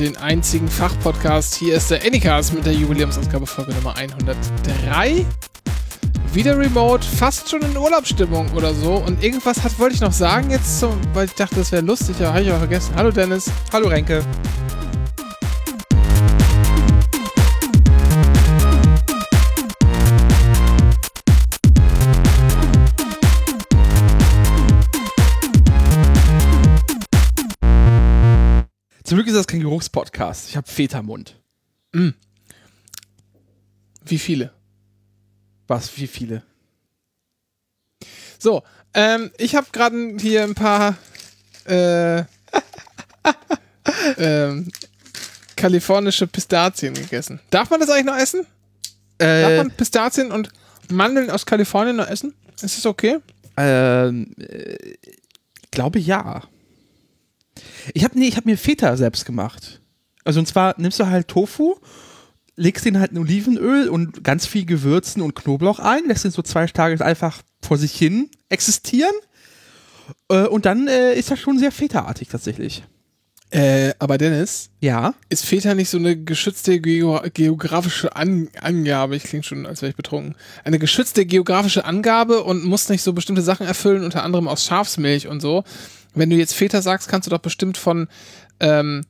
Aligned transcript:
den 0.00 0.16
einzigen 0.16 0.66
Fachpodcast. 0.66 1.54
Hier 1.54 1.74
ist 1.74 1.90
der 1.90 2.02
Anycast 2.02 2.54
mit 2.54 2.64
der 2.64 2.72
Jubiläumsausgabe 2.72 3.46
Folge 3.46 3.74
Nummer 3.74 3.94
103. 3.96 5.26
Wieder 6.32 6.58
remote, 6.58 7.06
fast 7.06 7.50
schon 7.50 7.60
in 7.60 7.76
Urlaubsstimmung 7.76 8.50
oder 8.54 8.72
so. 8.72 8.94
Und 8.94 9.22
irgendwas 9.22 9.62
hat, 9.62 9.78
wollte 9.78 9.96
ich 9.96 10.00
noch 10.00 10.12
sagen 10.12 10.50
jetzt, 10.50 10.82
weil 11.12 11.26
ich 11.26 11.34
dachte, 11.34 11.56
das 11.56 11.70
wäre 11.70 11.82
lustig, 11.82 12.16
aber 12.20 12.28
habe 12.28 12.42
ich 12.42 12.48
aber 12.48 12.60
vergessen. 12.60 12.94
Hallo 12.96 13.10
Dennis. 13.10 13.50
Hallo 13.72 13.88
Renke. 13.88 14.24
Zum 29.10 29.16
Glück 29.16 29.26
ist 29.26 29.34
das 29.34 29.48
kein 29.48 29.58
Geruchspodcast. 29.58 30.50
Ich 30.50 30.56
habe 30.56 30.70
Vätermund. 30.70 31.34
Wie 34.04 34.18
viele? 34.18 34.52
Was? 35.66 35.96
Wie 35.96 36.06
viele? 36.06 36.44
So, 38.38 38.62
ähm, 38.94 39.32
ich 39.36 39.56
habe 39.56 39.66
gerade 39.72 40.16
hier 40.20 40.44
ein 40.44 40.54
paar 40.54 40.96
äh, 41.64 42.18
ähm, 44.16 44.70
kalifornische 45.56 46.28
Pistazien 46.28 46.94
gegessen. 46.94 47.40
Darf 47.50 47.68
man 47.68 47.80
das 47.80 47.90
eigentlich 47.90 48.04
noch 48.06 48.16
essen? 48.16 48.46
Darf 49.18 49.28
Äh, 49.28 49.56
man 49.56 49.72
Pistazien 49.72 50.30
und 50.30 50.50
Mandeln 50.88 51.30
aus 51.32 51.46
Kalifornien 51.46 51.96
noch 51.96 52.06
essen? 52.06 52.32
Ist 52.62 52.76
das 52.76 52.86
okay? 52.86 53.18
ähm, 53.56 54.32
äh, 54.38 54.76
ich 55.02 55.70
glaube 55.72 55.98
ja. 55.98 56.44
Ich 57.94 58.04
habe 58.04 58.18
nee, 58.18 58.28
ich 58.28 58.36
habe 58.36 58.48
mir 58.48 58.56
Feta 58.58 58.96
selbst 58.96 59.24
gemacht. 59.24 59.80
Also 60.24 60.40
und 60.40 60.46
zwar 60.46 60.74
nimmst 60.78 61.00
du 61.00 61.06
halt 61.06 61.28
Tofu, 61.28 61.76
legst 62.56 62.84
den 62.84 62.98
halt 63.00 63.12
in 63.12 63.18
Olivenöl 63.18 63.88
und 63.88 64.22
ganz 64.22 64.46
viel 64.46 64.66
Gewürzen 64.66 65.22
und 65.22 65.34
Knoblauch 65.34 65.78
ein, 65.78 66.06
lässt 66.06 66.24
den 66.24 66.30
so 66.30 66.42
zwei 66.42 66.66
Tage 66.66 67.04
einfach 67.04 67.42
vor 67.62 67.78
sich 67.78 67.92
hin 67.92 68.30
existieren. 68.48 69.14
Äh, 70.28 70.46
und 70.46 70.66
dann 70.66 70.88
äh, 70.88 71.14
ist 71.14 71.30
das 71.30 71.38
schon 71.38 71.58
sehr 71.58 71.72
Feta-artig 71.72 72.28
tatsächlich. 72.28 72.84
Äh, 73.52 73.94
aber 73.98 74.16
Dennis, 74.16 74.70
Ja. 74.80 75.14
ist 75.28 75.44
Feta 75.44 75.74
nicht 75.74 75.88
so 75.90 75.98
eine 75.98 76.16
geschützte 76.16 76.80
geo 76.80 77.20
geografische 77.34 78.14
An 78.14 78.48
Angabe? 78.60 79.16
Ich 79.16 79.24
klinge 79.24 79.42
schon, 79.42 79.66
als 79.66 79.82
wäre 79.82 79.90
ich 79.90 79.96
betrunken. 79.96 80.36
Eine 80.62 80.78
geschützte 80.78 81.26
geografische 81.26 81.84
Angabe 81.84 82.44
und 82.44 82.64
muss 82.64 82.88
nicht 82.88 83.02
so 83.02 83.12
bestimmte 83.12 83.42
Sachen 83.42 83.66
erfüllen, 83.66 84.04
unter 84.04 84.22
anderem 84.22 84.46
aus 84.46 84.64
Schafsmilch 84.64 85.26
und 85.26 85.40
so. 85.40 85.64
Wenn 86.14 86.30
du 86.30 86.36
jetzt 86.36 86.54
Feta 86.54 86.82
sagst, 86.82 87.08
kannst 87.08 87.26
du 87.26 87.30
doch 87.30 87.38
bestimmt 87.40 87.76
von 87.78 88.08
ähm, 88.58 89.04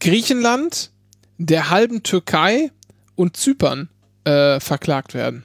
Griechenland, 0.00 0.90
der 1.38 1.70
halben 1.70 2.02
Türkei 2.02 2.70
und 3.14 3.36
Zypern 3.36 3.88
äh, 4.24 4.60
verklagt 4.60 5.14
werden. 5.14 5.44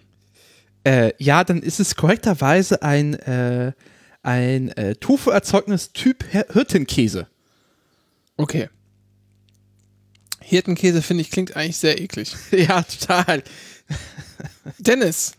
Äh, 0.84 1.14
ja, 1.18 1.44
dann 1.44 1.62
ist 1.62 1.80
es 1.80 1.96
korrekterweise 1.96 2.82
ein, 2.84 3.14
äh, 3.16 3.72
ein 4.22 4.70
äh, 4.70 4.96
Tofu-Erzeugnis 4.96 5.92
Typ 5.94 6.24
Hir- 6.32 6.48
Hirtenkäse. 6.52 7.28
Okay. 8.38 8.70
Hirtenkäse 10.42 11.02
finde 11.02 11.22
ich 11.22 11.32
klingt 11.32 11.56
eigentlich 11.56 11.78
sehr 11.78 12.00
eklig. 12.00 12.36
ja, 12.52 12.84
total. 12.84 13.44
Dennis, 14.78 15.34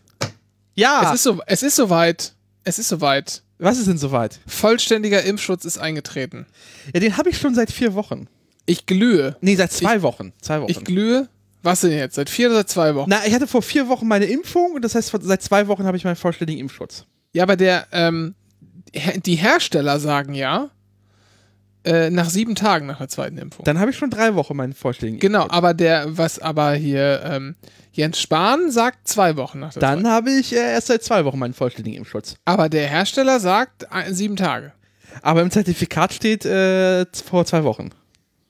Ja, 0.75 1.03
es 1.09 1.15
ist 1.15 1.23
so, 1.23 1.41
es 1.45 1.63
ist 1.63 1.75
soweit. 1.75 2.33
Es 2.63 2.79
ist 2.79 2.89
soweit. 2.89 3.43
Was 3.59 3.79
ist 3.79 3.87
denn 3.87 3.97
soweit? 3.97 4.39
Vollständiger 4.45 5.23
Impfschutz 5.23 5.65
ist 5.65 5.77
eingetreten. 5.77 6.45
Ja, 6.93 6.99
den 6.99 7.17
habe 7.17 7.29
ich 7.29 7.37
schon 7.37 7.55
seit 7.55 7.71
vier 7.71 7.93
Wochen. 7.93 8.27
Ich 8.65 8.85
glühe. 8.85 9.37
Nee, 9.41 9.55
seit 9.55 9.71
zwei 9.71 10.01
Wochen. 10.01 10.33
Zwei 10.41 10.61
Wochen. 10.61 10.71
Ich 10.71 10.83
glühe. 10.83 11.27
Was 11.63 11.81
denn 11.81 11.91
jetzt? 11.91 12.15
Seit 12.15 12.29
vier 12.29 12.47
oder 12.47 12.57
seit 12.57 12.69
zwei 12.69 12.95
Wochen? 12.95 13.09
Na, 13.09 13.25
ich 13.25 13.33
hatte 13.33 13.47
vor 13.47 13.61
vier 13.61 13.87
Wochen 13.87 14.07
meine 14.07 14.25
Impfung 14.25 14.73
und 14.73 14.83
das 14.83 14.95
heißt, 14.95 15.13
seit 15.21 15.41
zwei 15.41 15.67
Wochen 15.67 15.85
habe 15.85 15.97
ich 15.97 16.03
meinen 16.03 16.15
vollständigen 16.15 16.61
Impfschutz. 16.61 17.05
Ja, 17.33 17.43
aber 17.43 17.55
der, 17.55 17.87
ähm, 17.91 18.35
die 19.25 19.35
Hersteller 19.35 19.99
sagen 19.99 20.33
ja, 20.33 20.69
äh, 21.87 22.09
nach 22.09 22.29
sieben 22.29 22.55
Tagen 22.55 22.85
nach 22.87 22.97
der 22.99 23.07
zweiten 23.07 23.37
Impfung. 23.37 23.65
Dann 23.65 23.79
habe 23.79 23.91
ich 23.91 23.97
schon 23.97 24.09
drei 24.09 24.35
Wochen 24.35 24.55
meinen 24.55 24.73
vollständigen 24.73 25.19
genau, 25.19 25.43
Impfschutz. 25.43 25.57
aber 25.57 25.73
der, 25.73 26.17
was 26.17 26.39
aber 26.39 26.73
hier, 26.73 27.21
ähm, 27.23 27.55
Jens 27.93 28.19
Spahn 28.19 28.69
sagt 28.71 29.07
zwei 29.07 29.37
Wochen 29.37 29.59
nach 29.59 29.73
der 29.73 29.81
zweiten. 29.81 30.03
Dann 30.03 30.11
habe 30.11 30.31
ich 30.31 30.53
äh, 30.53 30.73
erst 30.73 30.87
seit 30.87 31.03
zwei 31.03 31.25
Wochen 31.25 31.39
meinen 31.39 31.53
vollständigen 31.53 31.97
Impfschutz. 31.97 32.35
Aber 32.45 32.69
der 32.69 32.87
Hersteller 32.87 33.39
sagt 33.39 33.83
äh, 33.91 34.13
sieben 34.13 34.35
Tage. 34.35 34.73
Aber 35.23 35.41
im 35.41 35.49
Zertifikat 35.49 36.13
steht 36.13 36.45
äh, 36.45 37.05
vor 37.25 37.45
zwei 37.45 37.63
Wochen. 37.63 37.89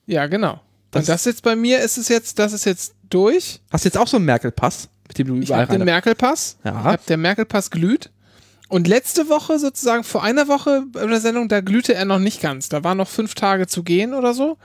Ja, 0.06 0.26
genau. 0.26 0.60
Das- 0.90 1.02
Und 1.02 1.08
das 1.08 1.24
jetzt 1.24 1.42
bei 1.42 1.56
mir 1.56 1.80
ist 1.80 1.96
es 1.98 2.08
jetzt, 2.08 2.38
das 2.38 2.52
ist 2.52 2.64
jetzt 2.66 2.94
durch. 3.10 3.60
Hast 3.70 3.84
du 3.84 3.88
jetzt 3.88 3.96
auch 3.98 4.06
so 4.08 4.16
einen 4.18 4.26
Merkel-Pass, 4.26 4.88
mit 5.06 5.18
dem 5.18 5.28
du 5.28 5.36
Ich 5.38 5.46
überall 5.48 5.62
habe 5.62 5.76
den. 5.78 5.84
Merkel-Pass. 5.84 6.58
Ja. 6.64 6.70
Ich 6.72 6.76
habe 6.84 7.02
der 7.08 7.16
Merkel-Pass 7.16 7.70
glüht. 7.70 8.10
Und 8.68 8.86
letzte 8.86 9.28
Woche, 9.30 9.58
sozusagen 9.58 10.04
vor 10.04 10.22
einer 10.22 10.46
Woche 10.46 10.84
in 11.02 11.08
der 11.08 11.20
Sendung, 11.20 11.48
da 11.48 11.60
glühte 11.60 11.94
er 11.94 12.04
noch 12.04 12.18
nicht 12.18 12.40
ganz. 12.42 12.68
Da 12.68 12.84
waren 12.84 12.98
noch 12.98 13.08
fünf 13.08 13.34
Tage 13.34 13.66
zu 13.66 13.82
gehen 13.82 14.12
oder 14.12 14.34
so. 14.34 14.58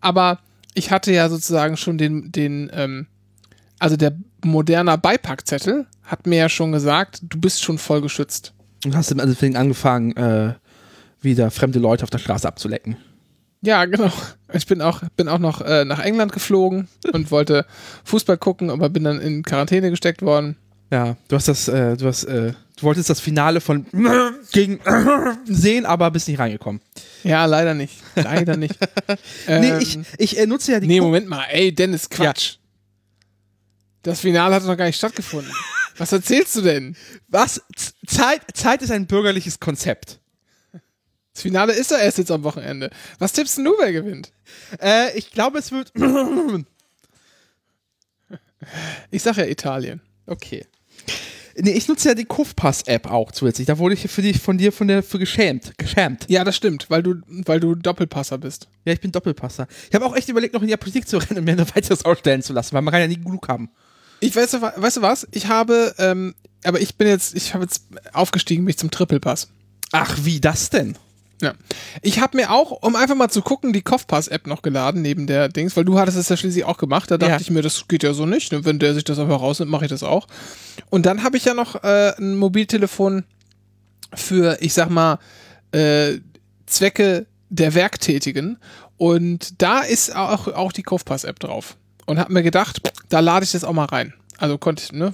Aber 0.00 0.38
ich 0.74 0.90
hatte 0.90 1.12
ja 1.12 1.28
sozusagen 1.28 1.76
schon 1.76 1.98
den, 1.98 2.32
den, 2.32 2.70
ähm, 2.72 3.06
also 3.78 3.96
der 3.96 4.16
moderner 4.42 4.96
Beipackzettel 4.96 5.86
hat 6.02 6.26
mir 6.26 6.38
ja 6.38 6.48
schon 6.48 6.72
gesagt, 6.72 7.20
du 7.22 7.38
bist 7.38 7.62
schon 7.62 7.76
voll 7.78 8.00
geschützt. 8.00 8.54
Und 8.84 8.96
hast 8.96 9.12
also 9.12 9.26
deswegen 9.26 9.56
angefangen, 9.56 10.16
äh, 10.16 10.54
wieder 11.20 11.50
fremde 11.50 11.78
Leute 11.78 12.04
auf 12.04 12.10
der 12.10 12.18
Straße 12.18 12.48
abzulecken. 12.48 12.96
Ja, 13.62 13.84
genau. 13.84 14.10
Ich 14.52 14.66
bin 14.66 14.80
auch, 14.80 15.02
bin 15.16 15.28
auch 15.28 15.38
noch 15.38 15.60
äh, 15.60 15.84
nach 15.84 15.98
England 15.98 16.32
geflogen 16.32 16.88
und 17.12 17.30
wollte 17.30 17.66
Fußball 18.04 18.38
gucken, 18.38 18.70
aber 18.70 18.88
bin 18.88 19.04
dann 19.04 19.20
in 19.20 19.42
Quarantäne 19.42 19.90
gesteckt 19.90 20.22
worden. 20.22 20.56
Ja, 20.90 21.16
du 21.28 21.36
hast 21.36 21.46
das, 21.46 21.68
äh, 21.68 21.96
du 21.96 22.06
hast, 22.06 22.24
äh, 22.24 22.54
du 22.80 22.86
wolltest 22.86 23.08
das 23.10 23.20
Finale 23.20 23.60
von 23.60 23.86
gegen 24.52 24.80
sehen, 25.44 25.86
aber 25.86 26.10
bist 26.10 26.28
nicht 26.28 26.38
reingekommen. 26.38 26.80
Ja, 27.22 27.44
leider 27.44 27.74
nicht. 27.74 28.02
Leider 28.16 28.56
nicht. 28.56 28.76
nee, 29.46 29.70
Ähm, 29.70 29.78
ich, 29.80 29.98
ich 30.18 30.38
äh, 30.38 30.46
nutze 30.46 30.72
ja 30.72 30.80
die 30.80 30.86
Nee, 30.86 30.98
Ko- 30.98 31.04
Moment 31.06 31.28
mal. 31.28 31.44
Ey, 31.50 31.74
Dennis, 31.74 32.08
Quatsch. 32.10 32.56
Das 34.02 34.20
Finale 34.20 34.54
hat 34.54 34.64
noch 34.64 34.76
gar 34.76 34.86
nicht 34.86 34.96
stattgefunden. 34.96 35.52
Was 35.98 36.12
erzählst 36.12 36.56
du 36.56 36.62
denn? 36.62 36.96
Was? 37.28 37.60
Z- 37.76 37.94
Zeit, 38.06 38.40
Zeit 38.54 38.80
ist 38.80 38.90
ein 38.90 39.06
bürgerliches 39.06 39.60
Konzept. 39.60 40.18
Das 41.34 41.42
Finale 41.42 41.74
ist 41.74 41.90
ja 41.90 41.98
erst 41.98 42.16
jetzt 42.18 42.30
am 42.30 42.42
Wochenende. 42.42 42.90
Was 43.18 43.32
tippst 43.32 43.58
du, 43.58 43.74
wer 43.78 43.92
gewinnt? 43.92 44.32
Äh, 44.80 45.16
ich 45.18 45.30
glaube, 45.30 45.58
es 45.58 45.70
wird. 45.70 45.92
Ich 49.10 49.22
sag 49.22 49.36
ja 49.36 49.44
Italien. 49.46 50.00
Okay. 50.26 50.66
Nee, 51.56 51.72
ich 51.72 51.88
nutze 51.88 52.10
ja 52.10 52.14
die 52.14 52.24
Kufpass-App 52.24 53.10
auch 53.10 53.32
zusätzlich. 53.32 53.66
Da 53.66 53.78
wurde 53.78 53.94
ich 53.94 54.10
für 54.10 54.22
dich 54.22 54.40
von 54.40 54.58
dir 54.58 54.72
von 54.72 54.88
der 54.88 55.02
für 55.02 55.18
geschämt. 55.18 55.72
Geschämt. 55.78 56.26
Ja, 56.28 56.44
das 56.44 56.56
stimmt, 56.56 56.88
weil 56.90 57.02
du, 57.02 57.16
weil 57.26 57.60
du 57.60 57.74
Doppelpasser 57.74 58.38
bist. 58.38 58.68
Ja, 58.84 58.92
ich 58.92 59.00
bin 59.00 59.12
Doppelpasser. 59.12 59.66
Ich 59.88 59.94
habe 59.94 60.06
auch 60.06 60.16
echt 60.16 60.28
überlegt, 60.28 60.54
noch 60.54 60.62
in 60.62 60.68
die 60.68 60.74
Apotheke 60.74 61.06
zu 61.06 61.18
rennen 61.18 61.38
und 61.38 61.44
mir 61.44 61.52
eine 61.52 61.68
weiteres 61.74 62.04
ausstellen 62.04 62.42
zu 62.42 62.52
lassen, 62.52 62.74
weil 62.74 62.82
man 62.82 62.92
kann 62.92 63.00
ja 63.00 63.08
nie 63.08 63.20
genug 63.20 63.48
haben. 63.48 63.70
Ich 64.20 64.36
weiß, 64.36 64.60
weißt 64.60 64.98
du 64.98 65.02
was? 65.02 65.26
Ich 65.32 65.48
habe, 65.48 65.94
ähm, 65.98 66.34
aber 66.64 66.80
ich 66.80 66.96
bin 66.96 67.08
jetzt, 67.08 67.34
ich 67.34 67.54
habe 67.54 67.64
jetzt 67.64 67.84
aufgestiegen, 68.12 68.64
mich 68.64 68.78
zum 68.78 68.90
Triple-Pass. 68.90 69.48
Ach, 69.92 70.18
wie 70.22 70.40
das 70.40 70.70
denn? 70.70 70.96
Ja. 71.40 71.54
Ich 72.02 72.20
habe 72.20 72.36
mir 72.36 72.50
auch, 72.50 72.70
um 72.70 72.96
einfach 72.96 73.14
mal 73.14 73.30
zu 73.30 73.40
gucken, 73.42 73.72
die 73.72 73.80
Kopfpass-App 73.82 74.46
noch 74.46 74.60
geladen, 74.62 75.00
neben 75.02 75.26
der 75.26 75.48
Dings, 75.48 75.74
weil 75.76 75.84
du 75.86 75.98
hattest 75.98 76.18
es 76.18 76.28
ja 76.28 76.36
schließlich 76.36 76.64
auch 76.64 76.76
gemacht. 76.76 77.10
Da 77.10 77.16
dachte 77.18 77.32
Ja. 77.32 77.40
ich 77.40 77.50
mir, 77.50 77.62
das 77.62 77.88
geht 77.88 78.02
ja 78.02 78.12
so 78.12 78.26
nicht. 78.26 78.52
Ne? 78.52 78.64
Wenn 78.64 78.78
der 78.78 78.92
sich 78.94 79.04
das 79.04 79.18
einfach 79.18 79.40
rausnimmt, 79.40 79.70
mache 79.70 79.86
ich 79.86 79.90
das 79.90 80.02
auch. 80.02 80.26
Und 80.90 81.06
dann 81.06 81.22
habe 81.22 81.36
ich 81.38 81.44
ja 81.46 81.54
noch 81.54 81.82
äh, 81.82 82.12
ein 82.18 82.36
Mobiltelefon 82.36 83.24
für, 84.14 84.58
ich 84.60 84.74
sag 84.74 84.90
mal, 84.90 85.18
äh, 85.72 86.18
Zwecke 86.66 87.26
der 87.48 87.74
Werktätigen. 87.74 88.58
Und 88.98 89.62
da 89.62 89.80
ist 89.80 90.14
auch, 90.14 90.46
auch 90.48 90.72
die 90.72 90.82
Kopfpass-App 90.82 91.38
drauf. 91.40 91.76
Und 92.06 92.18
habe 92.18 92.32
mir 92.34 92.42
gedacht, 92.42 92.80
da 93.08 93.20
lade 93.20 93.44
ich 93.44 93.52
das 93.52 93.64
auch 93.64 93.72
mal 93.72 93.86
rein. 93.86 94.12
Also 94.36 94.58
konnte 94.58 94.82
ich, 94.84 94.92
ne? 94.92 95.12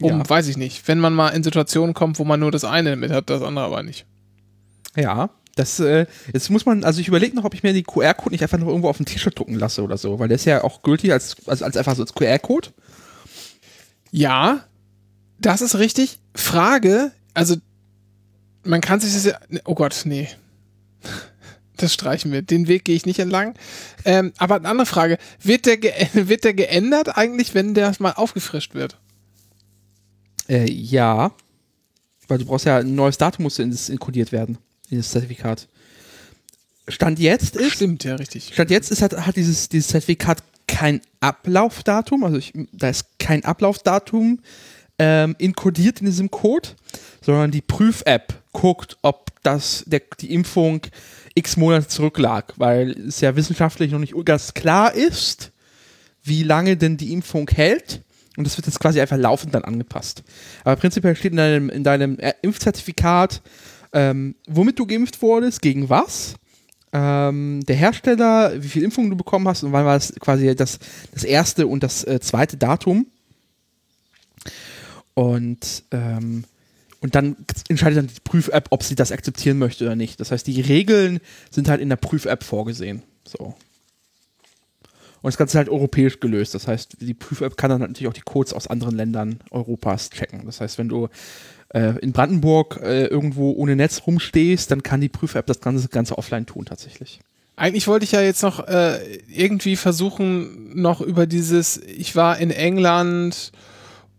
Um, 0.00 0.08
Ja. 0.20 0.28
weiß 0.30 0.46
ich 0.48 0.56
nicht. 0.56 0.88
Wenn 0.88 0.98
man 1.00 1.12
mal 1.12 1.28
in 1.30 1.42
Situationen 1.42 1.92
kommt, 1.92 2.18
wo 2.18 2.24
man 2.24 2.40
nur 2.40 2.50
das 2.50 2.64
eine 2.64 2.96
mit 2.96 3.10
hat, 3.10 3.28
das 3.28 3.42
andere 3.42 3.66
aber 3.66 3.82
nicht. 3.82 4.06
Ja, 4.96 5.30
das, 5.56 5.80
äh, 5.80 6.06
jetzt 6.32 6.50
muss 6.50 6.64
man, 6.64 6.84
also 6.84 7.00
ich 7.00 7.08
überlege 7.08 7.36
noch, 7.36 7.44
ob 7.44 7.54
ich 7.54 7.62
mir 7.62 7.72
die 7.72 7.82
QR-Code 7.82 8.30
nicht 8.30 8.42
einfach 8.42 8.58
noch 8.58 8.68
irgendwo 8.68 8.88
auf 8.88 9.00
ein 9.00 9.06
T-Shirt 9.06 9.38
drucken 9.38 9.56
lasse 9.56 9.82
oder 9.82 9.98
so, 9.98 10.18
weil 10.18 10.28
der 10.28 10.36
ist 10.36 10.44
ja 10.44 10.64
auch 10.64 10.82
gültig 10.82 11.12
als, 11.12 11.36
als, 11.46 11.62
als 11.62 11.76
einfach 11.76 11.96
so 11.96 12.02
als 12.02 12.14
QR-Code. 12.14 12.68
Ja, 14.10 14.64
das 15.38 15.60
ist 15.60 15.76
richtig. 15.76 16.18
Frage, 16.34 17.12
also 17.34 17.56
man 18.64 18.80
kann 18.80 19.00
sich 19.00 19.12
das 19.12 19.24
ja. 19.24 19.38
Oh 19.64 19.74
Gott, 19.74 20.02
nee. 20.04 20.28
Das 21.76 21.94
streichen 21.94 22.30
wir. 22.30 22.42
Den 22.42 22.68
Weg 22.68 22.84
gehe 22.84 22.94
ich 22.94 23.06
nicht 23.06 23.20
entlang. 23.20 23.54
Ähm, 24.04 24.34
aber 24.36 24.56
eine 24.56 24.68
andere 24.68 24.84
Frage. 24.84 25.16
Wird 25.42 25.64
der, 25.64 25.78
wird 26.12 26.44
der 26.44 26.52
geändert 26.52 27.16
eigentlich, 27.16 27.54
wenn 27.54 27.72
der 27.72 27.94
mal 28.00 28.12
aufgefrischt 28.12 28.74
wird? 28.74 28.98
Äh, 30.46 30.70
ja. 30.70 31.32
Weil 32.28 32.36
du 32.36 32.44
brauchst 32.44 32.66
ja 32.66 32.76
ein 32.80 32.94
neues 32.94 33.16
Datum, 33.16 33.44
muss 33.44 33.58
in 33.58 33.70
das 33.70 33.88
inkodiert 33.88 34.30
werden, 34.30 34.58
das 34.98 35.10
Zertifikat. 35.10 35.68
Stand 36.88 37.18
jetzt 37.18 37.56
ist, 37.56 37.72
Stimmt, 37.72 38.04
ja, 38.04 38.16
richtig. 38.16 38.50
Stand 38.52 38.70
jetzt 38.70 38.90
ist, 38.90 39.02
hat, 39.02 39.26
hat 39.26 39.36
dieses, 39.36 39.68
dieses 39.68 39.88
Zertifikat 39.88 40.42
kein 40.66 41.00
Ablaufdatum, 41.20 42.24
also 42.24 42.38
ich, 42.38 42.52
da 42.72 42.88
ist 42.88 43.18
kein 43.18 43.44
Ablaufdatum 43.44 44.40
ähm, 44.98 45.34
inkodiert 45.38 46.00
in 46.00 46.06
diesem 46.06 46.30
Code, 46.30 46.70
sondern 47.20 47.50
die 47.50 47.60
Prüf-App 47.60 48.34
guckt, 48.52 48.96
ob 49.02 49.30
das, 49.42 49.84
der, 49.86 50.02
die 50.20 50.32
Impfung 50.32 50.82
x 51.34 51.56
Monate 51.56 51.88
zurücklag, 51.88 52.52
weil 52.56 52.90
es 52.90 53.20
ja 53.20 53.34
wissenschaftlich 53.36 53.92
noch 53.92 53.98
nicht 53.98 54.14
ganz 54.24 54.54
klar 54.54 54.94
ist, 54.94 55.52
wie 56.22 56.42
lange 56.42 56.76
denn 56.76 56.96
die 56.96 57.12
Impfung 57.12 57.48
hält. 57.48 58.02
Und 58.36 58.46
das 58.46 58.56
wird 58.56 58.66
jetzt 58.66 58.80
quasi 58.80 59.00
einfach 59.00 59.16
laufend 59.16 59.54
dann 59.54 59.64
angepasst. 59.64 60.22
Aber 60.64 60.76
prinzipiell 60.76 61.16
steht 61.16 61.32
in 61.32 61.38
deinem, 61.38 61.68
in 61.70 61.84
deinem 61.84 62.18
äh, 62.18 62.32
Impfzertifikat, 62.42 63.42
ähm, 63.92 64.34
womit 64.46 64.78
du 64.78 64.86
geimpft 64.86 65.20
wurdest, 65.22 65.62
gegen 65.62 65.88
was, 65.88 66.34
ähm, 66.92 67.60
der 67.66 67.76
Hersteller, 67.76 68.62
wie 68.62 68.68
viele 68.68 68.84
Impfungen 68.86 69.10
du 69.10 69.16
bekommen 69.16 69.46
hast 69.46 69.62
und 69.62 69.72
wann 69.72 69.84
war 69.84 69.94
das 69.94 70.12
quasi 70.18 70.54
das, 70.56 70.78
das 71.12 71.24
erste 71.24 71.66
und 71.66 71.82
das 71.82 72.04
äh, 72.04 72.20
zweite 72.20 72.56
Datum. 72.56 73.06
Und, 75.14 75.84
ähm, 75.90 76.44
und 77.00 77.14
dann 77.14 77.36
entscheidet 77.68 77.98
dann 77.98 78.06
die 78.08 78.20
Prüf-App, 78.24 78.68
ob 78.70 78.82
sie 78.82 78.94
das 78.94 79.12
akzeptieren 79.12 79.58
möchte 79.58 79.84
oder 79.84 79.96
nicht. 79.96 80.18
Das 80.18 80.30
heißt, 80.32 80.46
die 80.46 80.60
Regeln 80.60 81.20
sind 81.50 81.68
halt 81.68 81.80
in 81.80 81.88
der 81.88 81.96
Prüf-App 81.96 82.42
vorgesehen. 82.42 83.02
So. 83.24 83.54
Und 85.22 85.28
das 85.28 85.36
Ganze 85.36 85.52
ist 85.52 85.58
halt 85.58 85.68
europäisch 85.68 86.18
gelöst. 86.20 86.54
Das 86.54 86.66
heißt, 86.66 86.96
die 87.00 87.14
Prüf-App 87.14 87.56
kann 87.56 87.70
dann 87.70 87.80
natürlich 87.80 88.08
auch 88.08 88.14
die 88.14 88.22
Codes 88.22 88.52
aus 88.52 88.66
anderen 88.66 88.96
Ländern 88.96 89.40
Europas 89.50 90.10
checken. 90.10 90.46
Das 90.46 90.60
heißt, 90.60 90.78
wenn 90.78 90.88
du 90.88 91.08
äh, 91.70 91.98
in 92.00 92.12
Brandenburg 92.12 92.80
äh, 92.82 93.06
irgendwo 93.06 93.52
ohne 93.52 93.76
Netz 93.76 94.02
rumstehst, 94.06 94.70
dann 94.70 94.82
kann 94.82 95.00
die 95.00 95.08
Prüf-App 95.08 95.46
das 95.46 95.60
Ganze, 95.60 95.88
Ganze 95.88 96.18
offline 96.18 96.46
tun 96.46 96.64
tatsächlich. 96.64 97.20
Eigentlich 97.56 97.88
wollte 97.88 98.04
ich 98.04 98.12
ja 98.12 98.22
jetzt 98.22 98.42
noch 98.42 98.66
äh, 98.68 98.98
irgendwie 99.28 99.76
versuchen, 99.76 100.80
noch 100.80 101.00
über 101.00 101.26
dieses, 101.26 101.76
ich 101.76 102.16
war 102.16 102.38
in 102.38 102.50
England 102.50 103.52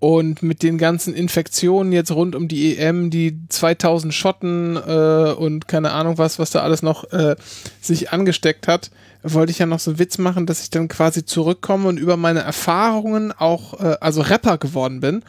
und 0.02 0.42
mit 0.42 0.64
den 0.64 0.80
ganzen 0.80 1.14
Infektionen 1.14 1.94
jetzt 1.94 2.10
rund 2.10 2.34
um 2.34 2.48
die 2.48 2.76
EM, 2.76 3.12
die 3.12 3.38
2000 3.50 4.12
Schotten 4.12 4.76
äh, 4.76 5.32
und 5.38 5.68
keine 5.68 5.92
Ahnung 5.92 6.18
was, 6.18 6.40
was 6.40 6.50
da 6.50 6.64
alles 6.64 6.82
noch 6.82 7.12
äh, 7.14 7.36
sich 7.82 8.12
angesteckt 8.12 8.68
hat, 8.68 8.90
wollte 9.22 9.52
ich 9.52 9.60
ja 9.60 9.68
noch 9.68 9.80
so 9.80 9.92
einen 9.92 10.00
Witz 10.00 10.18
machen, 10.18 10.48
dass 10.48 10.64
ich 10.64 10.72
dann 10.72 10.88
quasi 10.88 11.24
zurückkomme 11.24 11.88
und 11.88 12.00
über 12.00 12.18
meine 12.18 12.40
Erfahrungen 12.40 13.32
auch, 13.32 13.80
äh, 13.80 13.98
also 14.02 14.22
Rapper 14.22 14.58
geworden 14.58 15.02
bin 15.02 15.22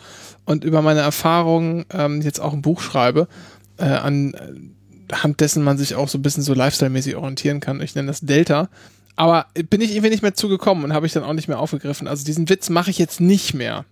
und 0.46 0.64
über 0.64 0.80
meine 0.80 1.00
Erfahrungen 1.00 1.84
ähm, 1.92 2.22
jetzt 2.22 2.40
auch 2.40 2.54
ein 2.54 2.62
Buch 2.62 2.80
schreibe, 2.80 3.28
äh, 3.76 3.84
an 3.84 4.32
äh, 4.32 5.34
dessen 5.34 5.62
man 5.64 5.76
sich 5.76 5.96
auch 5.96 6.08
so 6.08 6.16
ein 6.16 6.22
bisschen 6.22 6.42
so 6.42 6.54
lifestyle-mäßig 6.54 7.14
orientieren 7.16 7.60
kann. 7.60 7.82
Ich 7.82 7.94
nenne 7.94 8.08
das 8.08 8.20
Delta. 8.20 8.70
Aber 9.16 9.44
bin 9.68 9.82
ich 9.82 9.90
irgendwie 9.90 10.08
nicht 10.08 10.22
mehr 10.22 10.32
zugekommen 10.32 10.82
und 10.82 10.94
habe 10.94 11.04
ich 11.04 11.12
dann 11.12 11.24
auch 11.24 11.34
nicht 11.34 11.48
mehr 11.48 11.58
aufgegriffen. 11.58 12.08
Also 12.08 12.24
diesen 12.24 12.48
Witz 12.48 12.70
mache 12.70 12.90
ich 12.90 12.96
jetzt 12.96 13.20
nicht 13.20 13.52
mehr. 13.52 13.84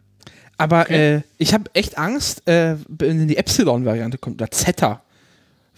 Aber 0.60 0.82
Okay. 0.82 1.16
äh, 1.16 1.20
ich 1.38 1.54
habe 1.54 1.70
echt 1.74 1.96
Angst, 1.98 2.46
äh, 2.46 2.76
wenn 2.88 3.26
die 3.28 3.36
Epsilon-Variante 3.36 4.18
kommt, 4.18 4.40
oder 4.40 4.50
Zeta. 4.50 5.02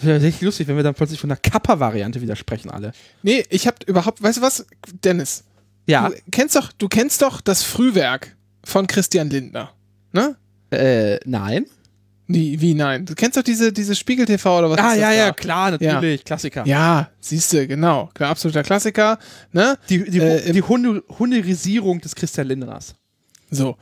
Wäre 0.00 0.20
richtig 0.20 0.42
lustig, 0.42 0.66
wenn 0.66 0.76
wir 0.76 0.82
dann 0.82 0.94
plötzlich 0.94 1.20
von 1.20 1.28
der 1.28 1.36
Kappa-Variante 1.38 2.20
widersprechen 2.20 2.70
alle. 2.70 2.92
Nee, 3.22 3.44
ich 3.50 3.66
habe 3.68 3.76
überhaupt, 3.86 4.22
weißt 4.22 4.38
du 4.38 4.42
was, 4.42 4.66
Dennis? 5.04 5.44
Ja. 5.86 6.08
Du 6.08 6.16
kennst 6.32 6.56
doch, 6.56 6.72
du 6.72 6.88
kennst 6.88 7.22
doch 7.22 7.40
das 7.40 7.62
Frühwerk 7.62 8.34
von 8.64 8.86
Christian 8.88 9.30
Lindner. 9.30 9.72
Ne? 10.12 10.36
Äh, 10.72 11.20
nein. 11.24 11.66
Wie, 12.26 12.60
wie 12.60 12.74
nein? 12.74 13.04
Du 13.04 13.14
kennst 13.14 13.36
doch 13.36 13.42
diese, 13.42 13.72
diese 13.72 13.94
Spiegel 13.94 14.24
TV 14.26 14.58
oder 14.58 14.70
was 14.70 14.78
Ah, 14.78 14.92
ist 14.92 14.94
das 14.94 15.00
ja, 15.02 15.08
da? 15.10 15.14
ja, 15.26 15.32
klar, 15.32 15.70
natürlich. 15.72 16.24
Klassiker. 16.24 16.64
Ja, 16.66 17.10
siehst 17.20 17.52
du, 17.52 17.66
genau. 17.66 18.10
Klar, 18.14 18.30
absoluter 18.30 18.62
Klassiker. 18.62 19.18
Ne? 19.52 19.76
Die, 19.88 20.02
die, 20.10 20.18
Äh, 20.18 20.52
die 20.52 20.62
Hunde, 20.62 21.02
Hunderisierung 21.18 22.00
des 22.00 22.14
Christian 22.14 22.46
Lindners. 22.48 22.94
So, 23.50 23.76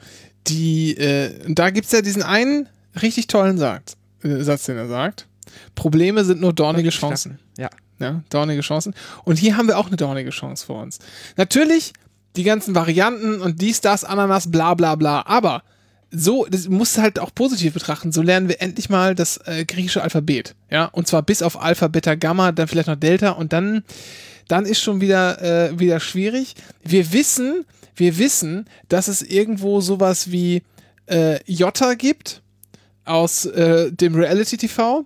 die, 0.46 0.96
äh, 0.96 1.32
da 1.48 1.70
gibt's 1.70 1.92
ja 1.92 2.02
diesen 2.02 2.22
einen 2.22 2.68
richtig 3.00 3.26
tollen 3.26 3.58
Satz, 3.58 3.96
äh, 4.22 4.42
Satz, 4.42 4.64
den 4.64 4.76
er 4.76 4.88
sagt. 4.88 5.26
Probleme 5.74 6.24
sind 6.24 6.40
nur 6.40 6.52
dornige 6.52 6.90
Chancen. 6.90 7.38
Ja. 7.58 7.70
Ja, 7.98 8.22
dornige 8.30 8.62
Chancen. 8.62 8.94
Und 9.24 9.38
hier 9.38 9.58
haben 9.58 9.68
wir 9.68 9.76
auch 9.76 9.88
eine 9.88 9.96
dornige 9.96 10.30
Chance 10.30 10.64
vor 10.64 10.82
uns. 10.82 11.00
Natürlich 11.36 11.92
die 12.36 12.44
ganzen 12.44 12.74
Varianten 12.74 13.40
und 13.42 13.60
dies, 13.60 13.82
das, 13.82 14.04
Ananas, 14.04 14.50
bla 14.50 14.74
bla 14.74 14.94
bla, 14.94 15.22
aber 15.26 15.62
so, 16.10 16.46
das 16.48 16.68
musst 16.68 16.96
du 16.96 17.02
halt 17.02 17.18
auch 17.18 17.34
positiv 17.34 17.74
betrachten. 17.74 18.10
So 18.10 18.22
lernen 18.22 18.48
wir 18.48 18.60
endlich 18.60 18.88
mal 18.88 19.14
das 19.14 19.36
äh, 19.44 19.64
griechische 19.64 20.02
Alphabet. 20.02 20.54
Ja, 20.70 20.86
und 20.86 21.06
zwar 21.06 21.22
bis 21.22 21.42
auf 21.42 21.60
Alpha, 21.60 21.88
Beta, 21.88 22.14
Gamma, 22.14 22.52
dann 22.52 22.68
vielleicht 22.68 22.88
noch 22.88 22.96
Delta 22.96 23.30
und 23.30 23.52
dann, 23.52 23.84
dann 24.48 24.64
ist 24.64 24.80
schon 24.80 25.00
wieder, 25.00 25.40
äh, 25.42 25.78
wieder 25.78 26.00
schwierig. 26.00 26.54
Wir 26.82 27.12
wissen, 27.12 27.64
wir 27.96 28.18
wissen, 28.18 28.66
dass 28.88 29.08
es 29.08 29.22
irgendwo 29.22 29.80
sowas 29.80 30.30
wie 30.30 30.62
äh, 31.06 31.38
Jota 31.46 31.94
gibt 31.94 32.42
aus 33.04 33.44
äh, 33.46 33.90
dem 33.92 34.14
Reality 34.14 34.56
TV. 34.56 35.04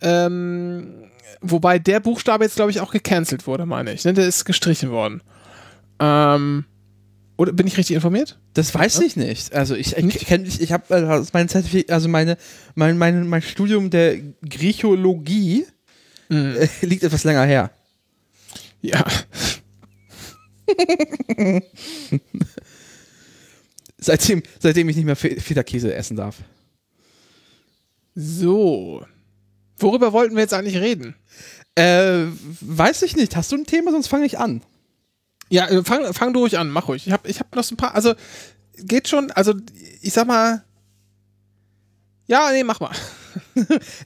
Ähm, 0.00 1.04
wobei 1.40 1.78
der 1.78 2.00
Buchstabe 2.00 2.44
jetzt, 2.44 2.56
glaube 2.56 2.70
ich, 2.70 2.80
auch 2.80 2.92
gecancelt 2.92 3.46
wurde, 3.46 3.66
meine 3.66 3.92
ich. 3.92 4.04
Ne? 4.04 4.12
Der 4.14 4.26
ist 4.26 4.44
gestrichen 4.44 4.90
worden. 4.90 5.22
Ähm, 5.98 6.64
oder 7.38 7.52
bin 7.52 7.66
ich 7.66 7.76
richtig 7.76 7.94
informiert? 7.96 8.38
Das 8.54 8.74
weiß 8.74 9.00
ich 9.00 9.16
nicht. 9.16 9.54
Also 9.54 9.74
ich 9.74 9.96
ich, 9.96 10.26
kenn- 10.26 10.46
ich, 10.46 10.60
ich 10.60 10.72
habe 10.72 10.94
also 10.94 11.30
mein 11.32 11.48
Zertifikat, 11.48 11.90
also 11.92 12.08
meine, 12.08 12.36
mein, 12.74 12.96
mein, 12.98 13.28
mein 13.28 13.42
Studium 13.42 13.90
der 13.90 14.16
Griechologie 14.48 15.66
äh, 16.30 16.66
liegt 16.82 17.02
etwas 17.02 17.24
länger 17.24 17.44
her. 17.44 17.70
Ja. 18.82 19.04
Seitdem, 23.98 24.42
seitdem 24.60 24.88
ich 24.88 24.96
nicht 24.96 25.04
mehr 25.06 25.16
Fe- 25.16 25.40
Feta-Käse 25.40 25.92
essen 25.94 26.16
darf. 26.16 26.36
So. 28.14 29.04
Worüber 29.78 30.12
wollten 30.12 30.34
wir 30.36 30.42
jetzt 30.42 30.54
eigentlich 30.54 30.76
reden? 30.78 31.14
Äh, 31.74 32.24
weiß 32.60 33.02
ich 33.02 33.16
nicht. 33.16 33.36
Hast 33.36 33.52
du 33.52 33.56
ein 33.56 33.66
Thema? 33.66 33.90
Sonst 33.92 34.08
fange 34.08 34.26
ich 34.26 34.38
an. 34.38 34.62
Ja, 35.48 35.66
äh, 35.68 35.82
fang, 35.84 36.12
fang 36.14 36.32
du 36.32 36.40
ruhig 36.40 36.58
an, 36.58 36.70
mach 36.70 36.88
ruhig. 36.88 37.06
Ich 37.06 37.12
habe 37.12 37.28
ich 37.28 37.40
hab 37.40 37.54
noch 37.54 37.64
so 37.64 37.74
ein 37.74 37.78
paar, 37.78 37.94
also 37.94 38.14
geht 38.78 39.08
schon, 39.08 39.30
also 39.30 39.54
ich 40.02 40.12
sag 40.12 40.26
mal, 40.26 40.64
ja, 42.26 42.50
nee, 42.52 42.64
mach 42.64 42.80
mal. 42.80 42.92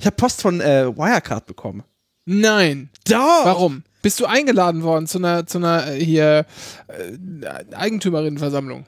Ich 0.01 0.07
habe 0.07 0.17
Post 0.17 0.43
von 0.43 0.61
äh, 0.61 0.87
Wirecard 0.97 1.47
bekommen. 1.47 1.85
Nein. 2.27 2.91
Doch! 3.09 3.45
Warum? 3.45 3.85
Bist 4.03 4.19
du 4.21 4.27
eingeladen 4.27 4.83
worden 4.83 5.07
zu 5.07 5.19
einer, 5.19 5.47
zu 5.47 5.59
einer 5.59 5.89
äh, 5.89 6.05
hier 6.05 6.47
äh, 6.89 7.75
Eigentümerinnenversammlung? 7.75 8.87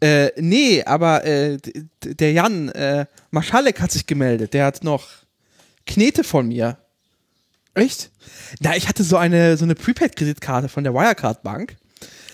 Äh, 0.00 0.30
nee, 0.36 0.82
aber 0.84 1.24
äh, 1.24 1.58
der 2.04 2.32
Jan 2.32 2.68
äh, 2.70 3.06
Maschalek 3.30 3.80
hat 3.80 3.90
sich 3.90 4.06
gemeldet. 4.06 4.54
Der 4.54 4.66
hat 4.66 4.82
noch 4.82 5.08
Knete 5.86 6.24
von 6.24 6.48
mir. 6.48 6.78
Echt? 7.74 8.10
Na, 8.60 8.76
ich 8.76 8.88
hatte 8.88 9.04
so 9.04 9.16
eine, 9.16 9.56
so 9.56 9.64
eine 9.64 9.74
Prepaid-Kreditkarte 9.74 10.68
von 10.68 10.84
der 10.84 10.94
Wirecard-Bank. 10.94 11.76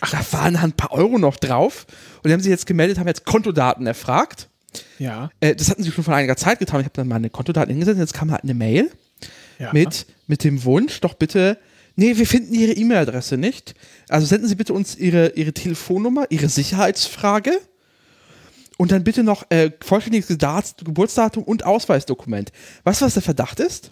Ach, 0.01 0.11
da 0.11 0.21
waren 0.33 0.57
ein 0.57 0.73
paar 0.73 0.93
Euro 0.93 1.19
noch 1.19 1.37
drauf. 1.37 1.87
Und 2.23 2.29
die 2.29 2.33
haben 2.33 2.41
sich 2.41 2.51
jetzt 2.51 2.67
gemeldet, 2.67 2.99
haben 2.99 3.09
jetzt 3.09 3.25
Kontodaten 3.25 3.87
erfragt. 3.87 4.49
Ja. 4.99 5.31
Äh, 5.41 5.55
das 5.55 5.71
hatten 5.71 5.83
sie 5.83 5.91
schon 5.91 6.05
vor 6.05 6.15
einiger 6.15 6.37
Zeit 6.37 6.59
getan. 6.59 6.81
Ich 6.81 6.87
habe 6.87 6.95
dann 6.95 7.09
meine 7.09 7.31
Kontodaten 7.31 7.71
hingesetzt. 7.71 7.99
Jetzt 7.99 8.15
kam 8.15 8.31
halt 8.31 8.45
eine 8.45 8.55
Mail 8.55 8.91
ja. 9.59 9.73
mit, 9.73 10.07
mit 10.27 10.45
dem 10.45 10.65
Wunsch, 10.65 11.01
doch 11.01 11.15
bitte, 11.15 11.59
nee, 11.97 12.17
wir 12.17 12.27
finden 12.27 12.55
Ihre 12.55 12.73
E-Mail-Adresse 12.73 13.37
nicht. 13.37 13.75
Also 14.09 14.27
senden 14.27 14.49
Sie 14.49 14.55
bitte 14.55 14.73
uns 14.73 14.97
Ihre, 14.97 15.31
Ihre 15.31 15.53
Telefonnummer, 15.53 16.27
Ihre 16.31 16.49
Sicherheitsfrage 16.49 17.53
und 18.77 18.93
dann 18.93 19.05
bitte 19.05 19.23
noch 19.23 19.51
äh, 19.51 19.71
vollständiges 19.83 20.37
Dat 20.39 20.77
Geburtsdatum 20.85 21.43
und 21.43 21.65
Ausweisdokument. 21.65 22.53
Weißt 22.85 23.01
du, 23.01 23.07
was 23.07 23.15
der 23.15 23.23
Verdacht 23.23 23.61
ist? 23.61 23.91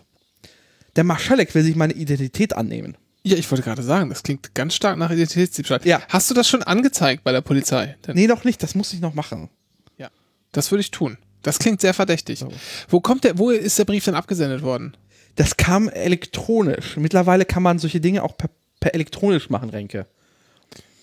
Der 0.97 1.05
Marschalek 1.05 1.55
will 1.55 1.65
sich 1.65 1.75
meine 1.75 1.95
Identität 1.95 2.55
annehmen. 2.55 2.97
Ja, 3.27 3.37
ich 3.39 3.51
wollte 3.51 3.65
gerade 3.65 3.83
sagen, 3.83 4.11
das 4.11 4.23
klingt 4.23 4.55
ganz 4.55 4.75
stark 4.75 4.99
nach 4.99 5.11
Identitätsdiebstahl. 5.11 5.81
Ja. 5.85 6.03
Hast 6.11 6.31
du 6.31 6.35
das 6.35 6.47
schon 6.47 6.63
angezeigt 6.63 7.25
bei 7.25 7.33
der 7.33 7.41
Polizei? 7.41 7.97
Denn 8.07 8.15
Nee, 8.15 8.27
noch 8.27 8.45
nicht, 8.45 8.63
das 8.63 8.75
muss 8.75 8.93
ich 8.93 9.01
noch 9.01 9.15
machen. 9.15 9.49
Ja. 9.97 10.11
Das 10.53 10.71
würde 10.71 10.83
ich 10.83 10.91
tun. 10.91 11.17
Das 11.43 11.59
klingt 11.59 11.81
sehr 11.81 11.95
verdächtig. 11.95 12.39
So. 12.39 12.53
Wo 12.89 13.01
kommt 13.01 13.25
der, 13.25 13.39
wo 13.39 13.51
ist 13.51 13.79
der 13.79 13.87
Brief 13.87 14.05
dann 14.05 14.15
abgesendet 14.15 14.63
worden? 14.63 14.95
Das 15.37 15.57
kam 15.57 15.89
elektronisch. 15.89 16.97
Mittlerweile 16.97 17.45
kann 17.45 17.63
man 17.63 17.79
solche 17.79 18.01
Dinge 18.01 18.23
auch 18.23 18.37
per, 18.37 18.51
per 18.81 18.95
elektronisch 18.95 19.51
machen, 19.51 19.71
Renke. 19.71 20.07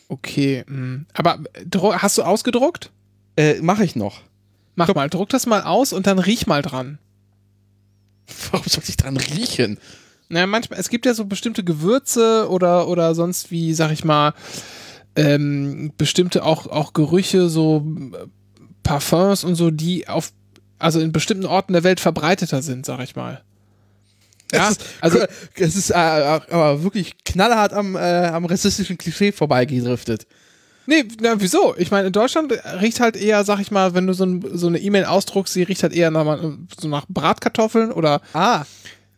Okay, 0.08 0.66
mh. 0.68 1.06
aber 1.14 1.40
äh, 1.54 1.98
hast 1.98 2.18
du 2.18 2.24
ausgedruckt? 2.24 2.92
Äh, 3.38 3.62
mache 3.62 3.84
ich 3.84 3.96
noch. 3.96 4.22
Mach 4.76 4.94
mal, 4.94 5.10
druck 5.10 5.30
das 5.30 5.46
mal 5.46 5.62
aus 5.62 5.94
und 5.94 6.08
dann 6.08 6.20
riech 6.20 6.48
mal 6.48 6.62
dran. 6.62 6.98
Warum 8.52 8.68
soll 8.68 8.84
ich 8.88 8.98
dran 8.98 9.18
riechen? 9.18 9.78
Naja, 10.30 10.48
manchmal, 10.48 10.80
es 10.80 10.90
gibt 10.90 11.06
ja 11.06 11.14
so 11.14 11.26
bestimmte 11.26 11.64
Gewürze 11.64 12.50
oder, 12.50 12.88
oder 12.88 13.16
sonst 13.16 13.52
wie, 13.52 13.74
sag 13.74 13.92
ich 13.92 14.06
mal, 14.06 14.34
ähm, 15.16 15.92
bestimmte 15.98 16.44
auch, 16.44 16.68
auch 16.68 16.94
Gerüche, 16.94 17.50
so 17.50 17.86
äh, 18.14 18.28
Parfums 18.84 19.44
und 19.44 19.56
so, 19.56 19.72
die 19.72 20.08
auf, 20.08 20.32
also 20.80 21.00
in 21.00 21.12
bestimmten 21.12 21.46
Orten 21.46 21.74
der 21.74 21.84
Welt 21.84 22.00
verbreiteter 22.00 22.62
sind, 22.62 22.86
sag 22.86 23.02
ich 23.02 23.16
mal. 23.16 23.44
Ja, 24.52 24.66
Es 24.70 24.72
ist, 24.78 24.86
also- 25.02 25.20
also 25.20 25.32
es 25.56 25.76
ist 25.76 25.90
äh, 25.92 25.94
aber 25.94 26.84
wirklich 26.84 27.16
knallhart 27.24 27.74
am, 27.74 27.96
äh, 27.96 28.00
am 28.00 28.46
rassistischen 28.46 28.98
Klischee 28.98 29.32
vorbeigedriftet. 29.32 30.28
Nee, 30.88 31.06
na, 31.22 31.40
wieso? 31.40 31.76
Ich 31.78 31.92
meine, 31.92 32.08
in 32.08 32.14
Deutschland 32.14 32.52
riecht 32.82 33.00
halt 33.00 33.16
eher, 33.16 33.44
sag 33.44 33.60
ich 33.60 33.70
mal, 33.72 33.94
wenn 33.94 34.08
du 34.08 34.14
so, 34.14 34.26
ein, 34.26 34.44
so 34.54 34.68
eine 34.68 34.80
E-Mail 34.80 35.06
ausdruckst, 35.06 35.54
sie 35.54 35.64
riecht 35.64 35.84
halt 35.84 35.94
eher 35.94 36.10
nach, 36.12 36.42
so 36.80 36.88
nach 36.88 37.06
Bratkartoffeln 37.08 37.92
oder, 37.92 38.20
Ah. 38.34 38.64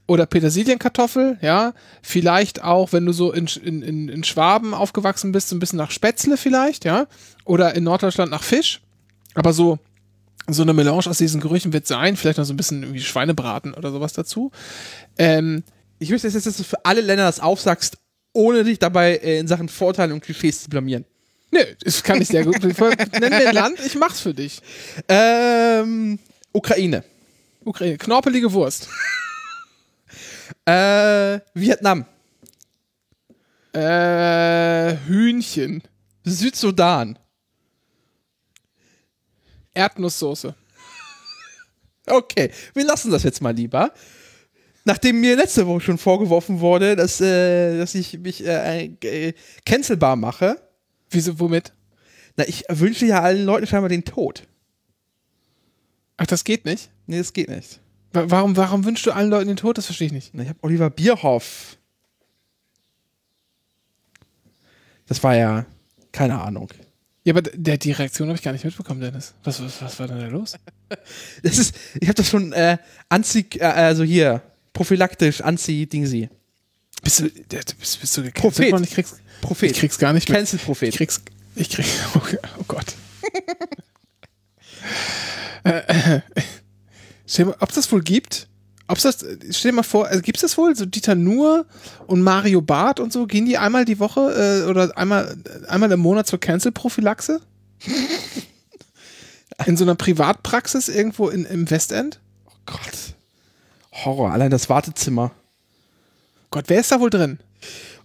oder 0.06 0.26
Petersilienkartoffel, 0.26 1.38
ja. 1.42 1.74
Vielleicht 2.02 2.64
auch, 2.64 2.92
wenn 2.92 3.06
du 3.06 3.14
so 3.14 3.32
in, 3.32 3.48
in, 3.64 3.82
in, 3.82 4.10
in 4.10 4.24
Schwaben 4.26 4.74
aufgewachsen 4.74 5.32
bist, 5.32 5.50
so 5.50 5.56
ein 5.56 5.60
bisschen 5.60 5.78
nach 5.78 5.92
Spätzle 5.92 6.36
vielleicht, 6.38 6.84
ja. 6.86 7.08
Oder 7.46 7.76
in 7.76 7.86
Norddeutschland 7.86 8.30
nach 8.30 8.44
Fisch. 8.44 8.82
Aber 9.34 9.54
so, 9.54 9.80
so 10.50 10.62
eine 10.64 10.74
Melange 10.74 10.98
aus 11.08 11.18
diesen 11.18 11.40
Gerüchen 11.42 11.72
wird 11.74 11.88
sein. 11.88 12.18
Vielleicht 12.18 12.38
noch 12.38 12.46
so 12.46 12.54
ein 12.54 12.58
bisschen 12.58 12.84
irgendwie 12.84 13.02
Schweinebraten 13.02 13.74
oder 13.74 13.92
sowas 13.92 14.14
dazu. 14.14 14.52
Ähm, 15.18 15.64
Ich 16.00 16.10
möchte 16.10 16.28
jetzt, 16.28 16.46
dass 16.46 16.58
du 16.58 16.64
für 16.64 16.84
alle 16.86 17.02
Länder 17.02 17.26
das 17.26 17.40
aufsagst, 17.40 17.98
ohne 18.34 18.64
dich 18.64 18.80
dabei 18.80 19.16
äh, 19.18 19.40
in 19.40 19.48
Sachen 19.48 19.70
Vorteilen 19.70 20.12
und 20.12 20.22
Klischees 20.22 20.64
zu 20.64 20.70
blamieren. 20.70 21.06
nö, 21.52 21.60
das 21.84 22.04
kann 22.04 22.22
ich 22.22 22.28
sehr 22.28 22.44
gut. 22.44 22.62
Nenn 22.62 23.30
mir 23.30 23.48
ein 23.50 23.56
Land, 23.56 23.80
ich 23.86 23.96
mach's 23.96 24.20
für 24.20 24.34
dich. 24.34 24.60
Ähm, 25.08 26.20
Ukraine. 26.52 27.04
Ukraine, 27.64 27.98
knorpelige 27.98 28.52
Wurst. 28.52 28.90
Äh, 30.66 31.40
Vietnam. 31.54 32.06
Äh, 33.74 34.96
Hühnchen. 35.08 35.82
Südsudan. 36.24 37.18
Erdnusssoße. 39.74 40.56
Okay, 42.08 42.52
wir 42.74 42.86
lassen 42.86 43.12
das 43.12 43.24
jetzt 43.24 43.42
mal 43.42 43.56
lieber. 43.56 43.94
Nachdem 44.86 45.22
mir 45.22 45.38
letzte 45.38 45.66
Woche 45.66 45.80
schon 45.82 45.98
vorgeworfen 45.98 46.60
wurde, 46.60 46.96
dass, 46.98 47.22
äh, 47.22 47.78
dass 47.78 47.96
ich 47.96 48.20
mich 48.20 48.46
äh, 48.46 48.86
äh, 49.02 49.34
cancelbar 49.66 50.16
mache, 50.18 50.62
Wieso, 51.10 51.40
womit? 51.40 51.72
na, 52.36 52.46
ich 52.48 52.66
wünsche 52.70 53.06
ja 53.06 53.22
allen 53.22 53.46
Leuten 53.46 53.68
scheinbar 53.68 53.88
den 53.90 54.04
Tod. 54.04 54.46
Ach, 56.18 56.26
das 56.26 56.44
geht 56.44 56.66
nicht? 56.66 56.90
Nee, 57.08 57.20
das 57.20 57.32
geht 57.34 57.50
nicht. 57.50 57.80
Wa- 58.12 58.26
Warum, 58.28 58.58
warum 58.58 58.84
wünschst 58.84 59.06
du 59.06 59.12
allen 59.12 59.30
Leuten 59.30 59.48
den 59.48 59.58
Tod? 59.58 59.78
Das 59.78 59.86
verstehe 59.86 60.08
ich 60.08 60.14
nicht. 60.14 60.32
Na, 60.34 60.44
Ich 60.44 60.50
habe 60.50 60.60
Oliver 60.64 60.90
Bierhoff. 60.90 61.78
Das 65.06 65.22
war 65.24 65.36
ja, 65.36 65.66
keine 66.12 66.42
Ahnung. 66.42 66.70
Ja, 67.26 67.34
aber 67.34 67.42
der, 67.42 67.78
die 67.78 67.92
Reaktion 67.92 68.28
habe 68.28 68.38
ich 68.38 68.44
gar 68.44 68.52
nicht 68.52 68.66
mitbekommen, 68.66 69.00
Dennis. 69.00 69.34
Was, 69.44 69.62
was, 69.62 69.82
was 69.82 70.00
war 70.00 70.08
denn 70.08 70.20
da 70.20 70.28
los? 70.28 70.56
Das 71.42 71.58
ist, 71.58 71.76
ich 72.00 72.08
habe 72.08 72.14
das 72.14 72.30
schon 72.30 72.54
äh, 72.54 72.78
anzi, 73.10 73.48
äh, 73.56 73.64
also 73.64 74.04
hier, 74.04 74.44
prophylaktisch, 74.74 75.42
anzi-dingsi. 75.42 76.30
Bist 77.04 77.20
du, 77.22 77.30
bist, 77.30 78.00
bist 78.00 78.18
du 78.18 78.24
gecancelt 78.24 78.36
Prophet. 78.36 78.72
worden? 78.72 78.84
Ich 78.84 78.92
krieg's, 78.92 79.16
Prophet. 79.42 79.72
ich 79.72 79.78
krieg's 79.78 79.98
gar 79.98 80.14
nicht 80.14 80.30
mit. 80.30 80.38
Ich 80.38 80.42
Cancel-Prophet. 80.42 80.94
krieg's, 80.94 81.22
ich 81.56 81.70
krieg, 81.70 81.86
oh, 82.16 82.22
oh 82.60 82.64
Gott. 82.68 82.94
äh, 85.64 86.18
äh, 86.18 87.44
mal, 87.44 87.56
ob 87.60 87.70
es 87.70 87.76
das 87.76 87.92
wohl 87.92 88.04
gibt? 88.04 88.48
Ob's 88.88 89.04
das, 89.04 89.26
stell 89.52 89.72
dir 89.72 89.76
mal 89.78 89.84
vor, 89.84 90.08
also 90.08 90.22
gibt's 90.22 90.42
das 90.42 90.58
wohl? 90.58 90.76
So 90.76 90.86
Dieter 90.86 91.16
Nuhr 91.16 91.66
und 92.06 92.22
Mario 92.22 92.62
Barth 92.62 93.00
und 93.00 93.14
so, 93.14 93.26
gehen 93.28 93.46
die 93.46 93.58
einmal 93.58 93.86
die 93.86 94.00
Woche 94.00 94.64
äh, 94.66 94.70
oder 94.70 94.98
einmal, 94.98 95.38
einmal 95.68 95.92
im 95.92 96.02
Monat 96.02 96.28
zur 96.28 96.40
Cancel-Prophylaxe? 96.40 97.42
In 99.66 99.78
so 99.78 99.86
einer 99.86 99.96
Privatpraxis 99.96 100.90
irgendwo 100.90 101.30
in, 101.30 101.46
im 101.46 101.70
Westend? 101.70 102.20
Oh 102.48 102.54
Gott. 102.66 103.14
Horror, 103.92 104.32
allein 104.32 104.50
das 104.50 104.68
Wartezimmer. 104.68 105.32
Gott, 106.50 106.66
wer 106.68 106.80
ist 106.80 106.92
da 106.92 107.00
wohl 107.00 107.12
drin? 107.12 107.40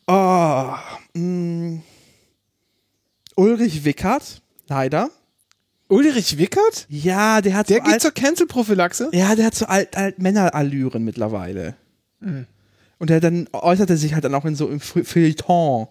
Oh, 0.07 0.75
mh. 1.15 1.81
Ulrich 3.35 3.85
Wickert, 3.85 4.43
leider. 4.69 5.11
Ulrich 5.89 6.37
Wickert? 6.39 6.87
Ja, 6.89 7.41
der 7.41 7.55
hat 7.55 7.71
Der 7.71 7.79
so 7.79 7.83
geht 7.85 7.93
alt, 7.95 8.03
zur 8.03 8.11
Cancel-Prophylaxe? 8.13 9.09
ja, 9.13 9.35
der 9.35 9.47
hat 9.47 9.55
so 9.55 9.67
alt, 9.67 9.97
alt 9.97 10.19
Männerallüren 10.19 11.03
mittlerweile. 11.03 11.75
Und 12.99 13.11
der 13.11 13.21
dann 13.21 13.49
äußerte 13.53 13.97
sich 13.97 14.15
halt 14.15 14.25
dann 14.25 14.35
auch 14.35 14.45
in 14.45 14.55
so 14.55 14.69
im 14.69 14.81
Feu- 14.81 15.05
Feuilleton. 15.05 15.87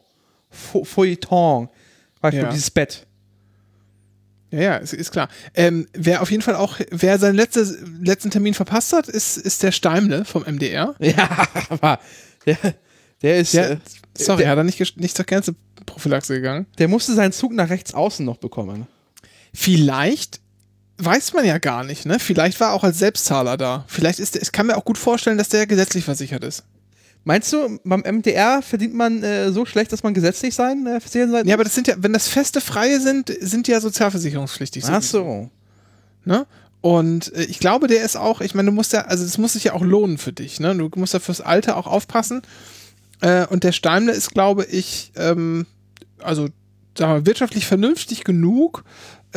Feu- 0.49 0.83
Feuilleton. 0.83 1.69
Beispiel 2.21 2.43
Ja. 2.43 2.49
dieses 2.51 2.69
Bett. 2.71 3.05
Ja, 4.51 4.59
ja, 4.61 4.75
ist, 4.77 4.93
ist 4.93 5.11
klar. 5.11 5.27
Ähm, 5.55 5.87
wer 5.93 6.21
auf 6.21 6.31
jeden 6.31 6.41
Fall 6.43 6.55
auch, 6.55 6.79
wer 6.91 7.17
seinen 7.19 7.35
letzte, 7.35 7.63
letzten 8.01 8.29
Termin 8.31 8.53
verpasst 8.53 8.93
hat, 8.93 9.07
ist, 9.09 9.37
ist 9.37 9.61
der 9.63 9.71
Steimle 9.71 10.23
vom 10.25 10.43
MDR. 10.43 10.95
Ja, 10.99 11.47
aber 11.69 11.99
der, 12.45 12.57
der 13.21 13.37
ist, 13.39 13.53
Der, 13.53 13.71
äh, 13.71 13.77
sorry, 14.17 14.43
der, 14.43 14.51
hat 14.51 14.57
er 14.57 14.63
nicht, 14.63 14.97
nicht 14.97 15.15
zur 15.17 15.25
Cancel-Prophylaxe 15.25 16.35
gegangen. 16.35 16.65
der 16.77 16.87
musste 16.87 17.13
seinen 17.13 17.33
Zug 17.33 17.51
nach 17.53 17.69
rechts 17.69 17.93
außen 17.93 18.25
noch 18.25 18.37
bekommen. 18.37 18.87
Vielleicht 19.59 20.39
weiß 20.99 21.33
man 21.33 21.43
ja 21.43 21.57
gar 21.57 21.83
nicht, 21.83 22.05
ne? 22.05 22.19
Vielleicht 22.19 22.59
war 22.59 22.69
er 22.69 22.73
auch 22.73 22.83
als 22.83 22.99
Selbstzahler 22.99 23.57
da. 23.57 23.85
Vielleicht 23.87 24.19
ist 24.19 24.35
der, 24.35 24.43
ich 24.43 24.51
kann 24.51 24.67
mir 24.67 24.77
auch 24.77 24.85
gut 24.85 24.99
vorstellen, 24.99 25.39
dass 25.39 25.49
der 25.49 25.65
gesetzlich 25.65 26.05
versichert 26.05 26.43
ist. 26.43 26.63
Meinst 27.23 27.51
du, 27.51 27.79
beim 27.83 28.01
MDR 28.01 28.61
verdient 28.61 28.93
man 28.93 29.23
äh, 29.23 29.51
so 29.51 29.65
schlecht, 29.65 29.91
dass 29.91 30.03
man 30.03 30.13
gesetzlich 30.13 30.53
sein, 30.53 30.85
äh, 30.85 30.99
versichert 30.99 31.31
sein 31.31 31.47
Ja, 31.47 31.55
aber 31.55 31.63
das 31.63 31.73
sind 31.73 31.87
ja, 31.87 31.95
wenn 31.97 32.13
das 32.13 32.27
feste 32.27 32.61
Freie 32.61 33.01
sind, 33.01 33.35
sind 33.41 33.65
die 33.65 33.71
ja 33.71 33.81
sozialversicherungspflichtig. 33.81 34.85
Ach 34.87 35.01
so. 35.01 35.49
Ne? 36.23 36.45
Und 36.81 37.33
äh, 37.33 37.45
ich 37.45 37.57
glaube, 37.57 37.87
der 37.87 38.03
ist 38.03 38.15
auch, 38.15 38.41
ich 38.41 38.53
meine, 38.53 38.67
du 38.67 38.75
musst 38.75 38.93
ja, 38.93 39.01
also 39.01 39.23
das 39.23 39.39
muss 39.39 39.53
sich 39.53 39.63
ja 39.63 39.73
auch 39.73 39.83
lohnen 39.83 40.19
für 40.19 40.33
dich, 40.33 40.59
ne? 40.59 40.75
Du 40.75 40.91
musst 40.99 41.15
ja 41.15 41.19
fürs 41.19 41.41
Alter 41.41 41.77
auch 41.77 41.87
aufpassen. 41.87 42.43
Äh, 43.21 43.47
und 43.47 43.63
der 43.63 43.71
Steimle 43.71 44.13
ist, 44.13 44.35
glaube 44.35 44.65
ich, 44.65 45.11
ähm, 45.15 45.65
also 46.21 46.47
sagen 46.97 47.13
wir, 47.13 47.25
wirtschaftlich 47.25 47.65
vernünftig 47.65 48.23
genug. 48.23 48.83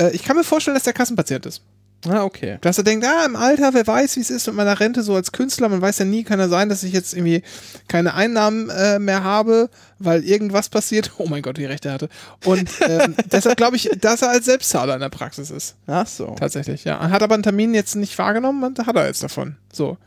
Äh, 0.01 0.11
ich 0.13 0.25
kann 0.25 0.37
mir 0.37 0.45
vorstellen, 0.45 0.75
dass 0.75 0.85
der 0.85 0.93
Kassenpatient 0.93 1.47
ist. 1.47 1.63
Ah, 2.09 2.25
okay. 2.25 2.57
Dass 2.63 2.79
er 2.79 2.85
denkt, 2.85 3.05
ah, 3.05 3.27
im 3.27 3.37
Alter, 3.37 3.75
wer 3.75 3.87
weiß, 3.87 4.17
wie 4.17 4.21
es 4.21 4.31
ist 4.31 4.47
mit 4.47 4.57
meiner 4.57 4.81
Rente 4.81 5.03
so 5.03 5.15
als 5.15 5.33
Künstler, 5.33 5.69
man 5.69 5.83
weiß 5.83 5.99
ja 5.99 6.07
nie, 6.07 6.25
kann 6.25 6.41
ja 6.41 6.49
sein, 6.49 6.71
dass 6.71 6.83
ich 6.83 6.95
jetzt 6.95 7.13
irgendwie 7.13 7.43
keine 7.89 8.15
Einnahmen 8.15 8.71
äh, 8.71 8.99
mehr 8.99 9.23
habe, 9.23 9.69
weil 9.99 10.25
irgendwas 10.25 10.71
passiert. 10.71 11.13
Oh 11.21 11.27
mein 11.29 11.43
Gott, 11.43 11.59
wie 11.59 11.67
recht 11.67 11.85
er 11.85 11.93
hatte. 11.93 12.09
Und 12.47 12.71
ähm, 12.81 13.15
deshalb 13.31 13.59
glaube 13.59 13.77
ich, 13.77 13.91
dass 14.01 14.23
er 14.23 14.31
als 14.31 14.47
Selbstzahler 14.47 14.95
in 14.95 15.01
der 15.01 15.11
Praxis 15.11 15.51
ist. 15.51 15.77
Ach 15.87 16.07
so. 16.07 16.35
Tatsächlich, 16.39 16.85
ja. 16.85 16.99
Hat 17.11 17.23
aber 17.23 17.35
einen 17.35 17.43
Termin 17.43 17.75
jetzt 17.75 17.95
nicht 17.95 18.17
wahrgenommen 18.17 18.65
und 18.65 18.87
hat 18.87 18.97
er 18.97 19.07
jetzt 19.07 19.23
davon. 19.23 19.57
So. 19.71 19.99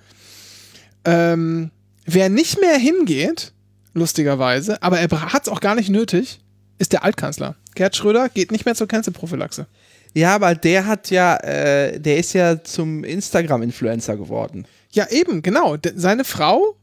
Ähm, 1.06 1.70
wer 2.06 2.30
nicht 2.30 2.60
mehr 2.60 2.78
hingeht, 2.78 3.54
lustigerweise, 3.94 4.82
aber 4.82 5.00
er 5.00 5.12
hat 5.34 5.44
es 5.44 5.50
auch 5.50 5.60
gar 5.60 5.76
nicht 5.76 5.90
nötig, 5.90 6.42
ist 6.80 6.94
der 6.94 7.04
Altkanzler. 7.04 7.56
Gerd 7.76 7.96
Schröder 7.96 8.30
geht 8.30 8.52
nicht 8.52 8.66
mehr 8.66 8.76
zur 8.76 8.88
Cancel-Prophylaxe. 8.88 9.68
Ja, 10.14 10.36
aber 10.36 10.54
der 10.56 10.86
hat 10.86 11.10
ja, 11.10 11.38
äh, 11.38 12.00
der 12.00 12.18
ist 12.18 12.34
ja 12.34 12.64
zum 12.64 13.04
Instagram-Influencer 13.04 14.16
geworden. 14.18 14.66
Ja, 14.92 15.10
eben, 15.10 15.42
genau. 15.42 15.76
De 15.78 15.94
seine 15.96 16.24
Frau 16.24 16.76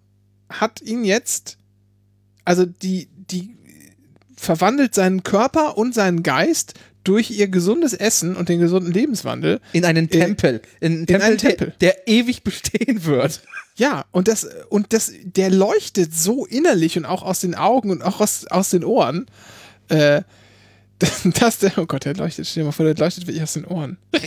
hat 0.49 0.83
ihn 0.83 1.05
jetzt, 1.05 1.57
also 2.45 2.67
die, 2.67 3.09
die 3.31 3.55
verwandelt 4.37 4.95
seinen 4.95 5.23
Körper 5.23 5.77
und 5.79 5.95
seinen 5.95 6.23
Geist 6.23 6.75
durch 7.05 7.31
ihr 7.31 7.49
gesundes 7.49 7.93
Essen 7.95 8.35
und 8.37 8.49
den 8.49 8.59
gesunden 8.59 8.93
Lebenswandel. 8.93 9.61
In 9.73 9.85
einen 9.85 10.11
Tempel. 10.11 10.61
In 10.81 10.93
einen 10.93 11.07
Tempel, 11.07 11.23
einen 11.27 11.37
der- 11.39 11.51
Tempel. 11.57 11.75
Der, 11.81 12.09
ewig 12.09 12.43
bestehen 12.43 13.05
wird. 13.05 13.43
Ja, 13.77 14.05
und 14.11 14.29
das, 14.29 14.47
und 14.69 14.93
das, 14.93 15.13
der 15.25 15.51
leuchtet 15.51 16.13
so 16.15 16.45
innerlich 16.47 16.99
und 16.99 17.05
auch 17.07 17.23
aus 17.23 17.41
den 17.41 17.55
Augen 17.55 17.91
und 17.91 18.03
auch 18.03 18.21
aus, 18.21 18.47
aus 18.49 18.71
den 18.71 18.85
Ohren, 18.85 19.27
äh, 19.89 20.23
dass 21.41 21.59
der, 21.59 21.77
oh 21.79 21.87
Gott, 21.87 22.05
der 22.05 22.15
leuchtet, 22.15 22.47
stell 22.47 22.63
dir 22.63 22.67
mal 22.67 22.73
vor, 22.73 22.85
der 22.85 22.95
leuchtet 22.95 23.27
wirklich 23.27 23.43
aus 23.43 23.55
den 23.55 23.65
Ohren. 23.65 23.99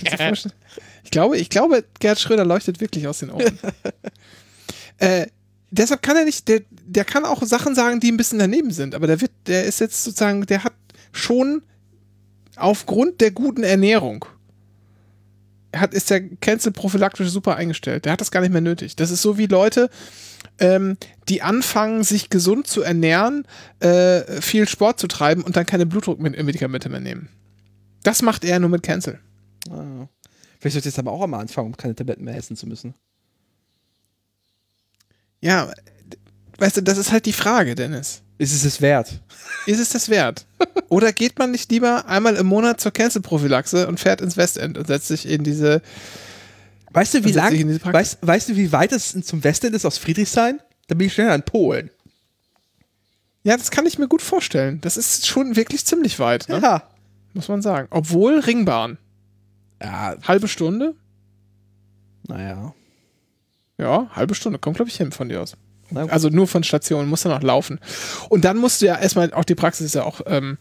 Ich 1.06 1.12
glaube, 1.12 1.38
ich 1.38 1.50
glaube, 1.50 1.84
Gerd 2.00 2.20
Schröder 2.20 2.46
leuchtet 2.46 2.80
wirklich 2.80 3.08
aus 3.08 3.20
den 3.20 3.30
Ohren. 3.30 3.60
äh, 5.00 5.27
deshalb 5.70 6.01
kann 6.01 6.15
er 6.15 6.24
nicht, 6.24 6.48
der, 6.48 6.62
der 6.70 7.03
kann 7.03 7.25
auch 7.25 7.44
Sachen 7.44 7.75
sagen, 7.75 8.00
die 8.00 8.10
ein 8.10 8.18
bisschen 8.18 8.39
daneben 8.39 8.72
sind, 8.72 8.96
aber 8.96 9.06
der 9.06 9.20
wird, 9.20 9.32
der 9.46 9.65
ist 9.65 9.82
jetzt 9.82 10.03
sozusagen, 10.03 10.46
der 10.46 10.63
hat 10.63 10.74
schon 11.12 11.62
aufgrund 12.56 13.20
der 13.20 13.32
guten 13.32 13.63
Ernährung 13.63 14.25
hat, 15.75 15.94
ist 15.94 16.10
der 16.10 16.22
Cancel 16.22 16.72
prophylaktisch 16.72 17.30
super 17.30 17.56
eingestellt. 17.56 18.06
Der 18.06 18.13
hat 18.13 18.22
das 18.22 18.32
gar 18.32 18.42
nicht 18.42 18.51
mehr 18.51 18.62
nötig. 18.62 18.96
Das 18.96 19.12
ist 19.12 19.22
so 19.22 19.38
wie 19.38 19.48
Leute, 19.48 19.89
ähm, 20.63 20.98
die 21.27 21.41
anfangen, 21.41 22.03
sich 22.03 22.29
gesund 22.29 22.67
zu 22.67 22.82
ernähren, 22.82 23.46
äh, 23.79 24.41
viel 24.41 24.67
Sport 24.67 25.00
zu 25.00 25.08
treiben 25.08 25.43
und 25.43 25.58
dann 25.58 25.65
keine 25.65 25.86
Blutdruckmedikamente 25.86 26.89
mehr 26.89 27.01
nehmen. 27.01 27.29
Das 28.03 28.22
macht 28.22 28.46
er 28.46 28.60
nur 28.60 28.70
mit 28.70 28.82
Cancel. 28.82 29.20
Ah. 29.70 30.08
Vielleicht 30.60 30.74
sollte 30.74 30.89
ich 30.89 30.96
jetzt 30.96 31.00
aber 31.00 31.12
auch 31.12 31.22
einmal 31.22 31.41
anfangen, 31.41 31.67
um 31.67 31.77
keine 31.77 31.96
Tabletten 31.96 32.24
mehr 32.24 32.38
essen 32.38 32.55
zu 32.55 32.65
müssen. 32.67 32.93
Ja, 35.41 35.74
weißt 36.58 36.77
du, 36.77 36.84
das 36.84 36.98
ist 36.98 37.12
halt 37.12 37.25
die 37.25 37.34
Frage, 37.34 37.75
Dennis. 37.75 38.22
Ist 38.38 38.53
es 38.53 38.63
es 38.63 38.82
wert? 38.82 39.22
Ist 39.65 39.79
es 39.79 39.89
das 39.89 40.10
wert? 40.10 40.46
Oder 40.89 41.12
geht 41.12 41.38
man 41.38 41.51
nicht 41.51 41.70
lieber 41.72 42.08
einmal 42.08 42.36
im 42.36 42.46
Monat 42.46 42.79
zur 42.79 42.91
Cancel-Prophylaxe 42.91 43.88
und 43.88 44.00
fährt 44.00 44.22
ins 44.22 44.38
Westend 44.38 44.77
und 44.77 44.88
setzt 44.88 45.10
sich 45.10 45.27
in 45.27 45.43
diese. 45.43 45.82
Weißt 46.93 47.13
du, 47.15 47.23
wie 47.23 47.31
lang, 47.31 47.53
weißt, 47.83 48.19
weißt 48.21 48.50
du, 48.50 48.55
wie 48.55 48.71
weit 48.71 48.91
es 48.91 49.19
zum 49.23 49.43
Westend 49.43 49.75
ist 49.75 49.85
aus 49.85 49.97
Friedrichshain? 49.97 50.59
Da 50.88 50.95
bin 50.95 51.07
ich 51.07 51.13
schneller 51.13 51.35
in 51.35 51.43
Polen. 51.43 51.89
Ja, 53.43 53.57
das 53.57 53.71
kann 53.71 53.85
ich 53.85 54.00
mir 54.00 54.07
gut 54.07 54.21
vorstellen. 54.21 54.79
Das 54.81 54.95
ist 54.95 55.27
schon 55.27 55.55
wirklich 55.55 55.85
ziemlich 55.85 56.19
weit, 56.19 56.47
ne? 56.50 56.59
Ja. 56.62 56.83
muss 57.33 57.50
man 57.50 57.62
sagen. 57.62 57.88
Obwohl 57.89 58.39
Ringbahn. 58.39 58.97
Ja, 59.81 60.15
Halbe 60.25 60.47
Stunde? 60.47 60.95
naja. 62.27 62.73
Ja, 63.77 64.07
halbe 64.13 64.35
Stunde. 64.35 64.59
Kommt, 64.59 64.77
glaube 64.77 64.89
ich, 64.89 64.95
hin 64.95 65.12
von 65.12 65.29
dir 65.29 65.41
aus. 65.41 65.57
Also 65.93 66.29
nur 66.29 66.47
von 66.47 66.63
Station, 66.63 67.07
muss 67.07 67.23
dann 67.23 67.33
auch 67.33 67.41
laufen. 67.41 67.79
Und 68.29 68.45
dann 68.45 68.57
musst 68.57 68.81
du 68.81 68.85
ja 68.85 68.97
erstmal, 68.97 69.33
auch 69.33 69.43
die 69.43 69.55
Praxis 69.55 69.88
ist 69.88 69.95
ja 69.95 70.03
auch, 70.03 70.21
ähm, 70.25 70.57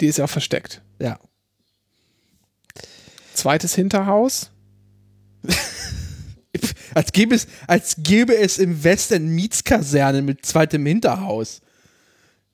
die 0.00 0.06
ist 0.06 0.18
ja 0.18 0.24
auch 0.24 0.30
versteckt. 0.30 0.82
Ja. 0.98 1.18
Zweites 3.34 3.74
Hinterhaus. 3.74 4.50
Als 6.94 7.12
gäbe 7.12 7.34
es, 7.34 7.46
als 7.66 7.96
gäbe 7.98 8.36
es 8.36 8.58
im 8.58 8.82
Westen 8.82 9.28
Mietskaserne 9.28 10.22
mit 10.22 10.44
zweitem 10.44 10.84
Hinterhaus. 10.86 11.60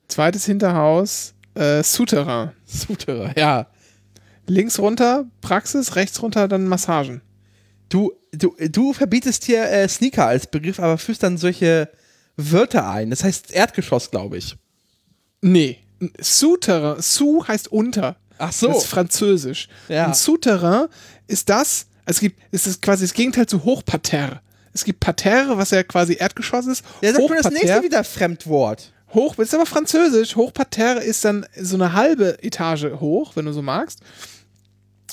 Zweites 0.07 0.45
Hinterhaus, 0.45 1.33
äh, 1.55 1.81
Souterrain. 1.81 2.51
Souterrain, 2.65 3.33
ja. 3.35 3.67
Links 4.47 4.77
runter 4.77 5.25
Praxis, 5.41 5.95
rechts 5.95 6.21
runter 6.21 6.47
dann 6.47 6.67
Massagen. 6.67 7.21
Du, 7.89 8.11
du, 8.31 8.55
du 8.69 8.93
verbietest 8.93 9.45
hier 9.45 9.63
äh, 9.63 9.87
Sneaker 9.87 10.27
als 10.27 10.47
Begriff, 10.47 10.79
aber 10.79 10.97
führst 10.97 11.23
dann 11.23 11.37
solche 11.37 11.89
Wörter 12.35 12.87
ein. 12.87 13.09
Das 13.09 13.23
heißt 13.23 13.51
Erdgeschoss, 13.51 14.11
glaube 14.11 14.37
ich. 14.37 14.55
Nee, 15.41 15.79
Souterrain. 16.19 17.01
Sous 17.01 17.47
heißt 17.47 17.71
unter. 17.71 18.17
Ach 18.37 18.51
so. 18.51 18.67
Das 18.67 18.77
ist 18.77 18.87
französisch. 18.87 19.67
Ja. 19.87 20.07
Und 20.07 20.15
Souterrain 20.15 20.87
ist 21.27 21.49
das, 21.49 21.87
es 22.05 22.19
gibt, 22.19 22.41
es 22.51 22.67
ist 22.67 22.81
quasi 22.81 23.03
das 23.03 23.13
Gegenteil 23.13 23.47
zu 23.47 23.63
Hochparterre. 23.63 24.41
Es 24.73 24.83
gibt 24.83 24.99
Parterre, 24.99 25.57
was 25.57 25.71
ja 25.71 25.83
quasi 25.83 26.17
Erdgeschoss 26.19 26.67
ist. 26.67 26.83
Ja, 27.01 27.13
sag 27.13 27.29
mal 27.29 27.41
das 27.41 27.51
nächste 27.51 27.83
wieder 27.83 28.03
Fremdwort. 28.03 28.91
Hoch, 29.13 29.35
das 29.35 29.47
ist 29.47 29.53
aber 29.53 29.65
französisch. 29.65 30.35
Hochparterre 30.35 31.01
ist 31.01 31.23
dann 31.23 31.45
so 31.59 31.75
eine 31.75 31.93
halbe 31.93 32.43
Etage 32.43 32.99
hoch, 32.99 33.35
wenn 33.35 33.45
du 33.45 33.53
so 33.53 33.61
magst. 33.61 34.01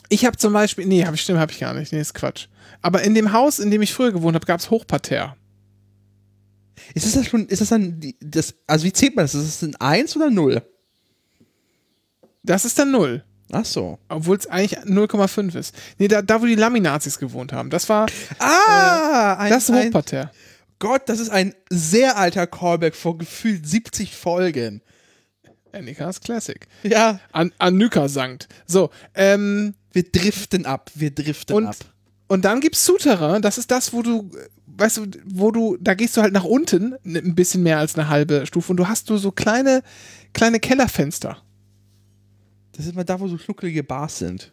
Ich 0.08 0.24
habe 0.24 0.36
zum 0.36 0.52
Beispiel, 0.52 0.86
nee, 0.86 1.04
habe 1.04 1.14
ich 1.14 1.22
stimmt, 1.22 1.38
habe 1.38 1.52
ich 1.52 1.60
gar 1.60 1.74
nicht. 1.74 1.92
Nee, 1.92 2.00
ist 2.00 2.14
Quatsch. 2.14 2.48
Aber 2.82 3.02
in 3.02 3.14
dem 3.14 3.32
Haus, 3.32 3.60
in 3.60 3.70
dem 3.70 3.80
ich 3.82 3.94
früher 3.94 4.12
gewohnt 4.12 4.34
habe, 4.34 4.44
gab 4.44 4.60
es 4.60 4.70
Hochparterre. 4.70 5.36
Ist 6.94 7.06
das, 7.06 7.12
dann 7.12 7.24
schon, 7.24 7.46
ist 7.46 7.60
das 7.60 7.68
dann, 7.68 8.00
die, 8.00 8.16
das, 8.20 8.54
also 8.66 8.84
wie 8.84 8.92
zählt 8.92 9.14
man 9.14 9.24
das? 9.24 9.34
Ist 9.34 9.62
das 9.62 9.68
ein 9.68 9.76
1 9.76 10.16
oder 10.16 10.30
0? 10.30 10.62
Das 12.42 12.64
ist 12.64 12.78
dann 12.78 12.90
null. 12.90 13.24
Ach 13.52 13.64
so. 13.64 13.98
Obwohl 14.08 14.36
es 14.38 14.46
eigentlich 14.46 14.78
0,5 14.80 15.56
ist. 15.56 15.74
Nee, 15.98 16.08
da, 16.08 16.22
da 16.22 16.40
wo 16.42 16.46
die 16.46 16.54
Laminazis 16.54 17.18
gewohnt 17.18 17.52
haben. 17.52 17.70
Das 17.70 17.88
war 17.88 18.06
Ah, 18.38 19.36
ein, 19.38 19.50
das 19.50 19.70
ein, 19.70 19.86
Hochparterre. 19.86 20.30
Gott, 20.78 21.02
das 21.06 21.20
ist 21.20 21.28
ein 21.30 21.54
sehr 21.70 22.16
alter 22.16 22.46
Callback 22.46 22.96
vor 22.96 23.16
gefühlt 23.18 23.68
70 23.68 24.16
Folgen. 24.16 24.80
Annikas 25.72 26.20
Classic. 26.20 26.66
Ja, 26.82 27.20
An 27.30 27.52
Annika 27.58 28.08
sankt. 28.08 28.48
So, 28.66 28.90
ähm, 29.14 29.74
wir 29.92 30.02
driften 30.10 30.66
ab, 30.66 30.90
wir 30.94 31.10
driften 31.14 31.54
und, 31.56 31.66
ab. 31.66 31.76
und 32.28 32.44
dann 32.44 32.60
gibt's 32.60 32.84
Souterrain, 32.84 33.42
das 33.42 33.58
ist 33.58 33.70
das, 33.70 33.92
wo 33.92 34.02
du, 34.02 34.30
äh, 34.34 34.48
weißt 34.66 34.96
du, 34.98 35.06
wo 35.24 35.50
du, 35.50 35.76
da 35.80 35.94
gehst 35.94 36.16
du 36.16 36.22
halt 36.22 36.32
nach 36.34 36.44
unten, 36.44 36.94
ein 37.04 37.34
bisschen 37.34 37.62
mehr 37.62 37.78
als 37.78 37.94
eine 37.96 38.08
halbe 38.08 38.44
Stufe 38.46 38.72
und 38.72 38.76
du 38.78 38.88
hast 38.88 39.08
du 39.08 39.16
so 39.18 39.30
kleine, 39.30 39.82
kleine 40.34 40.58
Kellerfenster. 40.60 41.38
Das 42.72 42.86
ist 42.86 42.94
mal 42.94 43.04
da, 43.04 43.20
wo 43.20 43.28
so 43.28 43.38
schnuckelige 43.38 43.84
Bars 43.84 44.18
sind. 44.18 44.52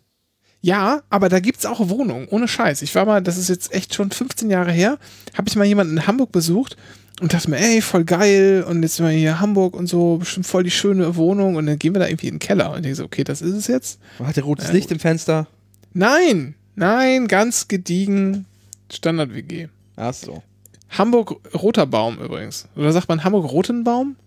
Ja, 0.61 1.03
aber 1.09 1.29
da 1.29 1.39
gibt's 1.39 1.65
auch 1.65 1.87
Wohnungen, 1.89 2.27
ohne 2.27 2.47
Scheiß. 2.47 2.81
Ich 2.81 2.93
war 2.95 3.05
mal, 3.05 3.21
das 3.21 3.37
ist 3.37 3.47
jetzt 3.47 3.73
echt 3.73 3.93
schon 3.93 4.11
15 4.11 4.49
Jahre 4.49 4.73
her, 4.73 4.97
habe 5.37 5.47
ich 5.47 5.55
mal 5.55 5.63
jemanden 5.65 5.95
in 5.97 6.07
Hamburg 6.07 6.33
besucht 6.33 6.75
und 7.21 7.33
dachte 7.33 7.49
mir, 7.49 7.57
ey, 7.59 7.81
voll 7.81 8.03
geil 8.03 8.65
und 8.67 8.83
jetzt 8.83 8.97
sind 8.97 9.05
wir 9.05 9.13
hier 9.13 9.31
in 9.31 9.39
Hamburg 9.39 9.73
und 9.73 9.87
so, 9.87 10.17
bestimmt 10.17 10.45
voll 10.45 10.63
die 10.63 10.71
schöne 10.71 11.15
Wohnung 11.15 11.55
und 11.55 11.65
dann 11.65 11.79
gehen 11.79 11.95
wir 11.95 11.99
da 11.99 12.07
irgendwie 12.07 12.27
in 12.27 12.35
den 12.35 12.39
Keller 12.39 12.73
und 12.73 12.85
ich 12.85 12.97
so, 12.97 13.05
okay, 13.05 13.23
das 13.23 13.41
ist 13.41 13.53
es 13.53 13.67
jetzt. 13.67 13.99
Hat 14.21 14.35
der 14.35 14.43
rotes 14.43 14.67
Ja, 14.67 14.73
Licht 14.73 14.91
im 14.91 14.99
Fenster? 14.99 15.47
Nein, 15.93 16.55
nein, 16.75 17.29
ganz 17.29 17.69
gediegen 17.69 18.45
Standard-WG. 18.91 19.69
Ach 19.95 20.13
so. 20.13 20.43
Hamburg 20.89 21.39
roter 21.53 21.85
Baum 21.85 22.17
übrigens. 22.19 22.67
Oder 22.75 22.91
sagt 22.91 23.07
man 23.07 23.23
Hamburg 23.23 23.49
roten 23.49 23.85
Baum? 23.85 24.17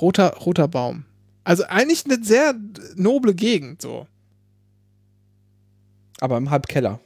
Roter, 0.00 0.34
roter 0.36 0.68
Baum. 0.68 1.04
Also 1.44 1.64
eigentlich 1.64 2.04
eine 2.04 2.22
sehr 2.22 2.54
noble 2.94 3.34
Gegend, 3.34 3.82
so. 3.82 4.06
Aber 6.20 6.36
im 6.36 6.50
Halbkeller. 6.50 7.00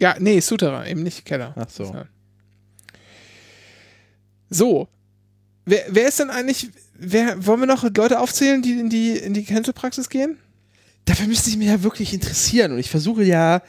Ja, 0.00 0.16
nee, 0.18 0.40
Souterrain, 0.40 0.90
eben 0.90 1.02
nicht 1.04 1.24
Keller. 1.24 1.54
Ach 1.56 1.70
so. 1.70 2.04
So. 4.50 4.88
Wer, 5.66 5.84
wer 5.88 6.08
ist 6.08 6.18
denn 6.18 6.30
eigentlich, 6.30 6.70
wer, 6.94 7.46
wollen 7.46 7.60
wir 7.60 7.66
noch 7.66 7.84
Leute 7.84 8.18
aufzählen, 8.18 8.60
die 8.60 8.78
in 8.78 8.90
die, 8.90 9.12
in 9.12 9.34
die 9.34 9.44
Cancel-Praxis 9.44 10.08
gehen? 10.08 10.38
Dafür 11.04 11.28
müsste 11.28 11.50
ich 11.50 11.56
mich 11.56 11.68
ja 11.68 11.82
wirklich 11.82 12.12
interessieren. 12.12 12.72
Und 12.72 12.78
ich 12.78 12.90
versuche 12.90 13.22
ja 13.22 13.62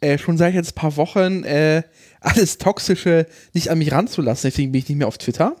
äh, 0.00 0.18
schon 0.18 0.36
seit 0.36 0.54
jetzt 0.54 0.72
ein 0.72 0.74
paar 0.74 0.96
Wochen 0.96 1.44
äh, 1.44 1.84
alles 2.20 2.58
Toxische 2.58 3.26
nicht 3.52 3.70
an 3.70 3.78
mich 3.78 3.92
ranzulassen. 3.92 4.50
Deswegen 4.50 4.72
bin 4.72 4.80
ich 4.80 4.88
nicht 4.88 4.98
mehr 4.98 5.08
auf 5.08 5.18
Twitter. 5.18 5.56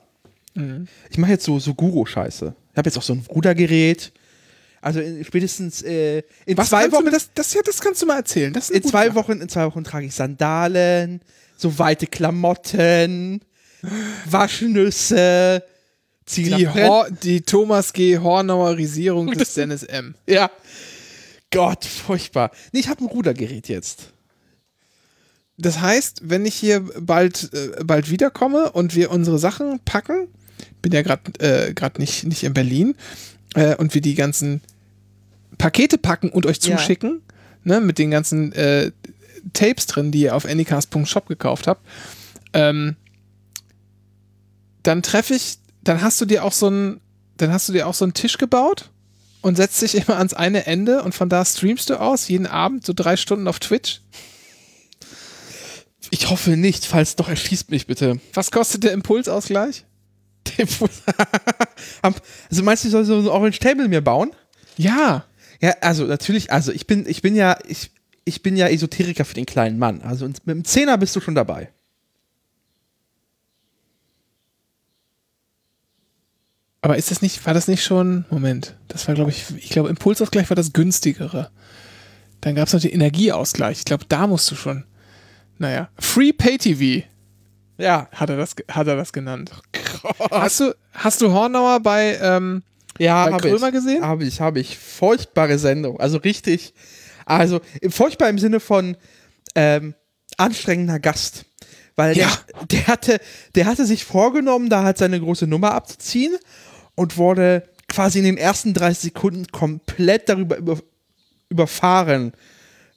Ich 1.10 1.18
mache 1.18 1.30
jetzt 1.30 1.44
so, 1.44 1.60
so 1.60 1.74
Guru-Scheiße. 1.74 2.54
Ich 2.78 2.80
habe 2.80 2.90
jetzt 2.90 2.98
auch 2.98 3.02
so 3.02 3.14
ein 3.14 3.24
Rudergerät. 3.28 4.12
Also 4.80 5.00
in, 5.00 5.24
spätestens 5.24 5.82
äh, 5.82 6.22
in 6.46 6.56
Was 6.56 6.68
zwei 6.68 6.92
Wochen. 6.92 7.10
das, 7.10 7.28
das, 7.34 7.52
ja, 7.52 7.60
das 7.64 7.80
kannst 7.80 8.02
du 8.02 8.06
mal 8.06 8.18
erzählen. 8.18 8.54
In 8.54 8.82
zwei 8.84 9.06
Sache. 9.06 9.16
Wochen, 9.16 9.40
in 9.40 9.48
zwei 9.48 9.66
Wochen 9.66 9.82
trage 9.82 10.06
ich 10.06 10.14
Sandalen, 10.14 11.20
so 11.56 11.76
weite 11.80 12.06
Klamotten, 12.06 13.40
Waschnüsse, 14.26 15.64
ziehe 16.24 16.54
Die, 16.54 16.68
die 17.24 17.40
Thomas 17.40 17.92
G. 17.92 18.16
Hornauerisierung 18.16 19.26
des 19.36 19.54
Dennis 19.54 19.82
M. 19.82 20.14
Ja. 20.28 20.48
Gott, 21.50 21.84
furchtbar. 21.84 22.52
Nee, 22.70 22.78
ich 22.78 22.88
habe 22.88 23.02
ein 23.02 23.08
Rudergerät 23.08 23.68
jetzt. 23.68 24.12
Das 25.56 25.80
heißt, 25.80 26.20
wenn 26.30 26.46
ich 26.46 26.54
hier 26.54 26.88
bald, 27.00 27.50
äh, 27.52 27.82
bald 27.82 28.08
wiederkomme 28.08 28.70
und 28.70 28.94
wir 28.94 29.10
unsere 29.10 29.40
Sachen 29.40 29.80
packen, 29.80 30.28
bin 30.82 30.92
ja 30.92 31.02
gerade 31.02 31.22
äh, 31.68 31.74
grad 31.74 31.98
nicht, 31.98 32.24
nicht 32.24 32.44
in 32.44 32.54
Berlin, 32.54 32.94
äh, 33.54 33.74
und 33.76 33.94
wir 33.94 34.00
die 34.00 34.14
ganzen 34.14 34.60
Pakete 35.58 35.98
packen 35.98 36.28
und 36.30 36.46
euch 36.46 36.58
Ja. 36.64 36.76
zuschicken, 36.76 37.22
ne, 37.64 37.80
mit 37.80 37.98
den 37.98 38.10
ganzen 38.10 38.52
äh, 38.52 38.92
Tapes 39.52 39.86
drin, 39.86 40.12
die 40.12 40.20
ihr 40.22 40.34
auf 40.36 40.44
anycast.shop 40.44 41.26
gekauft 41.26 41.66
habt, 41.66 41.84
ähm, 42.52 42.96
dann 44.82 45.02
treffe 45.02 45.34
ich, 45.34 45.58
dann 45.82 46.02
hast 46.02 46.20
du 46.20 46.24
dir 46.26 46.44
auch 46.44 46.52
so 46.52 46.66
einen, 46.68 47.00
dann 47.36 47.52
hast 47.52 47.68
du 47.68 47.72
dir 47.72 47.86
auch 47.86 47.94
so 47.94 48.04
einen 48.04 48.14
Tisch 48.14 48.38
gebaut 48.38 48.90
und 49.42 49.56
setzt 49.56 49.80
dich 49.82 49.94
immer 49.94 50.16
ans 50.18 50.34
eine 50.34 50.66
Ende 50.66 51.02
und 51.02 51.14
von 51.14 51.28
da 51.28 51.44
streamst 51.44 51.90
du 51.90 52.00
aus, 52.00 52.28
jeden 52.28 52.46
Abend 52.46 52.84
so 52.84 52.92
drei 52.92 53.16
Stunden 53.16 53.48
auf 53.48 53.58
Twitch. 53.58 54.00
Ich 56.10 56.30
hoffe 56.30 56.50
nicht, 56.56 56.86
falls 56.86 57.16
doch, 57.16 57.28
erschießt 57.28 57.70
mich 57.70 57.86
bitte. 57.86 58.18
Was 58.32 58.50
kostet 58.50 58.84
der 58.84 58.92
Impulsausgleich? 58.92 59.84
also 62.02 62.62
meinst 62.62 62.84
du, 62.84 62.88
ich 62.88 62.92
soll 62.92 63.04
so 63.04 63.18
ein 63.18 63.26
Orange 63.28 63.58
Table 63.58 63.88
mir 63.88 64.00
bauen? 64.00 64.32
Ja. 64.76 65.24
Ja, 65.60 65.74
also 65.80 66.04
natürlich, 66.04 66.52
also 66.52 66.72
ich 66.72 66.86
bin, 66.86 67.04
ich 67.08 67.22
bin 67.22 67.34
ja, 67.34 67.58
ich, 67.66 67.90
ich 68.24 68.42
bin 68.42 68.56
ja 68.56 68.68
Esoteriker 68.68 69.24
für 69.24 69.34
den 69.34 69.46
kleinen 69.46 69.78
Mann. 69.78 70.02
Also 70.02 70.26
mit 70.26 70.46
dem 70.46 70.64
Zehner 70.64 70.98
bist 70.98 71.16
du 71.16 71.20
schon 71.20 71.34
dabei. 71.34 71.70
Aber 76.80 76.96
ist 76.96 77.10
das 77.10 77.22
nicht, 77.22 77.44
war 77.44 77.54
das 77.54 77.66
nicht 77.66 77.82
schon, 77.82 78.24
Moment, 78.30 78.76
das 78.86 79.08
war 79.08 79.14
glaube 79.14 79.30
ich, 79.30 79.46
ich 79.56 79.70
glaube 79.70 79.88
Impulsausgleich 79.88 80.48
war 80.48 80.54
das 80.54 80.72
günstigere. 80.72 81.50
Dann 82.40 82.54
gab 82.54 82.68
es 82.68 82.72
noch 82.72 82.80
den 82.80 82.92
Energieausgleich. 82.92 83.78
Ich 83.78 83.84
glaube, 83.84 84.04
da 84.08 84.28
musst 84.28 84.48
du 84.50 84.54
schon, 84.54 84.84
naja, 85.58 85.90
Free 85.98 86.32
Pay 86.32 86.58
TV 86.58 87.04
Ja. 87.78 88.08
hat 88.12 88.28
er 88.30 88.36
das, 88.36 88.54
hat 88.70 88.86
er 88.86 88.96
das 88.96 89.12
genannt. 89.12 89.50
Hast 90.30 90.60
du, 90.60 90.74
hast 90.92 91.20
du 91.22 91.32
Hornauer 91.32 91.80
bei, 91.80 92.18
ähm, 92.20 92.62
Ja, 92.98 93.26
Bei 93.26 93.32
habe 93.32 93.48
Krömer 93.48 93.68
ich. 93.68 93.74
gesehen? 93.74 94.04
Habe 94.04 94.24
ich, 94.24 94.40
habe 94.40 94.60
ich. 94.60 94.76
Furchtbare 94.78 95.58
Sendung. 95.58 95.98
Also 96.00 96.18
richtig, 96.18 96.74
also 97.24 97.60
furchtbar 97.88 98.28
im 98.28 98.38
Sinne 98.38 98.60
von 98.60 98.96
ähm, 99.54 99.94
anstrengender 100.36 100.98
Gast. 100.98 101.44
Weil 101.96 102.16
Ja. 102.16 102.28
der, 102.58 102.66
der, 102.66 102.86
hatte, 102.88 103.20
der 103.54 103.66
hatte 103.66 103.86
sich 103.86 104.04
vorgenommen, 104.04 104.68
da 104.70 104.82
halt 104.84 104.98
seine 104.98 105.18
große 105.20 105.46
Nummer 105.46 105.72
abzuziehen 105.72 106.36
und 106.94 107.16
wurde 107.16 107.68
quasi 107.88 108.18
in 108.18 108.24
den 108.24 108.36
ersten 108.36 108.74
30 108.74 109.12
Sekunden 109.14 109.46
komplett 109.48 110.28
darüber 110.28 110.56
über, 110.58 110.78
überfahren, 111.48 112.32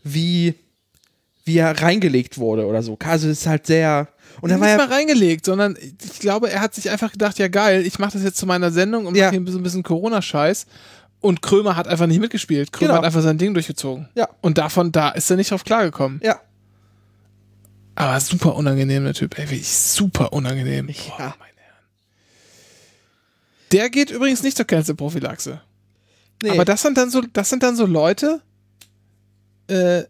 wie, 0.03 0.55
wie 1.43 1.57
er 1.57 1.81
reingelegt 1.81 2.37
wurde 2.37 2.65
oder 2.65 2.83
so. 2.83 2.97
Also 3.03 3.27
es 3.29 3.39
ist 3.41 3.47
halt 3.47 3.65
sehr. 3.67 4.07
Und 4.41 4.49
dann 4.49 4.59
nicht 4.59 4.69
war 4.69 4.77
mal 4.77 4.89
er, 4.91 4.97
reingelegt, 4.97 5.45
sondern 5.45 5.75
ich 5.81 6.19
glaube, 6.19 6.49
er 6.49 6.61
hat 6.61 6.73
sich 6.73 6.89
einfach 6.89 7.11
gedacht, 7.11 7.37
ja 7.39 7.47
geil, 7.47 7.85
ich 7.85 7.99
mache 7.99 8.13
das 8.13 8.23
jetzt 8.23 8.37
zu 8.37 8.45
meiner 8.45 8.71
Sendung 8.71 9.05
und 9.05 9.15
Ja. 9.15 9.25
mache 9.25 9.31
hier 9.31 9.41
ein 9.41 9.45
bisschen, 9.45 9.59
ein 9.61 9.63
bisschen 9.63 9.83
Corona-Scheiß. 9.83 10.65
Und 11.19 11.41
Krömer 11.43 11.75
hat 11.75 11.87
einfach 11.87 12.07
nicht 12.07 12.19
mitgespielt. 12.19 12.71
Krömer 12.71 12.89
Genau. 12.93 12.97
hat 12.99 13.05
einfach 13.05 13.21
sein 13.21 13.37
Ding 13.37 13.53
durchgezogen. 13.53 14.09
Ja. 14.15 14.27
Und 14.41 14.57
davon, 14.57 14.91
da 14.91 15.09
ist 15.09 15.29
er 15.29 15.37
nicht 15.37 15.51
drauf 15.51 15.63
klargekommen. 15.63 16.19
ja. 16.23 16.39
Aber 17.93 18.19
super 18.21 18.55
unangenehm, 18.55 19.03
der 19.03 19.13
Typ. 19.13 19.37
Ey, 19.37 19.43
wirklich 19.49 19.67
super 19.69 20.31
unangenehm. 20.33 20.87
Ja. 20.89 20.95
Boah, 21.17 21.35
meine 21.39 21.51
Der 23.71 23.89
geht 23.89 24.09
übrigens 24.11 24.43
nicht 24.43 24.57
zur 24.57 24.65
Cancel-Prophylaxe. 24.65 25.61
Nee. 26.41 26.49
Aber 26.51 26.65
das 26.65 26.81
sind 26.81 26.97
dann 26.97 27.09
so, 27.11 27.21
das 27.33 27.49
sind 27.49 27.63
dann 27.63 27.75
so 27.75 27.85
Leute, 27.85 28.41
äh, 29.67 30.03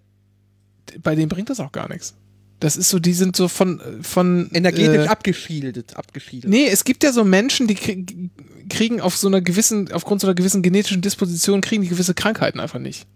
bei 1.01 1.15
denen 1.15 1.29
bringt 1.29 1.49
das 1.49 1.59
auch 1.59 1.71
gar 1.71 1.89
nichts. 1.89 2.15
Das 2.59 2.77
ist 2.77 2.89
so, 2.89 2.99
die 2.99 3.13
sind 3.13 3.35
so 3.35 3.47
von, 3.47 3.81
von 4.03 4.49
energetisch 4.53 5.05
äh, 5.05 5.09
abgeschiedet, 5.09 5.95
abgeschiedet. 5.97 6.49
Nee, 6.49 6.67
es 6.67 6.83
gibt 6.83 7.03
ja 7.03 7.11
so 7.11 7.23
Menschen, 7.23 7.67
die 7.67 7.75
krie- 7.75 8.29
kriegen 8.69 9.01
auf 9.01 9.17
so 9.17 9.27
einer 9.27 9.41
gewissen, 9.41 9.91
aufgrund 9.91 10.21
so 10.21 10.27
einer 10.27 10.35
gewissen 10.35 10.61
genetischen 10.61 11.01
Disposition, 11.01 11.61
kriegen 11.61 11.81
die 11.81 11.89
gewisse 11.89 12.13
Krankheiten 12.13 12.59
einfach 12.59 12.79
nicht. 12.79 13.07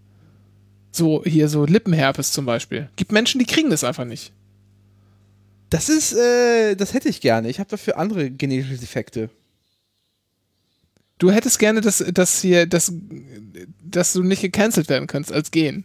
So, 0.90 1.22
hier 1.24 1.48
so 1.48 1.64
Lippenherpes 1.64 2.32
zum 2.32 2.44
Beispiel. 2.44 2.88
Gibt 2.96 3.12
Menschen, 3.12 3.38
die 3.38 3.44
kriegen 3.44 3.70
das 3.70 3.84
einfach 3.84 4.04
nicht. 4.04 4.32
Das 5.70 5.88
ist, 5.88 6.12
äh, 6.14 6.74
das 6.74 6.92
hätte 6.94 7.08
ich 7.08 7.20
gerne. 7.20 7.48
Ich 7.48 7.60
habe 7.60 7.70
dafür 7.70 7.98
andere 7.98 8.30
genetische 8.30 8.78
Defekte. 8.78 9.30
Du 11.18 11.30
hättest 11.30 11.58
gerne, 11.58 11.80
dass, 11.80 11.98
dass 12.12 12.40
hier, 12.40 12.66
dass, 12.66 12.92
dass 13.82 14.12
du 14.12 14.22
nicht 14.22 14.42
gecancelt 14.42 14.88
werden 14.88 15.06
kannst 15.06 15.32
als 15.32 15.50
Gen. 15.50 15.84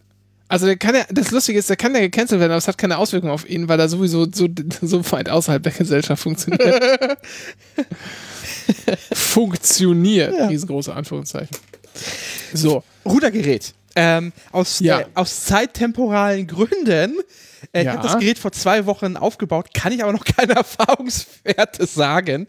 Also 0.52 0.66
der 0.66 0.76
kann 0.76 0.94
ja, 0.96 1.06
das 1.10 1.32
Lustige 1.32 1.58
ist, 1.58 1.70
der 1.70 1.78
kann 1.78 1.94
ja 1.96 2.02
gecancelt 2.02 2.42
werden, 2.42 2.52
aber 2.52 2.58
es 2.58 2.68
hat 2.68 2.78
keine 2.78 2.98
Auswirkung 2.98 3.30
auf 3.30 3.50
ihn, 3.50 3.70
weil 3.70 3.80
er 3.80 3.88
sowieso 3.88 4.28
so, 4.32 4.48
so 4.82 5.12
weit 5.12 5.30
außerhalb 5.30 5.64
der 5.64 5.72
Gesellschaft 5.72 6.22
funktioniert. 6.22 7.18
funktioniert. 9.14 10.38
Ja. 10.38 10.48
Riesengroße 10.48 10.94
Anführungszeichen. 10.94 11.56
So. 12.54 12.84
Rudergerät. 13.06 13.74
Ähm, 13.96 14.32
aus, 14.52 14.80
Ja. 14.80 15.02
äh, 15.02 15.06
aus 15.16 15.46
zeittemporalen 15.46 16.48
Gründen. 16.48 17.20
Äh, 17.74 17.80
Ich 17.82 17.86
Ja. 17.86 17.94
habe 17.94 18.04
das 18.08 18.18
Gerät 18.20 18.40
vor 18.40 18.52
zwei 18.52 18.86
Wochen 18.86 19.18
aufgebaut, 19.18 19.70
kann 19.74 19.92
ich 19.94 20.02
aber 20.04 20.12
noch 20.14 20.26
keine 20.26 20.54
Erfahrungswerte 20.56 21.86
sagen. 21.86 22.48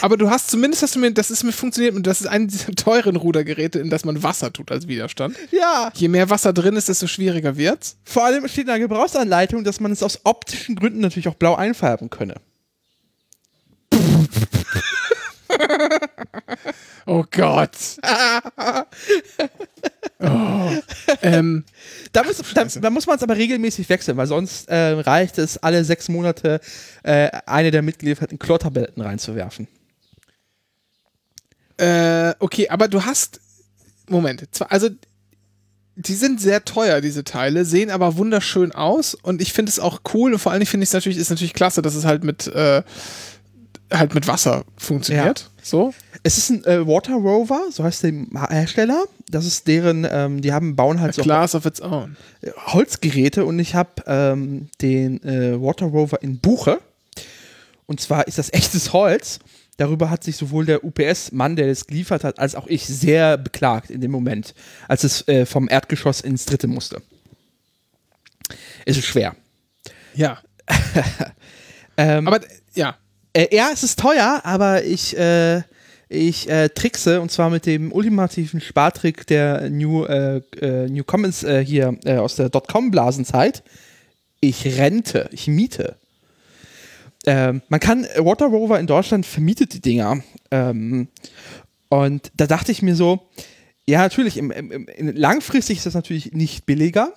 Aber 0.00 0.16
du 0.16 0.30
hast 0.30 0.50
zumindest 0.50 0.82
hast 0.82 0.94
du 0.94 0.98
mir, 0.98 1.12
das 1.12 1.30
ist 1.30 1.44
mir 1.44 1.52
funktioniert 1.52 1.94
und 1.94 2.06
das 2.06 2.20
ist 2.20 2.26
ein 2.26 2.48
dieser 2.48 2.72
teuren 2.76 3.16
Rudergeräte, 3.16 3.78
in 3.78 3.90
das 3.90 4.04
man 4.04 4.22
Wasser 4.22 4.52
tut 4.52 4.70
als 4.70 4.88
Widerstand. 4.88 5.36
Ja. 5.50 5.90
Je 5.94 6.08
mehr 6.08 6.30
Wasser 6.30 6.52
drin 6.52 6.76
ist, 6.76 6.88
desto 6.88 7.06
schwieriger 7.06 7.56
wird's. 7.56 7.96
Vor 8.04 8.24
allem 8.24 8.46
steht 8.48 8.62
in 8.62 8.66
der 8.68 8.78
Gebrauchsanleitung, 8.78 9.64
dass 9.64 9.80
man 9.80 9.92
es 9.92 10.02
aus 10.02 10.20
optischen 10.24 10.76
Gründen 10.76 11.00
natürlich 11.00 11.28
auch 11.28 11.34
blau 11.34 11.54
einfärben 11.54 12.10
könne. 12.10 12.34
Oh 17.04 17.24
Gott. 17.30 17.76
oh. 20.22 20.72
ähm, 21.22 21.64
Da 22.12 22.24
muss, 22.24 22.42
da, 22.54 22.64
da 22.64 22.90
muss 22.90 23.06
man 23.06 23.16
es 23.16 23.22
aber 23.22 23.36
regelmäßig 23.36 23.88
wechseln, 23.88 24.16
weil 24.16 24.26
sonst 24.26 24.68
äh, 24.68 24.92
reicht 25.00 25.38
es, 25.38 25.58
alle 25.58 25.84
sechs 25.84 26.08
Monate 26.08 26.60
äh, 27.02 27.28
eine 27.46 27.70
der 27.70 27.82
mitgelieferten 27.82 28.38
Chlortabletten 28.38 29.02
reinzuwerfen. 29.02 29.68
Äh, 31.78 32.34
okay, 32.38 32.68
aber 32.68 32.88
du 32.88 33.04
hast. 33.04 33.40
Moment, 34.08 34.46
also 34.68 34.90
die 35.96 36.14
sind 36.14 36.40
sehr 36.40 36.64
teuer, 36.64 37.00
diese 37.00 37.24
Teile, 37.24 37.64
sehen 37.64 37.90
aber 37.90 38.16
wunderschön 38.16 38.72
aus 38.72 39.14
und 39.14 39.40
ich 39.40 39.52
finde 39.52 39.70
es 39.70 39.78
auch 39.78 40.00
cool 40.12 40.32
und 40.32 40.38
vor 40.38 40.52
allem 40.52 40.66
finde 40.66 40.84
ich 40.84 40.90
es 40.90 40.94
natürlich, 40.94 41.18
ist 41.18 41.30
natürlich 41.30 41.54
klasse, 41.54 41.82
dass 41.82 41.94
es 41.94 42.04
halt 42.04 42.24
mit 42.24 42.46
äh, 42.48 42.82
halt 43.92 44.14
mit 44.14 44.26
Wasser 44.26 44.64
funktioniert. 44.76 45.50
So. 45.62 45.94
Es 46.22 46.38
ist 46.38 46.50
ein 46.50 46.64
äh, 46.64 46.86
Water 46.86 47.14
Rover, 47.14 47.60
so 47.70 47.84
heißt 47.84 48.02
der 48.02 48.12
Hersteller. 48.50 49.04
Das 49.28 49.46
ist 49.46 49.66
deren, 49.66 50.06
ähm, 50.10 50.40
die 50.42 50.52
haben, 50.52 50.76
bauen 50.76 51.00
halt 51.00 51.14
so 51.14 51.22
Class 51.22 51.54
of 51.54 51.64
its 51.66 51.80
own. 51.80 52.16
Holzgeräte 52.66 53.44
und 53.44 53.58
ich 53.58 53.74
habe 53.74 53.90
ähm, 54.06 54.68
den 54.80 55.22
äh, 55.24 55.60
Water 55.60 55.86
Rover 55.86 56.22
in 56.22 56.38
Buche. 56.38 56.80
Und 57.86 58.00
zwar 58.00 58.26
ist 58.26 58.38
das 58.38 58.52
echtes 58.52 58.92
Holz. 58.92 59.38
Darüber 59.78 60.10
hat 60.10 60.22
sich 60.22 60.36
sowohl 60.36 60.66
der 60.66 60.84
UPS-Mann, 60.84 61.56
der 61.56 61.66
das 61.66 61.86
geliefert 61.86 62.24
hat, 62.24 62.38
als 62.38 62.54
auch 62.54 62.66
ich 62.66 62.86
sehr 62.86 63.38
beklagt 63.38 63.90
in 63.90 64.00
dem 64.00 64.10
Moment, 64.10 64.54
als 64.86 65.02
es 65.02 65.26
äh, 65.28 65.46
vom 65.46 65.68
Erdgeschoss 65.68 66.20
ins 66.20 66.44
dritte 66.44 66.66
musste. 66.66 67.02
Es 68.84 68.96
ist 68.96 69.06
schwer. 69.06 69.34
Ja. 70.14 70.38
Ähm, 71.96 72.26
Aber 72.26 72.40
ja. 72.74 72.96
Äh, 73.32 73.54
ja, 73.54 73.70
es 73.72 73.82
ist 73.82 73.98
teuer, 73.98 74.40
aber 74.44 74.84
ich, 74.84 75.16
äh, 75.16 75.62
ich 76.08 76.48
äh, 76.48 76.68
trickse 76.68 77.20
und 77.20 77.30
zwar 77.30 77.50
mit 77.50 77.66
dem 77.66 77.92
ultimativen 77.92 78.60
Spartrick 78.60 79.26
der 79.26 79.70
New, 79.70 80.04
äh, 80.04 80.42
äh, 80.60 80.88
New 80.88 81.04
Commons 81.04 81.42
äh, 81.42 81.64
hier 81.64 81.96
aus 82.06 82.36
der 82.36 82.50
Dotcom-Blasenzeit. 82.50 83.62
Ich 84.40 84.78
rente, 84.78 85.28
ich 85.32 85.48
miete. 85.48 85.96
Ähm, 87.24 87.62
man 87.68 87.80
kann 87.80 88.06
Water 88.18 88.46
Rover 88.46 88.80
in 88.80 88.86
Deutschland 88.86 89.24
vermietet 89.24 89.72
die 89.74 89.80
Dinger. 89.80 90.22
Ähm, 90.50 91.08
und 91.88 92.32
da 92.36 92.46
dachte 92.46 92.72
ich 92.72 92.82
mir 92.82 92.96
so, 92.96 93.28
ja, 93.86 94.00
natürlich, 94.00 94.36
im, 94.36 94.50
im, 94.50 94.88
im, 94.88 95.16
langfristig 95.16 95.78
ist 95.78 95.86
das 95.86 95.94
natürlich 95.94 96.32
nicht 96.32 96.66
billiger, 96.66 97.12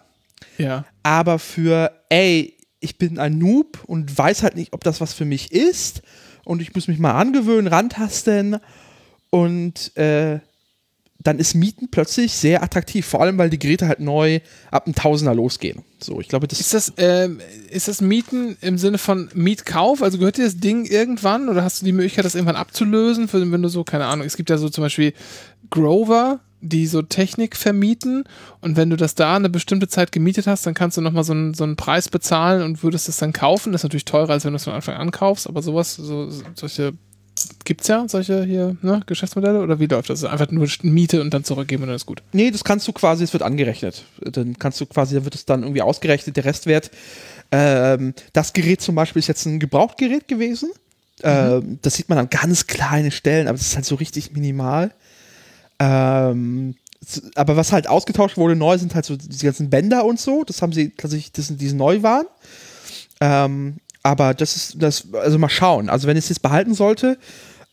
Ja. 0.57 0.85
aber 1.03 1.39
für, 1.39 1.91
ey, 2.09 2.54
ich 2.79 2.97
bin 2.97 3.19
ein 3.19 3.37
Noob 3.37 3.83
und 3.85 4.17
weiß 4.17 4.43
halt 4.43 4.55
nicht, 4.55 4.73
ob 4.73 4.83
das 4.83 5.01
was 5.01 5.13
für 5.13 5.25
mich 5.25 5.51
ist 5.51 6.01
und 6.43 6.61
ich 6.61 6.73
muss 6.75 6.87
mich 6.87 6.99
mal 6.99 7.13
angewöhnen, 7.13 7.67
rantasten 7.67 8.57
und 9.29 9.95
äh, 9.97 10.39
dann 11.25 11.39
ist 11.39 11.55
Mieten 11.55 11.89
plötzlich 11.89 12.33
sehr 12.33 12.61
attraktiv, 12.61 13.05
vor 13.05 13.21
allem 13.21 13.37
weil 13.37 13.49
die 13.49 13.57
Geräte 13.57 13.87
halt 13.87 13.99
neu 13.99 14.41
ab 14.69 14.85
einem 14.85 14.93
Tausender 14.93 15.33
losgehen. 15.33 15.83
So, 15.99 16.21
ich 16.21 16.27
glaube, 16.27 16.47
das 16.47 16.59
Ist 16.59 16.73
das, 16.73 16.93
ähm, 16.97 17.41
ist 17.69 17.87
das 17.87 17.99
Mieten 17.99 18.57
im 18.61 18.77
Sinne 18.77 18.99
von 18.99 19.29
Mietkauf? 19.33 20.03
Also 20.03 20.19
gehört 20.19 20.37
dir 20.37 20.45
das 20.45 20.57
Ding 20.57 20.85
irgendwann 20.85 21.49
oder 21.49 21.63
hast 21.63 21.81
du 21.81 21.85
die 21.85 21.93
Möglichkeit, 21.93 22.25
das 22.25 22.35
irgendwann 22.35 22.55
abzulösen? 22.55 23.27
Für, 23.27 23.51
wenn 23.51 23.61
du 23.61 23.69
so, 23.69 23.83
keine 23.83 24.05
Ahnung, 24.05 24.27
es 24.27 24.37
gibt 24.37 24.51
ja 24.51 24.57
so 24.57 24.69
zum 24.69 24.83
Beispiel 24.83 25.13
Grover, 25.71 26.41
die 26.67 26.87
so 26.87 27.01
Technik 27.01 27.55
vermieten 27.55 28.23
und 28.61 28.75
wenn 28.77 28.89
du 28.89 28.95
das 28.95 29.15
da 29.15 29.35
eine 29.35 29.49
bestimmte 29.49 29.87
Zeit 29.87 30.11
gemietet 30.11 30.47
hast, 30.47 30.65
dann 30.65 30.73
kannst 30.73 30.97
du 30.97 31.01
nochmal 31.01 31.23
so 31.23 31.33
einen, 31.33 31.53
so 31.53 31.63
einen 31.63 31.75
Preis 31.75 32.09
bezahlen 32.09 32.63
und 32.63 32.83
würdest 32.83 33.07
das 33.07 33.17
dann 33.17 33.33
kaufen. 33.33 33.71
Das 33.71 33.81
ist 33.81 33.83
natürlich 33.83 34.05
teurer, 34.05 34.31
als 34.31 34.45
wenn 34.45 34.53
du 34.53 34.57
es 34.57 34.63
von 34.63 34.73
Anfang 34.73 34.95
an 34.95 35.11
kaufst, 35.11 35.47
aber 35.47 35.61
sowas, 35.61 35.95
so, 35.95 36.29
solche 36.55 36.93
gibt's 37.65 37.87
ja, 37.87 38.07
solche 38.07 38.43
hier, 38.43 38.77
ne, 38.81 39.01
Geschäftsmodelle 39.05 39.61
oder 39.61 39.79
wie 39.79 39.87
läuft 39.87 40.09
das? 40.09 40.23
Einfach 40.23 40.49
nur 40.51 40.67
Miete 40.83 41.21
und 41.21 41.33
dann 41.33 41.43
zurückgeben 41.43 41.83
und 41.83 41.87
dann 41.87 41.95
ist 41.95 42.05
gut. 42.05 42.23
Nee, 42.31 42.51
das 42.51 42.63
kannst 42.63 42.87
du 42.87 42.93
quasi, 42.93 43.23
es 43.23 43.33
wird 43.33 43.43
angerechnet. 43.43 44.05
Dann 44.21 44.57
kannst 44.57 44.79
du 44.79 44.85
quasi, 44.85 45.15
da 45.15 45.23
wird 45.23 45.35
es 45.35 45.45
dann 45.45 45.63
irgendwie 45.63 45.81
ausgerechnet, 45.81 46.37
der 46.37 46.45
Restwert. 46.45 46.91
Ähm, 47.51 48.13
das 48.33 48.53
Gerät 48.53 48.81
zum 48.81 48.95
Beispiel 48.95 49.19
ist 49.19 49.27
jetzt 49.27 49.45
ein 49.45 49.59
Gebrauchtgerät 49.59 50.27
gewesen. 50.27 50.71
Ähm, 51.23 51.79
das 51.81 51.95
sieht 51.95 52.09
man 52.09 52.17
an 52.17 52.29
ganz 52.29 52.67
kleinen 52.67 53.11
Stellen, 53.11 53.47
aber 53.47 53.55
es 53.55 53.67
ist 53.67 53.75
halt 53.75 53.85
so 53.85 53.95
richtig 53.95 54.31
minimal. 54.31 54.93
Ähm, 55.79 56.75
aber 57.35 57.55
was 57.55 57.71
halt 57.71 57.87
ausgetauscht 57.87 58.37
wurde 58.37 58.55
neu, 58.55 58.77
sind 58.77 58.95
halt 58.95 59.05
so 59.05 59.15
diese 59.15 59.45
ganzen 59.45 59.69
Bänder 59.69 60.05
und 60.05 60.19
so. 60.19 60.43
Das 60.43 60.61
haben 60.61 60.73
sie 60.73 60.89
tatsächlich, 60.91 61.31
das 61.31 61.47
sind 61.47 61.61
diese 61.61 61.75
neu 61.75 62.01
waren. 62.01 62.25
Ähm, 63.21 63.77
aber 64.03 64.33
das 64.33 64.55
ist, 64.55 64.81
das, 64.81 65.13
also 65.13 65.37
mal 65.37 65.49
schauen. 65.49 65.89
Also 65.89 66.07
wenn 66.07 66.17
ich 66.17 66.25
es 66.25 66.29
jetzt 66.29 66.41
behalten 66.41 66.73
sollte, 66.73 67.17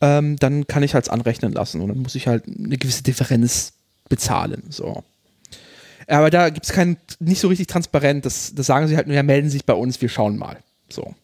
ähm, 0.00 0.36
dann 0.36 0.66
kann 0.66 0.82
ich 0.82 0.94
halt 0.94 1.08
anrechnen 1.10 1.52
lassen 1.52 1.80
und 1.80 1.88
dann 1.88 1.98
muss 1.98 2.14
ich 2.14 2.26
halt 2.26 2.44
eine 2.46 2.76
gewisse 2.76 3.02
Differenz 3.02 3.72
bezahlen. 4.08 4.64
So. 4.68 5.04
Aber 6.06 6.30
da 6.30 6.50
gibt 6.50 6.66
es 6.66 6.72
kein, 6.72 6.96
nicht 7.20 7.40
so 7.40 7.48
richtig 7.48 7.68
transparent. 7.68 8.26
Das, 8.26 8.54
das 8.54 8.66
sagen 8.66 8.88
sie 8.88 8.96
halt 8.96 9.06
nur, 9.06 9.16
ja, 9.16 9.22
melden 9.22 9.50
sich 9.50 9.64
bei 9.64 9.74
uns, 9.74 10.00
wir 10.00 10.08
schauen 10.08 10.36
mal. 10.36 10.58
So. 10.88 11.14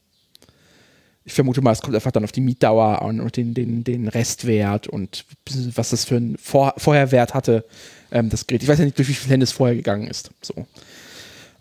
Ich 1.29 1.35
vermute 1.35 1.61
mal, 1.61 1.73
es 1.73 1.83
kommt 1.83 1.95
einfach 1.95 2.11
dann 2.11 2.25
auf 2.25 2.33
die 2.33 2.41
Mietdauer 2.41 3.03
an 3.03 3.21
und 3.21 3.37
den, 3.37 3.53
den, 3.53 3.85
den 3.85 4.09
Restwert 4.09 4.87
und 4.87 5.27
was 5.75 5.91
das 5.91 6.07
für 6.07 6.17
einen 6.17 6.39
Vor 6.39 6.73
Vorherwert 6.79 7.35
hatte, 7.35 7.67
ähm, 8.11 8.31
das 8.31 8.47
Gerät. 8.47 8.63
Ich 8.63 8.69
weiß 8.69 8.79
ja 8.79 8.87
nicht, 8.87 8.97
durch 8.97 9.09
wie 9.09 9.15
viele 9.15 9.35
Hände 9.35 9.45
es 9.45 9.53
vorher 9.53 9.77
gegangen 9.77 10.09
ist. 10.09 10.31
So. 10.41 10.67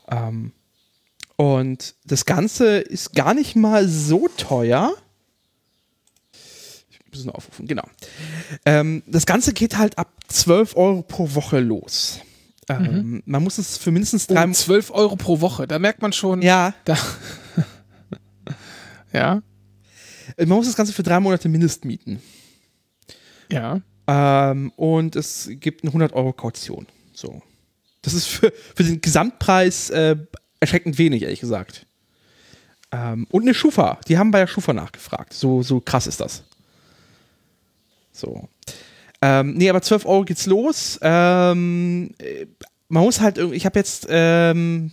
Ähm, 0.09 0.53
und 1.35 1.95
das 2.05 2.23
Ganze 2.23 2.77
ist 2.77 3.13
gar 3.13 3.33
nicht 3.33 3.57
mal 3.57 3.89
so 3.89 4.29
teuer. 4.37 4.93
Ich 6.89 6.99
muss 7.11 7.19
es 7.19 7.25
nur 7.25 7.35
aufrufen, 7.35 7.67
genau. 7.67 7.83
Ähm, 8.65 9.03
das 9.05 9.25
Ganze 9.25 9.51
geht 9.51 9.77
halt 9.77 9.97
ab 9.97 10.13
12 10.29 10.77
Euro 10.77 11.01
pro 11.01 11.35
Woche 11.35 11.59
los. 11.59 12.21
Ähm, 12.69 13.21
Man 13.25 13.43
muss 13.43 13.57
es 13.57 13.77
für 13.77 13.91
mindestens 13.91 14.27
drei 14.27 14.45
Um 14.45 14.53
12 14.53 14.91
Euro 14.91 15.17
pro 15.17 15.41
Woche, 15.41 15.67
da 15.67 15.77
merkt 15.77 16.01
man 16.01 16.13
schon, 16.13 16.41
Ja, 16.41 16.73
ja, 19.11 19.41
man 20.37 20.49
muss 20.49 20.67
das 20.67 20.75
Ganze 20.75 20.93
für 20.93 21.03
drei 21.03 21.19
Monate 21.19 21.49
Mindest 21.49 21.85
mieten. 21.85 22.21
ja. 23.49 23.81
Ähm, 24.09 24.71
und 24.77 25.17
es 25.17 25.49
gibt 25.51 25.83
eine 25.83 25.89
100 25.89 26.13
Euro 26.13 26.31
Kaution. 26.31 26.87
So. 27.11 27.41
Das 28.01 28.13
ist 28.13 28.27
für, 28.27 28.53
für 28.73 28.83
den 28.85 29.01
Gesamtpreis 29.01 29.89
äh, 29.89 30.15
erschreckend 30.61 30.97
wenig, 30.97 31.23
ehrlich 31.23 31.41
gesagt. 31.41 31.85
Ähm, 32.91 33.27
und 33.31 33.41
eine 33.41 33.53
Schufa. 33.53 33.99
Die 34.07 34.17
haben 34.17 34.31
bei 34.31 34.39
der 34.39 34.47
Schufa 34.47 34.71
nachgefragt. 34.71 35.33
So, 35.33 35.61
so 35.61 35.81
krass 35.81 36.07
ist 36.07 36.21
das. 36.21 36.43
So. 38.13 38.47
Ähm, 39.21 39.55
nee, 39.55 39.69
aber 39.69 39.81
12 39.81 40.05
Euro 40.05 40.23
geht's 40.23 40.45
los. 40.45 40.99
Ähm, 41.01 42.11
äh, 42.19 42.45
man 42.87 43.03
muss 43.03 43.19
halt 43.19 43.37
irgendwie, 43.37 43.57
ich 43.57 43.65
habe 43.65 43.77
jetzt, 43.77 44.07
ähm, 44.09 44.91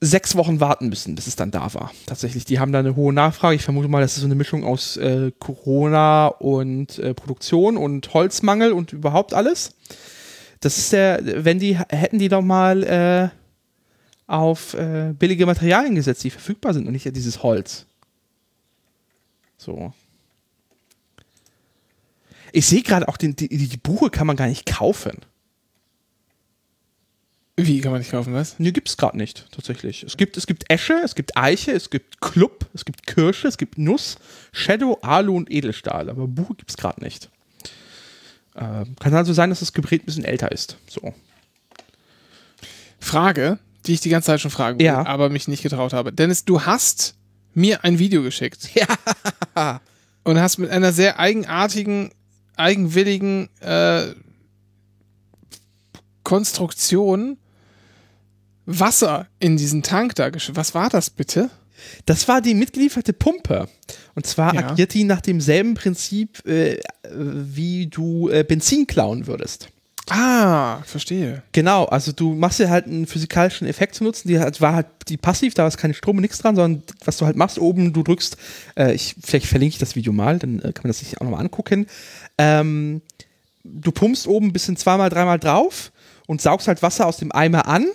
sechs 0.00 0.34
Wochen 0.34 0.60
warten 0.60 0.88
müssen, 0.88 1.14
bis 1.14 1.26
es 1.26 1.36
dann 1.36 1.50
da 1.50 1.74
war. 1.74 1.92
Tatsächlich, 2.06 2.46
die 2.46 2.58
haben 2.58 2.72
da 2.72 2.78
eine 2.78 2.96
hohe 2.96 3.12
Nachfrage. 3.12 3.54
Ich 3.54 3.62
vermute 3.62 3.88
mal, 3.88 4.00
das 4.00 4.14
ist 4.14 4.20
so 4.20 4.26
eine 4.26 4.34
Mischung 4.34 4.64
aus 4.64 4.96
äh, 4.96 5.30
Corona 5.38 6.28
und 6.28 6.98
äh, 6.98 7.12
Produktion 7.12 7.76
und 7.76 8.12
Holzmangel 8.14 8.72
und 8.72 8.92
überhaupt 8.92 9.34
alles. 9.34 9.74
Das 10.60 10.78
ist 10.78 10.92
der, 10.92 11.44
wenn 11.44 11.58
die, 11.58 11.78
hätten 11.78 12.18
die 12.18 12.28
doch 12.28 12.42
mal 12.42 12.82
äh, 12.82 13.28
auf 14.26 14.74
äh, 14.74 15.12
billige 15.18 15.44
Materialien 15.44 15.94
gesetzt, 15.94 16.24
die 16.24 16.30
verfügbar 16.30 16.72
sind 16.72 16.86
und 16.86 16.92
nicht 16.92 17.04
dieses 17.16 17.42
Holz. 17.42 17.86
So. 19.58 19.92
Ich 22.52 22.66
sehe 22.66 22.82
gerade 22.82 23.06
auch, 23.08 23.18
den, 23.18 23.36
die, 23.36 23.48
die 23.48 23.76
Buche 23.76 24.08
kann 24.08 24.26
man 24.26 24.36
gar 24.36 24.46
nicht 24.46 24.66
kaufen. 24.66 25.18
Wie 27.56 27.80
kann 27.80 27.92
man 27.92 28.00
nicht 28.00 28.10
kaufen, 28.10 28.32
was? 28.32 28.58
Nee, 28.58 28.72
gibt 28.72 28.88
es 28.88 28.96
gerade 28.96 29.18
nicht, 29.18 29.46
tatsächlich. 29.52 30.02
Es 30.02 30.16
gibt, 30.16 30.36
es 30.38 30.46
gibt 30.46 30.64
Esche, 30.70 30.94
es 31.04 31.14
gibt 31.14 31.36
Eiche, 31.36 31.72
es 31.72 31.90
gibt 31.90 32.20
Club, 32.20 32.66
es 32.72 32.84
gibt 32.86 33.06
Kirsche, 33.06 33.48
es 33.48 33.58
gibt 33.58 33.76
Nuss, 33.76 34.16
Shadow, 34.52 34.98
Alu 35.02 35.36
und 35.36 35.50
Edelstahl. 35.50 36.08
Aber 36.08 36.26
Buche 36.26 36.54
gibt 36.54 36.70
es 36.70 36.76
gerade 36.78 37.02
nicht. 37.02 37.28
Äh, 38.54 38.84
kann 38.98 39.14
also 39.14 39.32
sein, 39.34 39.50
dass 39.50 39.60
das 39.60 39.72
Gebret 39.74 40.02
ein 40.02 40.06
bisschen 40.06 40.24
älter 40.24 40.50
ist. 40.52 40.76
So. 40.88 41.12
Frage, 42.98 43.58
die 43.86 43.94
ich 43.94 44.00
die 44.00 44.08
ganze 44.10 44.26
Zeit 44.26 44.40
schon 44.40 44.50
fragen 44.50 44.78
will, 44.78 44.86
Ja. 44.86 45.04
aber 45.06 45.28
mich 45.28 45.48
nicht 45.48 45.62
getraut 45.62 45.92
habe. 45.92 46.12
Dennis, 46.12 46.44
du 46.44 46.62
hast 46.62 47.14
mir 47.54 47.84
ein 47.84 47.98
Video 47.98 48.22
geschickt. 48.22 48.68
Ja. 49.54 49.80
und 50.24 50.38
hast 50.38 50.58
mit 50.58 50.70
einer 50.70 50.92
sehr 50.92 51.18
eigenartigen, 51.18 52.12
eigenwilligen 52.56 53.48
äh, 53.60 54.14
Konstruktion 56.30 57.38
Wasser 58.64 59.26
in 59.40 59.56
diesen 59.56 59.82
Tank 59.82 60.14
da 60.14 60.28
geschüttet. 60.30 60.56
Was 60.58 60.76
war 60.76 60.88
das 60.88 61.10
bitte? 61.10 61.50
Das 62.06 62.28
war 62.28 62.40
die 62.40 62.54
mitgelieferte 62.54 63.12
Pumpe. 63.12 63.68
Und 64.14 64.26
zwar 64.26 64.54
Ja. 64.54 64.68
agiert 64.68 64.94
die 64.94 65.02
nach 65.02 65.20
demselben 65.22 65.74
Prinzip, 65.74 66.46
äh, 66.46 66.78
wie 67.12 67.88
du 67.88 68.28
äh, 68.28 68.44
Benzin 68.44 68.86
klauen 68.86 69.26
würdest. 69.26 69.70
Ah, 70.08 70.82
verstehe. 70.84 71.42
Genau, 71.50 71.86
also 71.86 72.12
du 72.12 72.34
machst 72.34 72.60
dir 72.60 72.70
halt 72.70 72.86
einen 72.86 73.06
physikalischen 73.08 73.66
Effekt 73.66 73.96
zu 73.96 74.04
nutzen, 74.04 74.28
die 74.28 74.38
halt, 74.38 74.60
war 74.60 74.74
halt 74.74 74.86
die 75.08 75.16
passiv, 75.16 75.54
da 75.54 75.66
ist 75.66 75.78
keine 75.78 75.94
Strom 75.94 76.16
und 76.18 76.22
nichts 76.22 76.38
dran, 76.38 76.54
sondern 76.54 76.84
was 77.04 77.16
du 77.16 77.26
halt 77.26 77.36
machst, 77.36 77.58
oben, 77.58 77.92
du 77.92 78.04
drückst, 78.04 78.36
äh, 78.76 78.94
ich, 78.94 79.16
vielleicht 79.20 79.46
verlinke 79.46 79.72
ich 79.74 79.78
das 79.78 79.96
Video 79.96 80.12
mal, 80.12 80.38
dann 80.38 80.60
äh, 80.60 80.72
kann 80.72 80.82
man 80.84 80.90
das 80.90 81.00
sich 81.00 81.16
auch 81.20 81.24
nochmal 81.24 81.40
angucken. 81.40 81.86
Ähm, 82.38 83.02
du 83.64 83.90
pumpst 83.90 84.26
oben 84.28 84.46
ein 84.46 84.52
bisschen 84.52 84.76
zweimal, 84.76 85.10
dreimal 85.10 85.38
drauf 85.40 85.90
und 86.30 86.40
saugst 86.40 86.68
halt 86.68 86.80
Wasser 86.80 87.08
aus 87.08 87.16
dem 87.16 87.32
Eimer 87.32 87.66
an. 87.66 87.86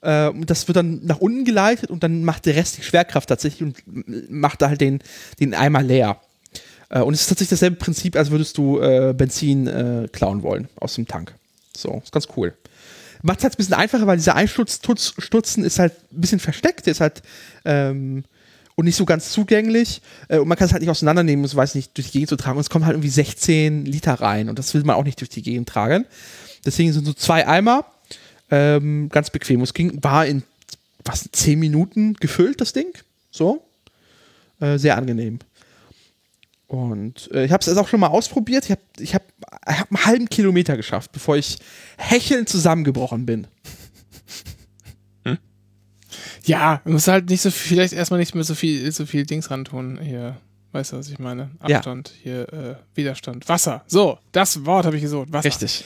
Äh, 0.00 0.28
und 0.28 0.48
das 0.48 0.68
wird 0.68 0.76
dann 0.76 1.04
nach 1.04 1.18
unten 1.18 1.44
geleitet 1.44 1.90
und 1.90 2.04
dann 2.04 2.22
macht 2.22 2.46
der 2.46 2.54
Rest 2.54 2.78
die 2.78 2.84
Schwerkraft 2.84 3.28
tatsächlich 3.28 3.62
und 3.62 4.30
macht 4.30 4.62
da 4.62 4.68
halt 4.68 4.80
den, 4.80 5.00
den 5.40 5.54
Eimer 5.54 5.82
leer. 5.82 6.20
Äh, 6.88 7.00
und 7.00 7.14
es 7.14 7.22
ist 7.22 7.26
tatsächlich 7.26 7.58
dasselbe 7.58 7.76
Prinzip, 7.76 8.14
als 8.14 8.30
würdest 8.30 8.56
du 8.58 8.78
äh, 8.78 9.12
Benzin 9.12 9.66
äh, 9.66 10.06
klauen 10.12 10.44
wollen 10.44 10.68
aus 10.76 10.94
dem 10.94 11.08
Tank. 11.08 11.34
So, 11.76 12.00
ist 12.04 12.12
ganz 12.12 12.28
cool. 12.36 12.54
Macht 13.22 13.38
es 13.38 13.42
halt 13.42 13.54
ein 13.54 13.56
bisschen 13.56 13.74
einfacher, 13.74 14.06
weil 14.06 14.18
dieser 14.18 14.36
Einstutzen 14.36 15.64
ist 15.64 15.80
halt 15.80 15.94
ein 16.12 16.20
bisschen 16.20 16.38
versteckt, 16.38 16.86
ist 16.86 17.00
halt 17.00 17.22
ähm, 17.64 18.22
und 18.76 18.84
nicht 18.84 18.96
so 18.96 19.04
ganz 19.04 19.32
zugänglich. 19.32 20.00
Und 20.28 20.46
man 20.46 20.56
kann 20.56 20.66
es 20.66 20.72
halt 20.72 20.82
nicht 20.82 20.90
auseinandernehmen, 20.90 21.44
so 21.46 21.56
weiß 21.56 21.74
nicht, 21.74 21.96
durch 21.96 22.08
die 22.08 22.12
Gegend 22.12 22.28
zu 22.28 22.36
tragen. 22.36 22.56
Und 22.56 22.60
es 22.60 22.70
kommen 22.70 22.86
halt 22.86 22.94
irgendwie 22.94 23.08
16 23.08 23.84
Liter 23.84 24.14
rein 24.14 24.48
und 24.48 24.58
das 24.58 24.74
will 24.74 24.84
man 24.84 24.96
auch 24.96 25.04
nicht 25.04 25.20
durch 25.20 25.30
die 25.30 25.42
Gegend 25.42 25.68
tragen. 25.68 26.06
Deswegen 26.64 26.92
sind 26.92 27.04
so 27.04 27.12
zwei 27.12 27.46
Eimer 27.46 27.84
ähm, 28.50 29.08
ganz 29.10 29.30
bequem. 29.30 29.60
Es 29.62 29.74
ging, 29.74 30.02
war 30.02 30.26
in 30.26 30.42
was, 31.04 31.28
10 31.30 31.58
Minuten 31.58 32.14
gefüllt, 32.14 32.60
das 32.60 32.72
Ding. 32.72 32.92
So. 33.30 33.64
Äh, 34.60 34.78
sehr 34.78 34.96
angenehm. 34.96 35.38
Und 36.66 37.30
äh, 37.32 37.44
ich 37.44 37.52
habe 37.52 37.62
es 37.62 37.76
auch 37.76 37.88
schon 37.88 38.00
mal 38.00 38.08
ausprobiert. 38.08 38.64
Ich 38.64 38.70
habe 38.70 38.80
ich 38.98 39.14
hab, 39.14 39.22
ich 39.68 39.80
hab 39.80 39.90
einen 39.90 40.06
halben 40.06 40.28
Kilometer 40.28 40.76
geschafft, 40.76 41.12
bevor 41.12 41.36
ich 41.36 41.58
hechelnd 41.98 42.48
zusammengebrochen 42.48 43.26
bin. 43.26 43.46
Ja, 46.46 46.82
du 46.84 46.92
musst 46.92 47.08
halt 47.08 47.30
nicht 47.30 47.40
so 47.40 47.50
viel, 47.50 47.76
vielleicht 47.76 47.94
erstmal 47.94 48.20
nicht 48.20 48.34
mehr 48.34 48.44
so 48.44 48.54
viel, 48.54 48.90
so 48.92 49.06
viel 49.06 49.24
Dings 49.24 49.50
ran 49.50 49.64
tun. 49.64 49.98
Hier, 50.02 50.36
weißt 50.72 50.92
du, 50.92 50.98
was 50.98 51.08
ich 51.08 51.18
meine? 51.18 51.50
Ja. 51.66 51.76
Abstand, 51.76 52.12
hier, 52.22 52.52
äh, 52.52 52.74
Widerstand. 52.94 53.48
Wasser. 53.48 53.82
So, 53.86 54.18
das 54.32 54.64
Wort 54.66 54.84
habe 54.84 54.96
ich 54.96 55.02
gesucht. 55.02 55.32
Wasser. 55.32 55.46
Richtig. 55.46 55.84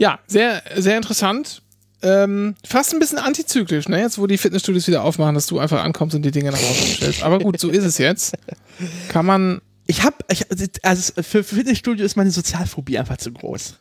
Ja, 0.00 0.18
sehr, 0.26 0.62
sehr 0.76 0.96
interessant. 0.96 1.60
Ähm, 2.00 2.54
fast 2.66 2.94
ein 2.94 2.98
bisschen 2.98 3.18
antizyklisch, 3.18 3.86
ne? 3.86 4.00
Jetzt, 4.00 4.16
wo 4.16 4.26
die 4.26 4.38
Fitnessstudios 4.38 4.86
wieder 4.88 5.04
aufmachen, 5.04 5.34
dass 5.34 5.46
du 5.46 5.58
einfach 5.58 5.84
ankommst 5.84 6.16
und 6.16 6.22
die 6.22 6.30
Dinge 6.30 6.50
nach 6.50 6.58
Hause 6.58 6.86
stellst. 6.86 7.22
Aber 7.22 7.38
gut, 7.38 7.60
so 7.60 7.68
ist 7.68 7.84
es 7.84 7.98
jetzt. 7.98 8.34
Kann 9.10 9.26
man. 9.26 9.60
Ich 9.86 10.02
habe, 10.02 10.16
ich, 10.30 10.46
also 10.82 11.12
für 11.16 11.44
für 11.44 11.56
Fitnessstudio 11.56 12.06
ist 12.06 12.16
meine 12.16 12.30
Sozialphobie 12.30 12.98
einfach 12.98 13.18
zu 13.18 13.30
groß. 13.30 13.74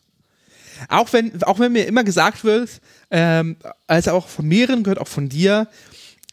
Auch 0.90 1.14
wenn, 1.14 1.42
auch 1.44 1.58
wenn 1.60 1.72
mir 1.72 1.86
immer 1.88 2.04
gesagt 2.04 2.44
wird, 2.44 2.70
ähm, 3.12 3.56
also 3.88 4.12
auch 4.12 4.28
von 4.28 4.46
mehreren 4.46 4.84
gehört, 4.84 5.00
auch 5.00 5.08
von 5.08 5.30
dir, 5.30 5.70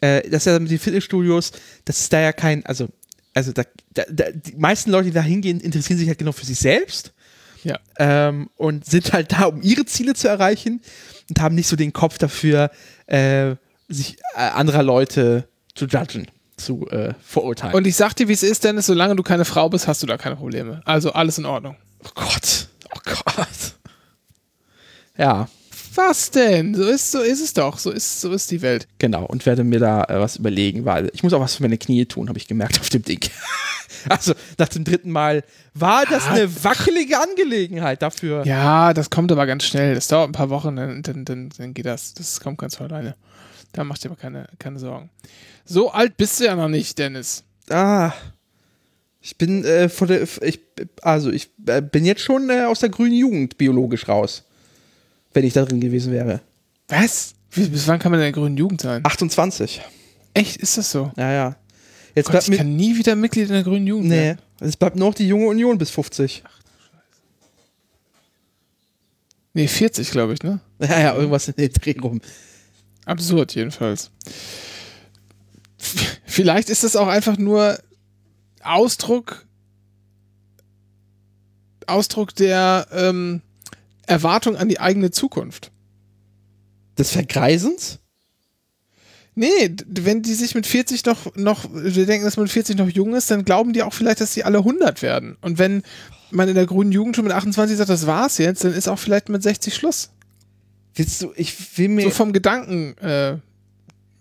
äh, 0.00 0.28
dass 0.28 0.46
ja 0.46 0.58
mit 0.58 0.72
den 0.72 0.80
Fitnessstudios, 0.80 1.52
das 1.84 2.00
ist 2.00 2.12
da 2.12 2.20
ja 2.20 2.32
kein, 2.32 2.66
also, 2.66 2.88
also 3.34 3.52
da, 3.52 3.62
da, 3.94 4.02
da, 4.10 4.24
die 4.32 4.56
meisten 4.56 4.90
Leute, 4.90 5.10
die 5.10 5.14
da 5.14 5.22
hingehen, 5.22 5.60
interessieren 5.60 5.98
sich 5.98 6.08
halt 6.08 6.18
genau 6.18 6.32
für 6.32 6.46
sich 6.46 6.58
selbst 6.58 7.12
Ja. 7.64 7.78
ähm, 7.98 8.50
und 8.56 8.84
sind 8.84 9.12
halt 9.12 9.32
da, 9.32 9.44
um 9.44 9.62
ihre 9.62 9.84
Ziele 9.86 10.14
zu 10.14 10.28
erreichen 10.28 10.80
und 11.28 11.40
haben 11.40 11.54
nicht 11.54 11.68
so 11.68 11.76
den 11.76 11.92
Kopf 11.92 12.18
dafür, 12.18 12.70
äh, 13.06 13.56
sich 13.88 14.18
äh, 14.34 14.40
anderer 14.40 14.82
Leute 14.82 15.48
zu 15.74 15.86
judgen, 15.86 16.26
zu 16.56 16.88
äh, 16.90 17.14
verurteilen. 17.22 17.74
Und 17.74 17.86
ich 17.86 17.96
sag 17.96 18.14
dir, 18.14 18.28
wie 18.28 18.32
es 18.32 18.42
ist, 18.42 18.64
Dennis, 18.64 18.86
solange 18.86 19.16
du 19.16 19.22
keine 19.22 19.44
Frau 19.44 19.68
bist, 19.68 19.88
hast 19.88 20.02
du 20.02 20.06
da 20.06 20.16
keine 20.16 20.36
Probleme. 20.36 20.82
Also 20.84 21.12
alles 21.12 21.38
in 21.38 21.46
Ordnung. 21.46 21.76
oh 22.04 22.10
Gott, 22.14 22.68
oh 22.94 23.00
Gott. 23.04 23.46
Ja, 25.18 25.48
Was 25.96 26.30
denn? 26.30 26.74
So 26.74 26.84
ist, 26.84 27.10
so 27.10 27.20
ist 27.20 27.40
es 27.42 27.52
doch. 27.52 27.78
So 27.78 27.90
ist, 27.90 28.20
so 28.20 28.32
ist 28.32 28.50
die 28.50 28.62
Welt. 28.62 28.86
genau. 28.98 29.24
Und 29.24 29.44
werde 29.46 29.64
mir 29.64 29.80
da 29.80 30.04
äh, 30.04 30.20
was 30.20 30.36
überlegen, 30.36 30.84
weil 30.84 31.10
ich 31.14 31.22
muss 31.22 31.32
auch 31.32 31.40
was 31.40 31.56
für 31.56 31.62
meine 31.62 31.78
Knie 31.78 32.04
tun, 32.06 32.28
habe 32.28 32.38
ich 32.38 32.46
gemerkt 32.46 32.78
auf 32.80 32.88
dem 32.90 33.02
Ding. 33.02 33.20
also 34.08 34.34
nach 34.58 34.68
dem 34.68 34.84
dritten 34.84 35.10
Mal 35.10 35.42
war 35.74 36.04
das 36.06 36.24
Ah. 36.26 36.32
eine 36.32 36.64
wackelige 36.64 37.18
Angelegenheit 37.20 38.02
dafür. 38.02 38.44
Ja, 38.46 38.92
das 38.94 39.10
kommt 39.10 39.32
aber 39.32 39.46
ganz 39.46 39.64
schnell. 39.64 39.94
Das 39.94 40.08
dauert 40.08 40.28
ein 40.28 40.32
paar 40.32 40.50
Wochen, 40.50 40.76
dann, 40.76 41.02
dann, 41.02 41.24
dann, 41.24 41.48
dann 41.56 41.74
geht 41.74 41.86
das. 41.86 42.14
Das 42.14 42.40
kommt 42.40 42.58
ganz 42.58 42.76
von 42.76 42.86
alleine. 42.90 43.16
Da 43.72 43.82
mach 43.84 43.98
dir 43.98 44.10
aber 44.10 44.16
keine, 44.20 44.48
keine 44.58 44.78
Sorgen. 44.78 45.10
So 45.64 45.90
alt 45.90 46.16
bist 46.16 46.38
du 46.40 46.44
ja 46.44 46.54
noch 46.56 46.68
nicht, 46.68 46.98
Dennis. 46.98 47.42
Ah. 47.70 48.12
Ich 49.20 49.36
bin 49.38 49.64
äh, 49.64 49.88
vor 49.88 50.06
der, 50.06 50.22
ich, 50.42 50.60
also 51.02 51.30
ich 51.32 51.50
äh, 51.66 51.82
bin 51.82 52.04
jetzt 52.04 52.20
schon 52.22 52.48
äh, 52.48 52.64
aus 52.64 52.80
der 52.80 52.90
grünen 52.90 53.14
Jugend 53.14 53.58
biologisch 53.58 54.06
raus. 54.08 54.44
Wenn 55.36 55.44
ich 55.44 55.52
da 55.52 55.66
drin 55.66 55.80
gewesen 55.80 56.14
wäre. 56.14 56.40
Was? 56.88 57.34
Bis 57.54 57.86
wann 57.86 57.98
kann 57.98 58.10
man 58.10 58.20
in 58.20 58.24
der 58.24 58.32
grünen 58.32 58.56
Jugend 58.56 58.80
sein? 58.80 59.04
28. 59.04 59.82
Echt? 60.32 60.56
Ist 60.56 60.78
das 60.78 60.90
so? 60.90 61.12
Ja, 61.18 61.30
ja. 61.30 61.56
Jetzt 62.14 62.24
Gott, 62.24 62.32
bleibt 62.32 62.44
ich 62.44 62.48
mir. 62.52 62.56
kann 62.56 62.74
nie 62.74 62.96
wieder 62.96 63.14
Mitglied 63.16 63.48
in 63.48 63.52
der 63.52 63.62
grünen 63.62 63.86
Jugend 63.86 64.08
Nee. 64.08 64.16
werden. 64.16 64.38
Es 64.60 64.78
bleibt 64.78 64.96
nur 64.96 65.08
noch 65.10 65.14
die 65.14 65.28
junge 65.28 65.46
Union 65.48 65.76
bis 65.76 65.90
50. 65.90 66.42
Nee, 69.52 69.68
40, 69.68 70.10
glaube 70.10 70.32
ich, 70.32 70.42
ne? 70.42 70.60
Ja, 70.80 71.00
ja, 71.00 71.14
irgendwas 71.14 71.48
in 71.48 71.54
den 71.56 71.70
Dreh 71.70 71.94
rum. 72.00 72.22
Absurd 73.04 73.54
jedenfalls. 73.54 74.10
Vielleicht 76.24 76.70
ist 76.70 76.82
das 76.82 76.96
auch 76.96 77.08
einfach 77.08 77.36
nur 77.36 77.78
Ausdruck, 78.62 79.44
Ausdruck 81.86 82.34
der 82.34 82.86
ähm, 82.90 83.42
Erwartung 84.06 84.56
an 84.56 84.68
die 84.68 84.80
eigene 84.80 85.10
Zukunft. 85.10 85.70
Des 86.98 87.10
Vergreisens? 87.10 87.98
Nee, 89.34 89.76
wenn 89.86 90.22
die 90.22 90.32
sich 90.32 90.54
mit 90.54 90.66
40 90.66 91.04
noch, 91.04 91.36
noch, 91.36 91.68
wir 91.70 92.06
denken, 92.06 92.24
dass 92.24 92.38
man 92.38 92.44
mit 92.44 92.52
40 92.52 92.78
noch 92.78 92.88
jung 92.88 93.14
ist, 93.14 93.30
dann 93.30 93.44
glauben 93.44 93.74
die 93.74 93.82
auch 93.82 93.92
vielleicht, 93.92 94.22
dass 94.22 94.32
sie 94.32 94.44
alle 94.44 94.58
100 94.58 95.02
werden. 95.02 95.36
Und 95.42 95.58
wenn 95.58 95.82
man 96.30 96.48
in 96.48 96.54
der 96.54 96.64
grünen 96.64 96.90
Jugend 96.90 97.16
schon 97.16 97.26
mit 97.26 97.34
28 97.34 97.76
sagt, 97.76 97.90
das 97.90 98.06
war's 98.06 98.38
jetzt, 98.38 98.64
dann 98.64 98.72
ist 98.72 98.88
auch 98.88 98.98
vielleicht 98.98 99.28
mit 99.28 99.42
60 99.42 99.74
Schluss. 99.74 100.10
Willst 100.94 101.22
du, 101.22 101.32
ich 101.36 101.54
will 101.78 101.88
mir. 101.88 102.04
So 102.04 102.10
vom 102.10 102.32
Gedanken, 102.32 102.96
äh, 102.96 103.36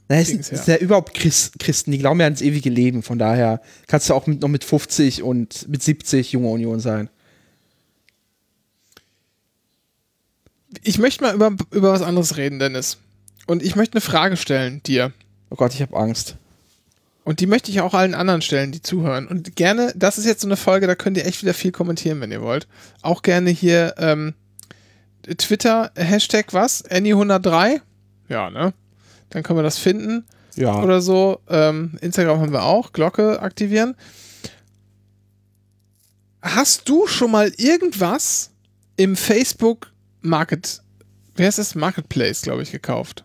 Na, 0.09 0.17
es 0.17 0.27
Dings, 0.27 0.47
sind 0.47 0.67
ja. 0.67 0.75
ja. 0.75 0.79
überhaupt 0.81 1.13
Chris, 1.13 1.51
Christen, 1.59 1.91
die 1.91 1.97
glauben 1.97 2.19
ja 2.19 2.25
ans 2.25 2.41
ewige 2.41 2.69
Leben. 2.69 3.01
Von 3.01 3.17
daher 3.17 3.61
kannst 3.87 4.09
du 4.09 4.13
auch 4.13 4.27
mit, 4.27 4.41
noch 4.41 4.49
mit 4.49 4.65
50 4.65 5.23
und 5.23 5.69
mit 5.69 5.81
70 5.81 6.33
junge 6.33 6.49
Union 6.49 6.81
sein. 6.81 7.09
Ich 10.83 10.97
möchte 10.99 11.23
mal 11.23 11.33
über, 11.35 11.55
über 11.71 11.91
was 11.91 12.01
anderes 12.01 12.37
reden, 12.37 12.59
Dennis. 12.59 12.97
Und 13.47 13.61
ich 13.63 13.75
möchte 13.75 13.93
eine 13.95 14.01
Frage 14.01 14.37
stellen 14.37 14.81
dir. 14.83 15.11
Oh 15.49 15.55
Gott, 15.55 15.73
ich 15.73 15.81
habe 15.81 15.95
Angst. 15.95 16.35
Und 17.23 17.39
die 17.39 17.47
möchte 17.47 17.71
ich 17.71 17.81
auch 17.81 17.93
allen 17.93 18.13
anderen 18.13 18.41
stellen, 18.41 18.71
die 18.71 18.81
zuhören. 18.81 19.27
Und 19.27 19.55
gerne, 19.55 19.93
das 19.95 20.17
ist 20.17 20.25
jetzt 20.25 20.41
so 20.41 20.47
eine 20.47 20.57
Folge, 20.57 20.85
da 20.87 20.95
könnt 20.95 21.17
ihr 21.17 21.25
echt 21.25 21.41
wieder 21.41 21.53
viel 21.55 21.71
kommentieren, 21.71 22.21
wenn 22.21 22.31
ihr 22.31 22.41
wollt. 22.41 22.67
Auch 23.01 23.23
gerne 23.23 23.49
hier 23.49 23.95
ähm, 23.97 24.33
Twitter, 25.37 25.91
Hashtag 25.95 26.53
was? 26.53 26.85
Annie103? 26.85 27.81
Ja, 28.29 28.49
ne? 28.51 28.73
Dann 29.31 29.41
können 29.43 29.57
wir 29.57 29.63
das 29.63 29.79
finden 29.79 30.23
Ja. 30.55 30.81
oder 30.83 31.01
so. 31.01 31.39
Ähm, 31.49 31.97
Instagram 32.01 32.41
haben 32.41 32.51
wir 32.53 32.63
auch. 32.63 32.93
Glocke 32.93 33.41
aktivieren. 33.41 33.95
Hast 36.43 36.87
du 36.87 37.07
schon 37.07 37.31
mal 37.31 37.51
irgendwas 37.57 38.51
im 38.97 39.15
Facebook 39.15 39.91
Market, 40.25 40.81
wer 41.35 41.49
ist 41.49 41.59
das? 41.59 41.75
Marketplace, 41.75 42.41
glaube 42.41 42.63
ich, 42.63 42.71
gekauft? 42.71 43.23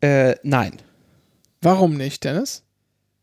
Äh, 0.00 0.36
nein. 0.42 0.72
Warum 1.60 1.96
nicht, 1.96 2.24
Dennis? 2.24 2.62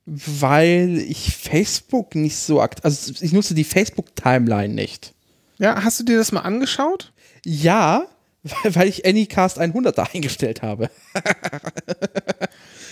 Weil 0.05 0.97
ich 0.97 1.35
Facebook 1.35 2.15
nicht 2.15 2.37
so 2.37 2.61
akt. 2.61 2.85
Also 2.85 3.13
ich 3.19 3.33
nutze 3.33 3.55
die 3.55 3.63
Facebook-Timeline 3.63 4.73
nicht. 4.73 5.13
Ja, 5.57 5.83
hast 5.83 5.99
du 5.99 6.03
dir 6.03 6.17
das 6.17 6.31
mal 6.31 6.41
angeschaut? 6.41 7.13
Ja, 7.43 8.07
weil 8.63 8.87
ich 8.87 9.05
Anycast 9.05 9.57
100 9.57 9.97
da 9.97 10.03
eingestellt 10.13 10.61
habe. 10.61 10.89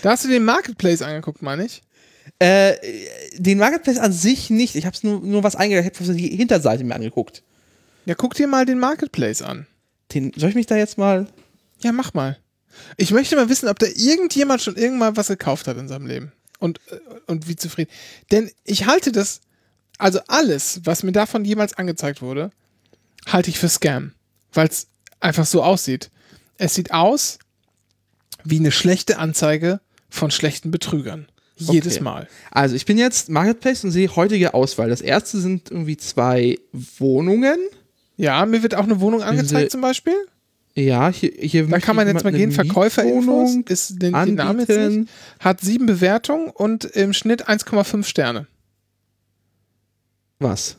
Da 0.02 0.12
hast 0.12 0.26
du 0.26 0.30
den 0.30 0.44
Marketplace 0.44 1.02
angeguckt, 1.02 1.42
meine 1.42 1.66
ich. 1.66 1.82
Äh, 2.40 2.74
den 3.36 3.58
Marketplace 3.58 3.98
an 3.98 4.12
sich 4.12 4.50
nicht. 4.50 4.76
Ich 4.76 4.86
habe 4.86 4.96
es 4.96 5.04
nur, 5.04 5.22
nur 5.22 5.44
was 5.44 5.56
eingestellt, 5.56 5.96
ich 5.96 6.08
habe 6.08 6.18
die 6.18 6.36
Hinterseite 6.36 6.84
mir 6.84 6.96
angeguckt. 6.96 7.44
Ja, 8.06 8.16
guck 8.16 8.34
dir 8.34 8.48
mal 8.48 8.66
den 8.66 8.80
Marketplace 8.80 9.42
an. 9.42 9.66
Den, 10.14 10.32
soll 10.36 10.50
ich 10.50 10.56
mich 10.56 10.66
da 10.66 10.76
jetzt 10.76 10.98
mal. 10.98 11.28
Ja, 11.80 11.92
mach 11.92 12.14
mal. 12.14 12.38
Ich 12.98 13.12
möchte 13.12 13.36
mal 13.36 13.50
wissen, 13.50 13.70
ob 13.70 13.80
da 13.80 13.88
irgendjemand 13.88 14.62
schon 14.62 14.76
irgendwann 14.76 15.16
was 15.16 15.28
gekauft 15.28 15.68
hat 15.68 15.78
in 15.78 15.88
seinem 15.88 16.08
Leben. 16.08 16.32
Und, 16.60 16.80
äh, 16.90 17.00
und 17.28 17.48
wie 17.48 17.56
zufrieden. 17.56 17.92
Denn 18.32 18.50
ich 18.64 18.86
halte 18.86 19.12
das, 19.12 19.42
also 19.98 20.20
alles, 20.28 20.82
was 20.84 21.04
mir 21.04 21.12
davon 21.12 21.46
jemals 21.46 21.74
angezeigt 21.74 22.22
wurde, 22.22 22.52
halte 23.28 23.50
ich 23.50 23.60
für 23.60 23.70
Scam. 23.70 24.14
Weil 24.54 24.68
es 24.68 24.88
einfach 25.20 25.46
so 25.46 25.64
aussieht. 25.64 26.10
Es 26.58 26.76
sieht 26.76 26.92
aus 26.92 27.40
wie 28.44 28.60
eine 28.60 28.72
schlechte 28.72 29.18
Anzeige 29.18 29.82
von 30.10 30.32
schlechten 30.32 30.72
Betrügern. 30.72 31.28
Jedes 31.56 31.96
Okay. 31.96 32.04
Mal. 32.04 32.28
Also, 32.52 32.76
ich 32.76 32.86
bin 32.86 32.98
jetzt 32.98 33.30
Marketplace 33.30 33.84
und 33.84 33.92
sehe 33.92 34.16
heutige 34.16 34.54
Auswahl. 34.54 34.90
Das 34.90 35.02
erste 35.02 35.40
sind 35.40 35.72
irgendwie 35.72 35.98
zwei 35.98 36.60
Wohnungen. 36.72 37.58
Ja, 38.24 38.46
mir 38.46 38.64
wird 38.64 38.74
auch 38.74 38.86
eine 38.86 39.02
Wohnung 39.02 39.22
angezeigt 39.22 39.72
zum 39.72 39.82
Beispiel. 39.82 40.16
Ja, 40.76 41.10
hier, 41.10 41.34
hier 41.38 41.68
Da 41.68 41.80
kann 41.80 41.98
man 41.98 42.08
jetzt 42.08 42.24
mal 42.24 42.32
gehen, 42.32 42.54
Verkäuferinfos, 42.54 43.58
ist 43.68 44.02
den, 44.02 44.14
den 44.14 44.36
Namen 44.36 44.62
jetzt 44.62 44.70
nicht, 44.70 45.10
hat 45.42 45.60
sieben 45.60 45.86
Bewertungen 45.86 46.50
und 46.50 46.86
im 46.86 47.12
Schnitt 47.12 47.50
1,5 47.50 48.06
Sterne. 48.06 48.48
Was? 50.40 50.78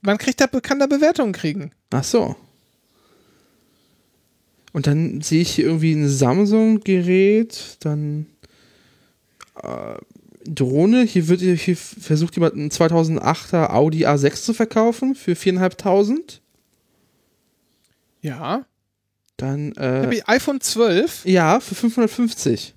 Man 0.00 0.18
kriegt 0.18 0.40
da, 0.40 0.46
kann 0.46 0.78
da 0.78 0.86
Bewertungen 0.86 1.32
kriegen. 1.32 1.72
Ach 1.90 2.04
so. 2.04 2.36
Und 4.72 4.86
dann 4.86 5.20
sehe 5.20 5.42
ich 5.42 5.50
hier 5.50 5.64
irgendwie 5.64 5.92
ein 5.92 6.08
Samsung-Gerät, 6.08 7.78
dann 7.80 8.26
äh, 9.60 9.96
Drohne. 10.54 11.02
Hier 11.02 11.28
wird 11.28 11.40
hier 11.40 11.76
versucht 11.76 12.36
jemand 12.36 12.54
einen 12.54 12.70
2008er 12.70 13.70
Audi 13.70 14.06
A6 14.06 14.42
zu 14.42 14.54
verkaufen 14.54 15.14
für 15.14 15.32
4.500. 15.32 16.40
Ja. 18.20 18.64
Dann, 19.36 19.72
Ich 19.72 19.78
habe 19.78 20.16
äh, 20.16 20.22
iPhone 20.26 20.60
12, 20.60 21.24
ja, 21.24 21.60
für 21.60 21.76
550. 21.76 22.74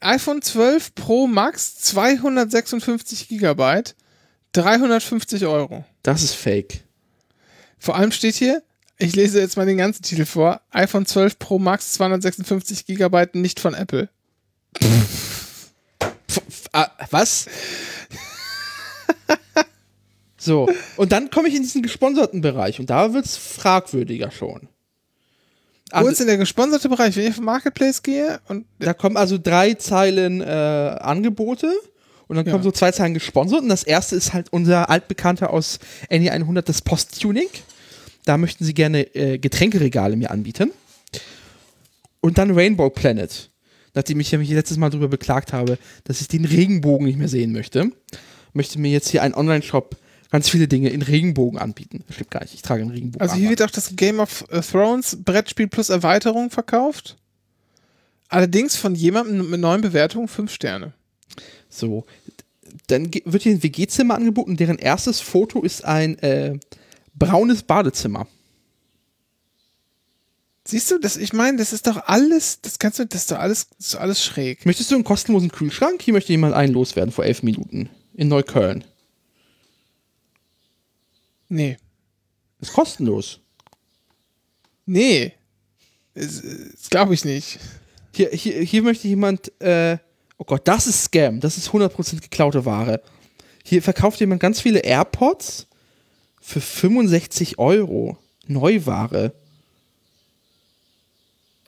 iPhone 0.00 0.42
12 0.42 0.94
Pro 0.94 1.26
Max 1.26 1.76
256 1.78 3.28
Gigabyte, 3.28 3.96
350 4.52 5.46
Euro. 5.46 5.84
Das 6.02 6.22
ist 6.22 6.34
fake. 6.34 6.84
Vor 7.78 7.96
allem 7.96 8.12
steht 8.12 8.34
hier, 8.34 8.62
ich 8.98 9.16
lese 9.16 9.40
jetzt 9.40 9.56
mal 9.56 9.64
den 9.64 9.78
ganzen 9.78 10.02
Titel 10.02 10.26
vor, 10.26 10.60
iPhone 10.70 11.06
12 11.06 11.38
Pro 11.38 11.58
Max 11.58 11.92
256 11.94 12.84
Gigabyte 12.84 13.34
nicht 13.34 13.58
von 13.58 13.72
Apple. 13.72 14.10
Ah, 16.72 16.88
was? 17.10 17.46
so, 20.36 20.68
und 20.96 21.12
dann 21.12 21.30
komme 21.30 21.48
ich 21.48 21.54
in 21.54 21.62
diesen 21.62 21.82
gesponserten 21.82 22.40
Bereich 22.40 22.80
und 22.80 22.88
da 22.90 23.12
wird 23.12 23.26
es 23.26 23.36
fragwürdiger 23.36 24.30
schon. 24.30 24.68
Wo 25.90 25.96
Also, 25.96 26.10
ist 26.10 26.20
denn 26.20 26.28
der 26.28 26.36
gesponserte 26.38 26.88
Bereich? 26.88 27.16
Wenn 27.16 27.24
ich 27.24 27.30
auf 27.30 27.40
Marketplace 27.40 28.02
gehe 28.02 28.40
und 28.48 28.64
Da 28.78 28.94
kommen 28.94 29.16
also 29.16 29.38
drei 29.42 29.74
Zeilen 29.74 30.40
äh, 30.40 30.44
Angebote 30.44 31.72
und 32.28 32.36
dann 32.36 32.46
Ja. 32.46 32.52
kommen 32.52 32.62
so 32.64 32.70
zwei 32.70 32.92
Zeilen 32.92 33.12
gesponsert 33.12 33.62
und 33.62 33.68
das 33.68 33.82
erste 33.82 34.14
ist 34.16 34.32
halt 34.32 34.52
unser 34.52 34.88
altbekannter 34.88 35.50
aus 35.52 35.78
NE 36.08 36.30
100, 36.30 36.68
das 36.68 36.80
Posttuning. 36.80 37.48
Da 38.24 38.38
möchten 38.38 38.64
sie 38.64 38.72
gerne 38.74 39.14
äh, 39.16 39.38
Getränkeregale 39.38 40.14
mir 40.16 40.30
anbieten. 40.30 40.70
Und 42.20 42.38
dann 42.38 42.50
Rainbow 42.52 42.88
Planet. 42.90 43.49
Nachdem 43.94 44.20
ich 44.20 44.30
ja 44.30 44.38
mich 44.38 44.50
letztes 44.50 44.76
Mal 44.76 44.90
darüber 44.90 45.08
beklagt 45.08 45.52
habe, 45.52 45.78
dass 46.04 46.20
ich 46.20 46.28
den 46.28 46.44
Regenbogen 46.44 47.06
nicht 47.06 47.18
mehr 47.18 47.28
sehen 47.28 47.52
möchte, 47.52 47.90
möchte 48.52 48.78
mir 48.78 48.90
jetzt 48.90 49.08
hier 49.08 49.22
ein 49.22 49.34
Online-Shop 49.34 49.96
ganz 50.30 50.48
viele 50.48 50.68
Dinge 50.68 50.90
in 50.90 51.02
Regenbogen 51.02 51.58
anbieten. 51.58 52.04
Das 52.06 52.14
stimmt 52.14 52.30
gar 52.30 52.42
nicht, 52.42 52.54
ich 52.54 52.62
trage 52.62 52.82
einen 52.82 52.92
Regenbogen. 52.92 53.20
Also 53.20 53.34
hier 53.34 53.50
wird 53.50 53.62
auch 53.62 53.70
das 53.70 53.96
Game 53.96 54.20
of 54.20 54.44
Thrones 54.70 55.18
Brettspiel 55.24 55.66
plus 55.66 55.88
Erweiterung 55.88 56.50
verkauft. 56.50 57.16
Allerdings 58.28 58.76
von 58.76 58.94
jemandem 58.94 59.50
mit 59.50 59.60
neuen 59.60 59.80
Bewertungen 59.80 60.28
5 60.28 60.52
Sterne. 60.52 60.92
So, 61.68 62.06
dann 62.86 63.12
wird 63.12 63.42
hier 63.42 63.52
ein 63.52 63.62
WG-Zimmer 63.62 64.14
angeboten, 64.14 64.56
deren 64.56 64.78
erstes 64.78 65.20
Foto 65.20 65.62
ist 65.62 65.84
ein 65.84 66.16
äh, 66.20 66.58
braunes 67.14 67.64
Badezimmer. 67.64 68.28
Siehst 70.64 70.90
du, 70.90 70.98
das, 70.98 71.16
ich 71.16 71.32
meine, 71.32 71.56
das 71.56 71.72
ist 71.72 71.86
doch 71.86 71.96
alles, 72.06 72.60
das 72.60 72.78
kannst 72.78 72.98
du, 72.98 73.06
das 73.06 73.22
ist 73.22 73.30
doch 73.30 73.38
alles, 73.38 73.68
das 73.78 73.88
ist 73.88 73.96
alles 73.96 74.22
schräg. 74.22 74.66
Möchtest 74.66 74.90
du 74.90 74.94
einen 74.94 75.04
kostenlosen 75.04 75.50
Kühlschrank? 75.50 76.02
Hier 76.02 76.12
möchte 76.12 76.32
jemand 76.32 76.54
einen 76.54 76.72
loswerden 76.72 77.12
vor 77.12 77.24
elf 77.24 77.42
Minuten. 77.42 77.88
In 78.14 78.28
Neukölln. 78.28 78.84
Nee. 81.48 81.78
Ist 82.60 82.72
kostenlos. 82.72 83.40
Nee. 84.84 85.32
Das, 86.14 86.42
das 86.42 86.90
glaube 86.90 87.14
ich 87.14 87.24
nicht. 87.24 87.58
Hier, 88.14 88.30
hier, 88.30 88.60
hier 88.62 88.82
möchte 88.82 89.08
jemand, 89.08 89.50
äh, 89.62 89.98
oh 90.36 90.44
Gott, 90.44 90.62
das 90.68 90.86
ist 90.86 91.04
Scam. 91.04 91.40
Das 91.40 91.56
ist 91.56 91.70
100% 91.70 92.20
geklaute 92.20 92.64
Ware. 92.64 93.02
Hier 93.64 93.82
verkauft 93.82 94.20
jemand 94.20 94.40
ganz 94.40 94.60
viele 94.60 94.80
AirPods 94.80 95.66
für 96.40 96.60
65 96.60 97.58
Euro. 97.58 98.18
Neuware. 98.46 99.32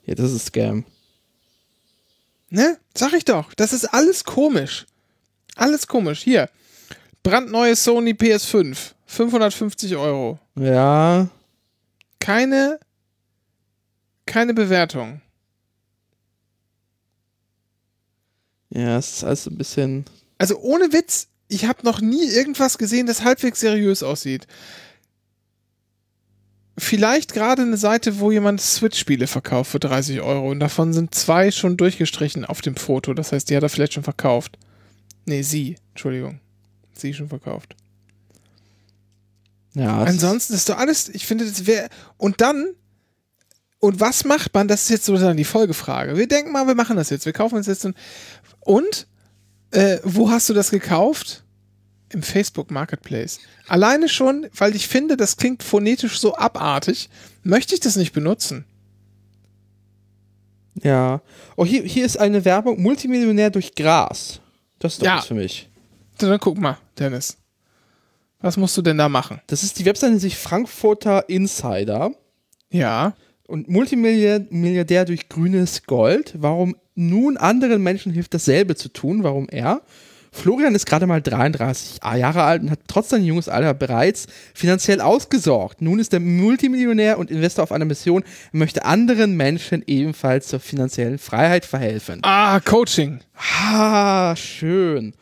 Ja, 0.05 0.15
das 0.15 0.31
ist 0.31 0.47
Scam. 0.47 0.85
Ne? 2.49 2.77
Sag 2.95 3.13
ich 3.13 3.25
doch. 3.25 3.53
Das 3.53 3.73
ist 3.73 3.85
alles 3.85 4.23
komisch. 4.23 4.85
Alles 5.55 5.87
komisch. 5.87 6.21
Hier. 6.21 6.49
Brandneue 7.23 7.75
Sony 7.75 8.11
PS5. 8.11 8.93
550 9.05 9.95
Euro. 9.95 10.39
Ja. 10.55 11.29
Keine, 12.19 12.79
keine 14.25 14.53
Bewertung. 14.53 15.21
Ja, 18.69 18.97
es 18.97 19.17
ist 19.17 19.23
alles 19.23 19.45
ein 19.45 19.57
bisschen. 19.57 20.05
Also 20.37 20.57
ohne 20.59 20.91
Witz, 20.93 21.27
ich 21.47 21.65
habe 21.65 21.83
noch 21.83 22.01
nie 22.01 22.25
irgendwas 22.25 22.77
gesehen, 22.77 23.05
das 23.05 23.23
halbwegs 23.23 23.59
seriös 23.59 24.01
aussieht. 24.01 24.47
Vielleicht 26.77 27.33
gerade 27.33 27.61
eine 27.61 27.77
Seite, 27.77 28.19
wo 28.19 28.31
jemand 28.31 28.59
Switch-Spiele 28.59 29.27
verkauft 29.27 29.71
für 29.71 29.79
30 29.79 30.21
Euro 30.21 30.49
und 30.49 30.59
davon 30.59 30.91
sind 30.91 31.13
zwei 31.13 31.51
schon 31.51 31.77
durchgestrichen 31.77 32.45
auf 32.45 32.61
dem 32.61 32.75
Foto. 32.75 33.13
Das 33.13 33.31
heißt, 33.31 33.49
die 33.49 33.55
hat 33.55 33.63
er 33.63 33.69
vielleicht 33.69 33.93
schon 33.93 34.03
verkauft. 34.03 34.57
Nee, 35.25 35.43
sie. 35.43 35.75
Entschuldigung. 35.91 36.39
Sie 36.93 37.13
schon 37.13 37.29
verkauft. 37.29 37.75
Ja, 39.75 40.03
Ansonsten 40.03 40.53
ist 40.53 40.69
doch 40.69 40.77
alles, 40.77 41.09
ich 41.09 41.25
finde, 41.25 41.45
das 41.45 41.65
wäre. 41.65 41.89
Und 42.17 42.41
dann, 42.41 42.73
und 43.79 43.99
was 43.99 44.23
macht 44.23 44.53
man? 44.53 44.67
Das 44.67 44.83
ist 44.83 44.89
jetzt 44.89 45.05
sozusagen 45.05 45.37
die 45.37 45.43
Folgefrage. 45.43 46.17
Wir 46.17 46.27
denken 46.27 46.51
mal, 46.51 46.67
wir 46.67 46.75
machen 46.75 46.95
das 46.95 47.09
jetzt. 47.09 47.25
Wir 47.25 47.33
kaufen 47.33 47.55
uns 47.55 47.67
jetzt 47.67 47.85
ein. 47.85 47.95
Und, 48.59 49.07
äh, 49.71 49.97
wo 50.03 50.29
hast 50.29 50.49
du 50.49 50.53
das 50.53 50.71
gekauft? 50.71 51.42
Im 52.13 52.21
Facebook 52.21 52.69
Marketplace. 52.69 53.39
Alleine 53.67 54.07
schon, 54.07 54.47
weil 54.55 54.75
ich 54.75 54.87
finde, 54.87 55.17
das 55.17 55.35
klingt 55.35 55.63
phonetisch 55.63 56.19
so 56.19 56.35
abartig, 56.35 57.09
möchte 57.41 57.73
ich 57.73 57.79
das 57.81 57.95
nicht 57.95 58.13
benutzen. 58.13 58.65
Ja. 60.81 61.21
Oh, 61.55 61.65
hier, 61.65 61.83
hier 61.83 62.05
ist 62.05 62.19
eine 62.19 62.45
Werbung: 62.45 62.81
Multimillionär 62.81 63.49
durch 63.49 63.75
Gras. 63.75 64.39
Das 64.79 64.93
ist 64.93 65.01
doch 65.01 65.05
Ja. 65.07 65.17
was 65.17 65.27
für 65.27 65.33
mich. 65.33 65.69
Dann 66.17 66.39
guck 66.39 66.57
mal, 66.57 66.77
Dennis. 66.99 67.37
Was 68.41 68.57
musst 68.57 68.75
du 68.77 68.81
denn 68.81 68.97
da 68.97 69.07
machen? 69.09 69.41
Das 69.47 69.63
ist 69.63 69.79
die 69.79 69.85
Webseite, 69.85 70.11
nennt 70.11 70.21
sich 70.21 70.37
Frankfurter 70.37 71.29
Insider. 71.29 72.11
Ja. 72.69 73.15
Und 73.47 73.69
Multimilliardär 73.69 74.47
Milliardär 74.51 75.05
durch 75.05 75.29
grünes 75.29 75.83
Gold. 75.83 76.33
Warum 76.37 76.75
nun 76.95 77.37
anderen 77.37 77.81
Menschen 77.81 78.11
hilft, 78.11 78.33
dasselbe 78.33 78.75
zu 78.75 78.89
tun? 78.89 79.23
Warum 79.23 79.47
er? 79.49 79.81
Florian 80.33 80.73
ist 80.73 80.85
gerade 80.87 81.05
mal 81.05 81.21
33 81.21 81.99
Jahre 82.17 82.43
alt 82.43 82.63
und 82.63 82.71
hat 82.71 82.79
trotz 82.87 83.09
seines 83.09 83.27
junges 83.27 83.47
Alter 83.47 83.73
bereits 83.73 84.25
finanziell 84.53 84.99
ausgesorgt. 84.99 85.81
Nun 85.81 85.99
ist 85.99 86.11
er 86.13 86.19
Multimillionär 86.19 87.19
und 87.19 87.29
Investor 87.29 87.63
auf 87.63 87.71
einer 87.71 87.85
Mission 87.85 88.23
und 88.51 88.59
möchte 88.59 88.83
anderen 88.83 89.37
Menschen 89.37 89.83
ebenfalls 89.85 90.47
zur 90.47 90.59
finanziellen 90.59 91.19
Freiheit 91.19 91.65
verhelfen. 91.65 92.19
Ah, 92.23 92.59
Coaching. 92.59 93.19
Ah, 93.35 94.35
schön. 94.35 95.13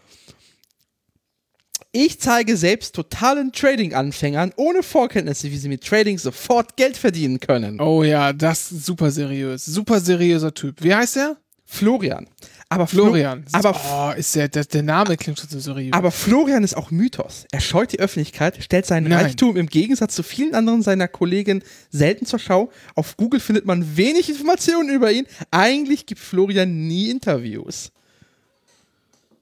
Ich 1.91 2.21
zeige 2.21 2.55
selbst 2.55 2.95
totalen 2.95 3.51
Trading-Anfängern 3.51 4.53
ohne 4.55 4.81
Vorkenntnisse, 4.81 5.51
wie 5.51 5.57
sie 5.57 5.67
mit 5.67 5.83
Trading 5.83 6.17
sofort 6.17 6.77
Geld 6.77 6.95
verdienen 6.95 7.41
können. 7.41 7.81
Oh 7.81 8.03
ja, 8.03 8.31
das 8.31 8.71
ist 8.71 8.85
super 8.85 9.11
seriös. 9.11 9.65
Super 9.65 9.99
seriöser 9.99 10.53
Typ. 10.53 10.81
Wie 10.81 10.95
heißt 10.95 11.17
er? 11.17 11.35
Florian. 11.65 12.27
Aber 12.71 12.87
Flo- 12.87 13.03
Florian. 13.07 13.43
Aber, 13.51 14.13
oh, 14.15 14.17
ist 14.17 14.33
der, 14.33 14.47
der, 14.47 14.63
der 14.63 14.81
Name 14.81 15.17
klingt 15.17 15.37
schon 15.37 15.49
so 15.49 15.59
seriös. 15.59 15.91
aber 15.91 16.09
Florian 16.09 16.63
ist 16.63 16.75
auch 16.77 16.89
Mythos. 16.89 17.45
Er 17.51 17.59
scheut 17.59 17.91
die 17.91 17.99
Öffentlichkeit, 17.99 18.63
stellt 18.63 18.85
seinen 18.85 19.09
Nein. 19.09 19.25
Reichtum 19.25 19.57
im 19.57 19.67
Gegensatz 19.67 20.15
zu 20.15 20.23
vielen 20.23 20.55
anderen 20.55 20.81
seiner 20.81 21.09
Kollegen 21.09 21.63
selten 21.89 22.25
zur 22.25 22.39
Schau. 22.39 22.71
Auf 22.95 23.17
Google 23.17 23.41
findet 23.41 23.65
man 23.65 23.97
wenig 23.97 24.29
Informationen 24.29 24.89
über 24.89 25.11
ihn. 25.11 25.27
Eigentlich 25.51 26.05
gibt 26.05 26.21
Florian 26.21 26.87
nie 26.87 27.09
Interviews. 27.09 27.91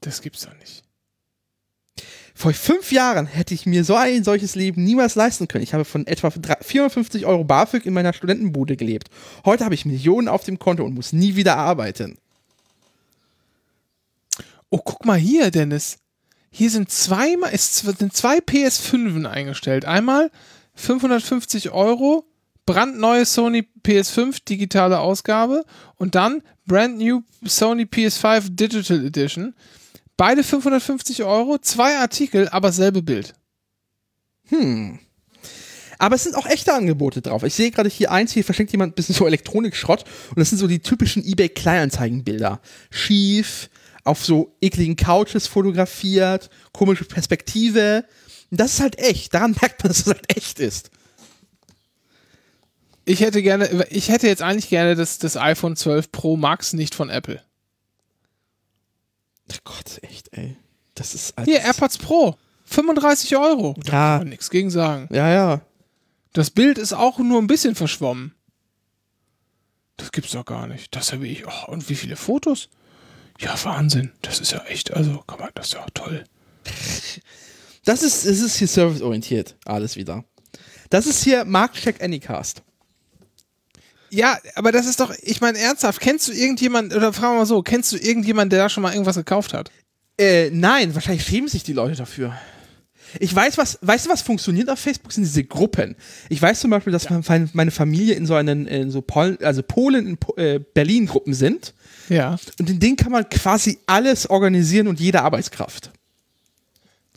das 0.01 0.21
gibt's 0.21 0.41
doch 0.41 0.57
nicht. 0.57 0.81
Vor 2.33 2.53
fünf 2.53 2.91
Jahren 2.91 3.27
hätte 3.27 3.53
ich 3.53 3.65
mir 3.65 3.83
so 3.83 3.95
ein 3.95 4.23
solches 4.23 4.55
Leben 4.55 4.83
niemals 4.83 5.15
leisten 5.15 5.47
können. 5.47 5.63
Ich 5.63 5.73
habe 5.73 5.83
von 5.85 6.07
etwa 6.07 6.29
3- 6.29 6.63
450 6.63 7.25
Euro 7.25 7.43
BAföG 7.43 7.85
in 7.85 7.93
meiner 7.93 8.13
Studentenbude 8.13 8.77
gelebt. 8.77 9.09
Heute 9.45 9.65
habe 9.65 9.75
ich 9.75 9.85
Millionen 9.85 10.29
auf 10.29 10.45
dem 10.45 10.57
Konto 10.57 10.83
und 10.85 10.95
muss 10.95 11.11
nie 11.13 11.35
wieder 11.35 11.57
arbeiten. 11.57 12.17
Oh, 14.69 14.79
guck 14.83 15.05
mal 15.05 15.17
hier, 15.17 15.51
Dennis. 15.51 15.97
Hier 16.51 16.69
sind 16.69 16.91
zweimal, 16.91 17.51
es 17.53 17.79
sind 17.79 18.15
zwei 18.15 18.39
PS5 18.39 19.25
eingestellt. 19.25 19.85
Einmal 19.85 20.31
550 20.75 21.71
Euro, 21.71 22.25
brandneue 22.65 23.25
Sony 23.25 23.67
PS5 23.83 24.45
digitale 24.47 24.99
Ausgabe 24.99 25.65
und 25.95 26.15
dann 26.15 26.41
brand 26.65 26.97
new 26.97 27.21
Sony 27.43 27.83
PS5 27.83 28.55
Digital 28.55 29.05
Edition. 29.05 29.55
Beide 30.17 30.43
550 30.43 31.23
Euro, 31.23 31.57
zwei 31.59 31.97
Artikel, 31.97 32.49
aber 32.49 32.71
selbe 32.71 33.01
Bild. 33.01 33.33
Aber 35.97 36.15
es 36.15 36.23
sind 36.23 36.35
auch 36.35 36.45
echte 36.45 36.73
Angebote 36.73 37.21
drauf. 37.21 37.43
Ich 37.43 37.53
sehe 37.53 37.71
gerade 37.71 37.89
hier 37.89 38.11
eins, 38.11 38.31
hier 38.31 38.43
verschenkt 38.43 38.71
jemand 38.71 38.91
ein 38.91 38.95
bisschen 38.95 39.15
so 39.15 39.27
Elektronikschrott 39.27 40.05
und 40.29 40.39
das 40.39 40.49
sind 40.49 40.57
so 40.57 40.67
die 40.67 40.79
typischen 40.79 41.23
eBay 41.25 41.49
Kleinanzeigenbilder. 41.49 42.61
Schief, 42.89 43.69
auf 44.09 44.25
so 44.25 44.55
ekligen 44.61 44.95
Couches 44.95 45.47
fotografiert, 45.47 46.49
komische 46.73 47.05
Perspektive. 47.05 48.03
Und 48.51 48.59
das 48.59 48.73
ist 48.73 48.79
halt 48.81 48.97
echt. 48.99 49.33
Daran 49.33 49.51
merkt 49.61 49.83
man, 49.83 49.89
dass 49.89 49.99
es 50.01 50.07
halt 50.07 50.35
echt 50.35 50.59
ist. 50.59 50.89
Ich 53.05 53.21
hätte 53.21 53.41
gerne, 53.41 53.87
ich 53.89 54.09
hätte 54.09 54.27
jetzt 54.27 54.41
eigentlich 54.41 54.69
gerne 54.69 54.95
das, 54.95 55.17
das 55.17 55.35
iPhone 55.37 55.75
12 55.75 56.11
Pro 56.11 56.37
Max 56.37 56.73
nicht 56.73 56.93
von 56.93 57.09
Apple. 57.09 57.41
Ach 59.51 59.59
Gott, 59.63 59.99
echt, 60.03 60.29
ey. 60.37 60.55
Das 60.95 61.15
ist 61.15 61.35
halt 61.37 61.47
Hier, 61.47 61.61
AirPods 61.61 61.97
Pro. 61.97 62.35
35 62.65 63.35
Euro. 63.37 63.75
Da 63.83 63.85
Ja. 63.85 63.91
kann 63.91 64.19
man 64.19 64.29
nichts 64.29 64.49
gegen 64.51 64.69
sagen. 64.69 65.07
Ja, 65.11 65.29
ja. 65.31 65.61
Das 66.33 66.51
Bild 66.51 66.77
ist 66.77 66.93
auch 66.93 67.17
nur 67.17 67.41
ein 67.41 67.47
bisschen 67.47 67.73
verschwommen. 67.73 68.35
Das 69.97 70.11
gibt's 70.11 70.31
doch 70.31 70.45
gar 70.45 70.67
nicht. 70.67 70.95
Das 70.95 71.11
habe 71.11 71.27
ich. 71.27 71.45
Oh, 71.47 71.71
und 71.71 71.89
wie 71.89 71.95
viele 71.95 72.15
Fotos? 72.15 72.69
Ja, 73.39 73.55
Wahnsinn. 73.63 74.11
Das 74.21 74.39
ist 74.39 74.51
ja 74.51 74.63
echt, 74.65 74.93
also, 74.93 75.23
kann 75.25 75.39
man, 75.39 75.49
das 75.55 75.67
ist 75.67 75.73
ja 75.73 75.85
toll. 75.93 76.23
Das 77.85 78.03
ist, 78.03 78.25
es 78.25 78.41
ist 78.41 78.57
hier 78.57 78.67
serviceorientiert, 78.67 79.55
alles 79.65 79.95
wieder. 79.95 80.23
Das 80.91 81.07
ist 81.07 81.23
hier 81.23 81.43
Marktcheck 81.43 82.03
Anycast. 82.03 82.61
Ja, 84.11 84.37
aber 84.53 84.71
das 84.71 84.85
ist 84.85 84.99
doch, 84.99 85.11
ich 85.21 85.41
meine, 85.41 85.57
ernsthaft, 85.57 85.99
kennst 85.99 86.27
du 86.27 86.33
irgendjemand, 86.33 86.93
oder 86.93 87.13
fragen 87.13 87.33
wir 87.33 87.39
mal 87.39 87.45
so, 87.45 87.63
kennst 87.63 87.91
du 87.91 87.97
irgendjemanden, 87.97 88.51
der 88.51 88.59
da 88.59 88.69
schon 88.69 88.83
mal 88.83 88.91
irgendwas 88.91 89.15
gekauft 89.15 89.53
hat? 89.53 89.71
Äh, 90.19 90.49
nein, 90.51 90.93
wahrscheinlich 90.93 91.25
schämen 91.25 91.47
sich 91.47 91.63
die 91.63 91.73
Leute 91.73 91.95
dafür. 91.95 92.37
Ich 93.19 93.35
weiß, 93.35 93.57
was, 93.57 93.79
weißt 93.81 94.05
du, 94.05 94.09
was 94.09 94.21
funktioniert 94.21 94.69
auf 94.69 94.79
Facebook? 94.79 95.11
Sind 95.11 95.23
diese 95.23 95.43
Gruppen. 95.43 95.95
Ich 96.29 96.41
weiß 96.41 96.59
zum 96.59 96.69
Beispiel, 96.69 96.91
dass 96.93 97.09
mein- 97.09 97.49
meine 97.53 97.71
Familie 97.71 98.15
in 98.15 98.25
so 98.25 98.35
einen, 98.35 98.67
in 98.67 98.91
so 98.91 99.01
Polen, 99.01 99.37
also 99.43 99.63
Polen 99.63 100.05
in 100.07 100.17
Po- 100.17 100.35
äh, 100.35 100.59
Berlin 100.73 101.05
Gruppen 101.07 101.33
sind. 101.33 101.73
Ja. 102.09 102.37
Und 102.59 102.69
in 102.69 102.79
denen 102.79 102.95
kann 102.97 103.11
man 103.11 103.27
quasi 103.29 103.79
alles 103.87 104.29
organisieren 104.29 104.87
und 104.87 104.99
jede 104.99 105.21
Arbeitskraft. 105.21 105.91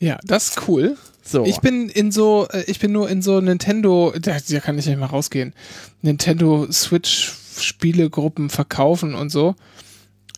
Ja, 0.01 0.19
das 0.25 0.49
ist 0.49 0.69
cool. 0.69 0.97
So. 1.25 1.45
Ich 1.45 1.59
bin 1.61 1.89
in 1.89 2.11
so, 2.11 2.49
äh, 2.51 2.65
ich 2.67 2.81
bin 2.81 2.91
nur 2.93 3.09
in 3.09 3.23
so 3.23 3.41
Nintendo, 3.41 4.13
da, 4.21 4.37
da 4.49 4.61
kann 4.61 4.77
ich 4.79 4.87
nicht 4.87 4.99
mal 4.99 5.07
rausgehen. 5.07 5.55
Nintendo 6.01 6.71
Switch 6.73 7.33
Spielegruppen 7.61 8.51
verkaufen 8.51 9.15
und 9.15 9.31
so. 9.31 9.55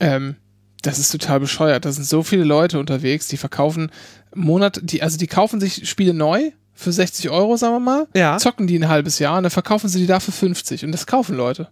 Ähm, 0.01 0.37
das 0.83 0.99
ist 0.99 1.11
total 1.13 1.41
bescheuert. 1.41 1.87
Da 1.87 1.93
sind 1.93 2.05
so 2.07 2.23
viele 2.23 2.45
Leute 2.45 2.79
unterwegs, 2.79 3.29
die 3.29 3.39
verkaufen 3.39 3.91
Monat, 4.35 4.81
die, 4.83 5.03
also 5.03 5.17
die 5.19 5.27
kaufen 5.27 5.61
sich 5.61 5.89
Spiele 5.89 6.15
neu 6.15 6.51
für 6.75 6.93
60 6.93 7.31
Euro, 7.31 7.57
sagen 7.57 7.75
wir 7.75 7.81
mal, 7.81 8.07
Ja. 8.15 8.37
zocken 8.39 8.67
die 8.67 8.79
ein 8.79 8.89
halbes 8.89 9.19
Jahr 9.19 9.37
und 9.37 9.45
dann 9.45 9.51
verkaufen 9.51 9.89
sie 9.89 10.01
die 10.01 10.07
da 10.07 10.21
für 10.21 10.33
50 10.33 10.85
und 10.85 10.93
das 10.93 11.07
kaufen 11.07 11.37
Leute. 11.37 11.69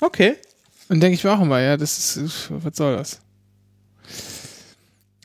Okay. 0.00 0.36
Und 0.88 1.00
denke 1.00 1.14
ich 1.14 1.24
mir 1.24 1.32
auch 1.32 1.40
immer, 1.40 1.60
ja, 1.60 1.76
das 1.76 2.16
ist, 2.16 2.48
was 2.50 2.76
soll 2.76 2.96
das? 2.96 3.20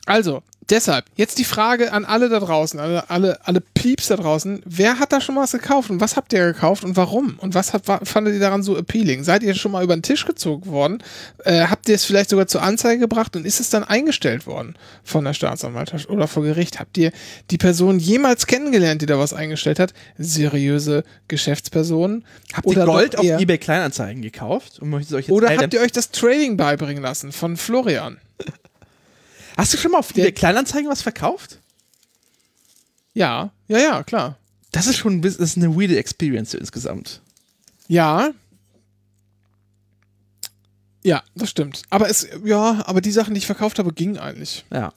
Also, 0.06 0.42
deshalb, 0.72 1.04
jetzt 1.16 1.38
die 1.38 1.44
Frage 1.44 1.92
an 1.92 2.04
alle 2.04 2.28
da 2.28 2.40
draußen, 2.40 2.80
alle, 2.80 3.08
alle, 3.10 3.38
alle 3.46 3.60
Pieps 3.60 4.08
da 4.08 4.16
draußen. 4.16 4.62
Wer 4.64 4.98
hat 4.98 5.12
da 5.12 5.20
schon 5.20 5.34
mal 5.34 5.42
was 5.42 5.52
gekauft 5.52 5.90
und 5.90 6.00
was 6.00 6.16
habt 6.16 6.32
ihr 6.32 6.52
gekauft 6.52 6.82
und 6.84 6.96
warum? 6.96 7.38
Und 7.38 7.54
was 7.54 7.72
hat, 7.72 7.84
fandet 7.86 8.34
ihr 8.34 8.40
daran 8.40 8.62
so 8.62 8.76
appealing? 8.76 9.22
Seid 9.22 9.42
ihr 9.42 9.54
schon 9.54 9.72
mal 9.72 9.84
über 9.84 9.94
den 9.94 10.02
Tisch 10.02 10.26
gezogen 10.26 10.70
worden? 10.70 11.02
Äh, 11.44 11.66
habt 11.66 11.88
ihr 11.88 11.94
es 11.94 12.04
vielleicht 12.04 12.30
sogar 12.30 12.46
zur 12.46 12.62
Anzeige 12.62 13.00
gebracht 13.00 13.36
und 13.36 13.46
ist 13.46 13.60
es 13.60 13.70
dann 13.70 13.84
eingestellt 13.84 14.46
worden 14.46 14.74
von 15.04 15.24
der 15.24 15.34
Staatsanwaltschaft 15.34 16.08
oder 16.08 16.26
vor 16.26 16.42
Gericht? 16.42 16.80
Habt 16.80 16.96
ihr 16.98 17.12
die 17.50 17.58
Person 17.58 17.98
jemals 17.98 18.46
kennengelernt, 18.46 19.02
die 19.02 19.06
da 19.06 19.18
was 19.18 19.34
eingestellt 19.34 19.78
hat? 19.78 19.92
Seriöse 20.18 21.04
Geschäftspersonen? 21.28 22.24
Habt 22.54 22.66
ihr 22.66 22.84
Gold 22.84 23.18
auf 23.18 23.24
eBay 23.24 23.58
Kleinanzeigen 23.58 24.22
gekauft? 24.22 24.80
Oder 25.28 25.56
habt 25.56 25.74
ihr 25.74 25.80
euch 25.80 25.92
das 25.92 26.10
Trading 26.10 26.56
beibringen 26.56 27.02
lassen 27.02 27.32
von 27.32 27.56
Florian? 27.56 28.18
Hast 29.56 29.72
du 29.72 29.76
schon 29.78 29.92
mal 29.92 29.98
auf 29.98 30.12
Der- 30.12 30.32
Kleinanzeigen 30.32 30.90
was 30.90 31.02
verkauft? 31.02 31.58
Ja, 33.14 33.52
ja, 33.68 33.78
ja, 33.78 34.02
klar. 34.02 34.38
Das 34.70 34.86
ist 34.86 34.96
schon 34.96 35.14
ein 35.14 35.20
bisschen- 35.20 35.40
das 35.40 35.50
ist 35.50 35.56
eine 35.58 35.74
weirde 35.76 35.98
Experience 35.98 36.54
insgesamt. 36.54 37.20
Ja. 37.88 38.30
Ja, 41.04 41.22
das 41.34 41.50
stimmt. 41.50 41.82
Aber 41.90 42.08
es, 42.08 42.26
ja, 42.44 42.82
aber 42.86 43.00
die 43.00 43.10
Sachen, 43.10 43.34
die 43.34 43.38
ich 43.38 43.46
verkauft 43.46 43.78
habe, 43.78 43.92
gingen 43.92 44.18
eigentlich. 44.18 44.64
Ja. 44.72 44.94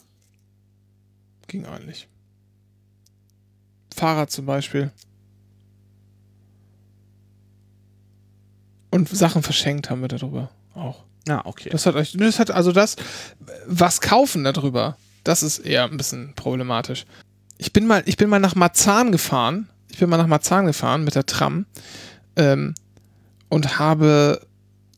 Ging 1.47 1.65
eigentlich. 1.65 2.07
Fahrrad 3.95 4.29
zum 4.31 4.45
Beispiel. 4.45 4.91
Und 8.91 9.09
Sachen 9.09 9.43
verschenkt 9.43 9.89
haben 9.89 10.01
wir 10.01 10.07
darüber 10.07 10.51
auch. 10.73 11.04
Ah, 11.28 11.41
okay. 11.45 11.69
Das 11.69 11.86
hat 11.86 11.95
euch, 11.95 12.15
das 12.17 12.39
hat 12.39 12.51
also 12.51 12.71
das, 12.71 12.95
was 13.65 14.01
kaufen 14.01 14.43
darüber, 14.43 14.97
das 15.23 15.43
ist 15.43 15.59
eher 15.59 15.86
ein 15.86 15.97
bisschen 15.97 16.34
problematisch. 16.36 17.05
Ich 17.57 17.71
bin 17.73 17.88
mal, 17.88 18.03
ich 18.05 18.17
bin 18.17 18.30
mal 18.30 18.39
nach 18.39 18.55
Marzahn 18.55 19.11
gefahren. 19.11 19.69
Ich 19.89 19.99
bin 19.99 20.09
mal 20.09 20.17
nach 20.17 20.28
Marzahn 20.28 20.65
gefahren 20.65 21.03
mit 21.03 21.15
der 21.15 21.26
Tram 21.26 21.65
ähm, 22.36 22.76
und 23.49 23.80
habe 23.80 24.45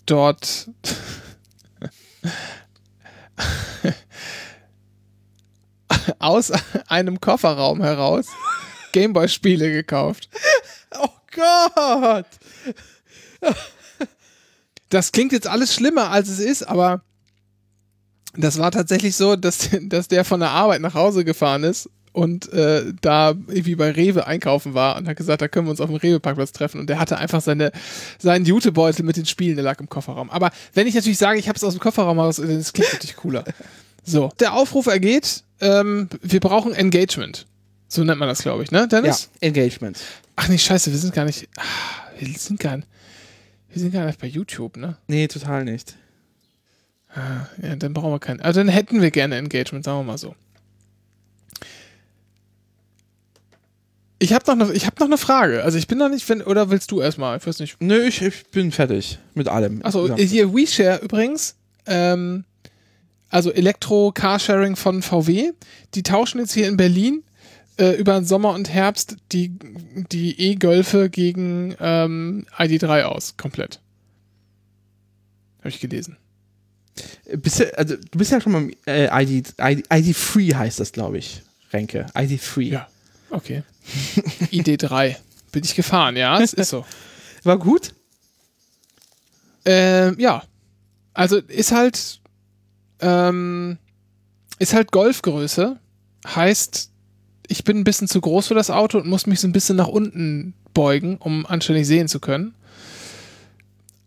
dort 0.05 0.69
aus 6.19 6.51
einem 6.87 7.21
Kofferraum 7.21 7.81
heraus 7.81 8.27
Gameboy-Spiele 8.91 9.71
gekauft. 9.71 10.29
oh 10.99 11.07
Gott! 11.31 12.25
Das 14.89 15.11
klingt 15.11 15.31
jetzt 15.31 15.47
alles 15.47 15.73
schlimmer, 15.73 16.11
als 16.11 16.29
es 16.29 16.39
ist, 16.39 16.63
aber 16.63 17.01
das 18.35 18.59
war 18.59 18.71
tatsächlich 18.71 19.15
so, 19.15 19.35
dass, 19.35 19.69
dass 19.83 20.07
der 20.07 20.23
von 20.25 20.39
der 20.39 20.49
Arbeit 20.49 20.81
nach 20.81 20.93
Hause 20.93 21.25
gefahren 21.25 21.63
ist 21.63 21.89
und 22.13 22.51
äh, 22.51 22.93
da 23.01 23.29
irgendwie 23.29 23.75
bei 23.75 23.91
Rewe 23.91 24.25
einkaufen 24.25 24.73
war 24.73 24.97
und 24.97 25.07
hat 25.07 25.17
gesagt, 25.17 25.41
da 25.41 25.47
können 25.47 25.67
wir 25.67 25.71
uns 25.71 25.81
auf 25.81 25.89
dem 25.89 25.97
Rewe-Parkplatz 25.97 26.51
treffen. 26.51 26.79
Und 26.79 26.89
der 26.89 26.97
hatte 26.97 27.17
einfach 27.17 27.41
seine, 27.41 27.71
seinen 28.17 28.43
Jutebeutel 28.45 29.05
mit 29.05 29.17
den 29.17 29.27
Spielen, 29.27 29.55
der 29.55 29.63
lag 29.63 29.79
im 29.79 29.87
Kofferraum. 29.87 30.31
Aber 30.31 30.49
wenn 30.73 30.87
ich 30.87 30.95
natürlich 30.95 31.19
sage, 31.19 31.37
ich 31.37 31.47
habe 31.47 31.57
es 31.57 31.63
aus 31.63 31.75
dem 31.75 31.79
Kofferraum 31.79 32.19
raus, 32.19 32.37
das 32.37 32.73
klingt 32.73 32.91
natürlich 32.93 33.15
cooler. 33.15 33.43
So, 34.09 34.31
der 34.39 34.53
Aufruf 34.53 34.87
ergeht, 34.87 35.43
ähm, 35.59 36.07
wir 36.21 36.39
brauchen 36.39 36.73
Engagement. 36.73 37.45
So 37.89 38.05
nennt 38.05 38.19
man 38.19 38.29
das, 38.29 38.41
glaube 38.41 38.63
ich, 38.63 38.71
ne, 38.71 38.79
Ja, 38.79 38.87
Dennis? 38.87 39.29
Engagement. 39.41 39.99
Ach 40.37 40.47
nee, 40.47 40.57
scheiße, 40.57 40.93
wir 40.93 40.97
sind 40.97 41.13
gar 41.13 41.25
nicht, 41.25 41.49
ah, 41.57 41.63
wir 42.17 42.33
sind 42.37 42.57
gar 42.57 42.77
nicht, 42.77 42.87
wir 43.69 43.81
sind 43.81 43.91
gar 43.91 44.05
nicht 44.05 44.19
bei 44.19 44.27
YouTube, 44.27 44.77
ne? 44.77 44.97
Nee, 45.07 45.27
total 45.27 45.65
nicht. 45.65 45.95
Ah, 47.09 47.47
ja, 47.61 47.75
dann 47.75 47.93
brauchen 47.93 48.11
wir 48.11 48.19
keinen. 48.19 48.41
Also 48.41 48.59
dann 48.59 48.69
hätten 48.69 49.01
wir 49.01 49.11
gerne 49.11 49.37
Engagement, 49.37 49.85
sagen 49.85 49.99
wir 49.99 50.03
mal 50.03 50.17
so. 50.17 50.35
Ich 54.19 54.33
habe 54.33 54.45
noch, 54.55 54.69
eine, 54.69 54.79
hab 54.79 54.99
noch 54.99 55.07
eine 55.07 55.17
Frage. 55.17 55.63
Also 55.63 55.77
ich 55.77 55.87
bin 55.87 55.99
noch 55.99 56.09
nicht, 56.09 56.27
wenn, 56.27 56.41
oder 56.41 56.69
willst 56.69 56.91
du 56.91 57.01
erstmal? 57.01 57.37
Ich 57.37 57.45
weiß 57.45 57.59
nicht. 57.59 57.77
Nö, 57.79 58.03
ich, 58.07 58.21
ich 58.21 58.47
bin 58.47 58.71
fertig 58.71 59.19
mit 59.35 59.47
allem. 59.47 59.85
Achso, 59.85 60.15
hier 60.15 60.53
WeShare 60.53 61.01
übrigens. 61.03 61.55
Ähm, 61.85 62.43
also 63.29 63.51
Elektro-Carsharing 63.51 64.75
von 64.75 65.03
VW. 65.03 65.51
Die 65.93 66.03
tauschen 66.03 66.39
jetzt 66.39 66.53
hier 66.53 66.67
in 66.67 66.77
Berlin 66.77 67.23
äh, 67.77 67.91
über 67.91 68.13
den 68.15 68.25
Sommer 68.25 68.53
und 68.53 68.69
Herbst 68.69 69.17
die, 69.31 69.57
die 70.11 70.39
E-Golfe 70.39 71.09
gegen 71.09 71.75
ähm, 71.79 72.45
ID3 72.57 73.03
aus. 73.03 73.35
Komplett. 73.37 73.79
Habe 75.59 75.69
ich 75.69 75.79
gelesen. 75.79 76.17
Bist 77.31 77.59
du, 77.59 77.77
also, 77.77 77.95
du 77.95 78.17
bist 78.17 78.31
ja 78.31 78.41
schon 78.41 78.51
mal 78.51 78.71
äh, 78.87 79.23
ID, 79.23 79.53
ID, 79.59 79.87
ID3 79.91 80.55
heißt 80.55 80.79
das, 80.79 80.91
glaube 80.91 81.17
ich. 81.17 81.43
Renke. 81.71 82.07
ID3. 82.13 82.61
Ja. 82.61 82.87
Okay. 83.29 83.63
ID3. 84.51 85.15
Bin 85.51 85.63
ich 85.63 85.75
gefahren, 85.75 86.15
ja, 86.15 86.39
es 86.41 86.53
ist 86.53 86.69
so. 86.69 86.85
War 87.43 87.57
gut? 87.57 87.93
Ähm, 89.65 90.15
ja. 90.19 90.43
Also 91.13 91.37
ist 91.37 91.71
halt, 91.71 92.19
ähm, 93.01 93.77
ist 94.59 94.73
halt 94.73 94.91
Golfgröße. 94.91 95.79
Heißt, 96.25 96.91
ich 97.47 97.63
bin 97.63 97.77
ein 97.77 97.83
bisschen 97.83 98.07
zu 98.07 98.21
groß 98.21 98.47
für 98.47 98.53
das 98.53 98.69
Auto 98.69 98.97
und 98.97 99.07
muss 99.07 99.27
mich 99.27 99.39
so 99.39 99.47
ein 99.47 99.53
bisschen 99.53 99.75
nach 99.75 99.87
unten 99.87 100.53
beugen, 100.73 101.17
um 101.17 101.45
anständig 101.45 101.87
sehen 101.87 102.07
zu 102.07 102.19
können. 102.19 102.53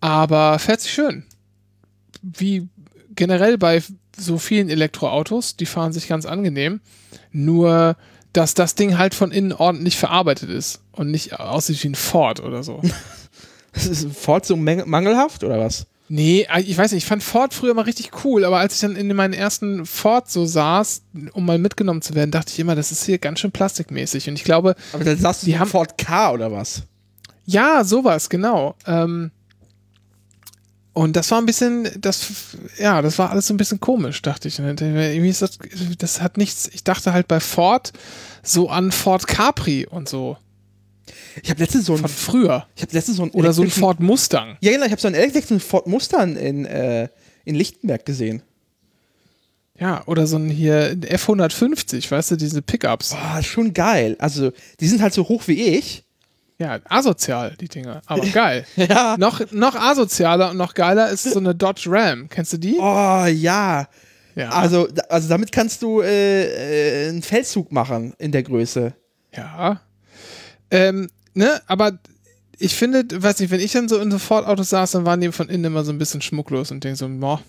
Aber 0.00 0.58
fährt 0.58 0.80
sich 0.80 0.92
schön. 0.92 1.24
Wie 2.22 2.68
generell 3.14 3.58
bei 3.58 3.82
so 4.16 4.38
vielen 4.38 4.68
Elektroautos, 4.68 5.56
die 5.56 5.66
fahren 5.66 5.92
sich 5.92 6.08
ganz 6.08 6.26
angenehm. 6.26 6.80
Nur 7.32 7.96
dass 8.32 8.54
das 8.54 8.74
Ding 8.74 8.96
halt 8.96 9.14
von 9.14 9.32
innen 9.32 9.52
ordentlich 9.52 9.96
verarbeitet 9.96 10.50
ist 10.50 10.80
und 10.92 11.10
nicht 11.10 11.40
aussieht 11.40 11.82
wie 11.82 11.88
ein 11.88 11.94
Ford 11.94 12.40
oder 12.40 12.62
so. 12.62 12.80
ist 13.74 14.06
Ford 14.12 14.46
so 14.46 14.56
mangelhaft 14.56 15.42
oder 15.44 15.58
was? 15.58 15.86
Nee, 16.12 16.48
äh, 16.52 16.60
ich 16.62 16.76
weiß 16.76 16.90
nicht, 16.90 17.04
ich 17.04 17.08
fand 17.08 17.22
Ford 17.22 17.54
früher 17.54 17.72
mal 17.72 17.82
richtig 17.82 18.10
cool, 18.24 18.44
aber 18.44 18.58
als 18.58 18.74
ich 18.74 18.80
dann 18.80 18.96
in 18.96 19.14
meinen 19.14 19.32
ersten 19.32 19.86
Ford 19.86 20.28
so 20.28 20.44
saß, 20.44 21.02
um 21.34 21.46
mal 21.46 21.58
mitgenommen 21.58 22.02
zu 22.02 22.16
werden, 22.16 22.32
dachte 22.32 22.52
ich 22.52 22.58
immer, 22.58 22.74
das 22.74 22.90
ist 22.90 23.04
hier 23.04 23.18
ganz 23.18 23.38
schön 23.38 23.52
plastikmäßig 23.52 24.28
und 24.28 24.34
ich 24.34 24.42
glaube. 24.42 24.74
Aber 24.92 25.04
dann 25.04 25.16
sagst 25.16 25.42
du, 25.42 25.46
die 25.46 25.56
haben 25.56 25.70
Ford 25.70 25.96
K 25.98 26.32
oder 26.32 26.50
was? 26.50 26.82
Ja, 27.44 27.84
sowas, 27.84 28.28
genau. 28.28 28.74
Ähm, 28.88 29.30
und 30.94 31.14
das 31.14 31.30
war 31.30 31.38
ein 31.38 31.46
bisschen, 31.46 31.88
das, 32.00 32.56
ja, 32.76 33.02
das 33.02 33.16
war 33.20 33.30
alles 33.30 33.46
so 33.46 33.54
ein 33.54 33.56
bisschen 33.56 33.78
komisch, 33.78 34.20
dachte 34.20 34.48
ich. 34.48 34.58
Irgendwie 34.58 35.28
ist 35.28 35.42
das, 35.42 35.60
das 35.96 36.20
hat 36.20 36.36
nichts, 36.36 36.68
ich 36.72 36.82
dachte 36.82 37.12
halt 37.12 37.28
bei 37.28 37.38
Ford 37.38 37.92
so 38.42 38.68
an 38.68 38.90
Ford 38.90 39.28
Capri 39.28 39.86
und 39.86 40.08
so. 40.08 40.36
Ich 41.42 41.50
habe 41.50 41.60
letztens 41.60 41.86
so 41.86 41.94
ein. 41.94 41.98
Von 41.98 42.08
früher. 42.08 42.66
Ich 42.76 42.82
habe 42.82 42.92
letztens 42.92 43.16
so 43.16 43.22
ein. 43.24 43.30
Oder 43.30 43.52
so 43.52 43.62
ein 43.62 43.70
Ford 43.70 44.00
Mustang. 44.00 44.56
Ja, 44.60 44.72
genau, 44.72 44.86
ich 44.86 44.92
habe 44.92 45.00
so 45.00 45.08
einen 45.08 45.16
elektrischen 45.16 45.60
Ford 45.60 45.86
Mustang 45.86 46.36
in, 46.36 46.64
äh, 46.64 47.08
in 47.44 47.54
Lichtenberg 47.54 48.04
gesehen. 48.04 48.42
Ja, 49.78 50.02
oder 50.06 50.26
so 50.26 50.36
ein 50.36 50.50
hier 50.50 50.92
F150, 50.92 52.10
weißt 52.10 52.32
du, 52.32 52.36
diese 52.36 52.60
Pickups. 52.60 53.10
Boah, 53.10 53.42
schon 53.42 53.72
geil. 53.72 54.14
Also, 54.18 54.52
die 54.78 54.86
sind 54.86 55.00
halt 55.00 55.14
so 55.14 55.26
hoch 55.26 55.44
wie 55.46 55.62
ich. 55.62 56.04
Ja, 56.58 56.78
asozial, 56.84 57.56
die 57.58 57.68
Dinger. 57.68 58.02
Aber 58.04 58.26
geil. 58.32 58.66
ja. 58.76 59.16
Noch, 59.18 59.40
noch 59.52 59.74
asozialer 59.74 60.50
und 60.50 60.58
noch 60.58 60.74
geiler 60.74 61.08
ist 61.08 61.22
so 61.22 61.38
eine 61.38 61.54
Dodge 61.54 61.86
Ram. 61.86 62.28
Kennst 62.28 62.52
du 62.52 62.58
die? 62.58 62.76
Oh, 62.78 63.24
ja. 63.24 63.88
Ja. 64.34 64.50
Also, 64.50 64.86
also 65.08 65.28
damit 65.28 65.50
kannst 65.52 65.82
du 65.82 66.02
äh, 66.02 67.06
äh, 67.06 67.08
einen 67.08 67.22
Feldzug 67.22 67.72
machen 67.72 68.12
in 68.18 68.32
der 68.32 68.42
Größe. 68.42 68.92
Ja. 69.34 69.80
Ähm, 70.70 71.08
ne, 71.34 71.60
aber 71.66 71.98
ich 72.58 72.74
finde, 72.74 73.04
weiß 73.10 73.40
nicht, 73.40 73.50
wenn 73.50 73.60
ich 73.60 73.72
dann 73.72 73.88
so 73.88 73.98
in 73.98 74.10
Sofortautos 74.10 74.68
saß, 74.70 74.92
dann 74.92 75.06
waren 75.06 75.20
die 75.20 75.32
von 75.32 75.48
innen 75.48 75.64
immer 75.64 75.82
so 75.82 75.92
ein 75.92 75.98
bisschen 75.98 76.20
schmucklos 76.20 76.70
und 76.70 76.84
denke 76.84 76.96
so, 76.96 77.08
boah. 77.08 77.40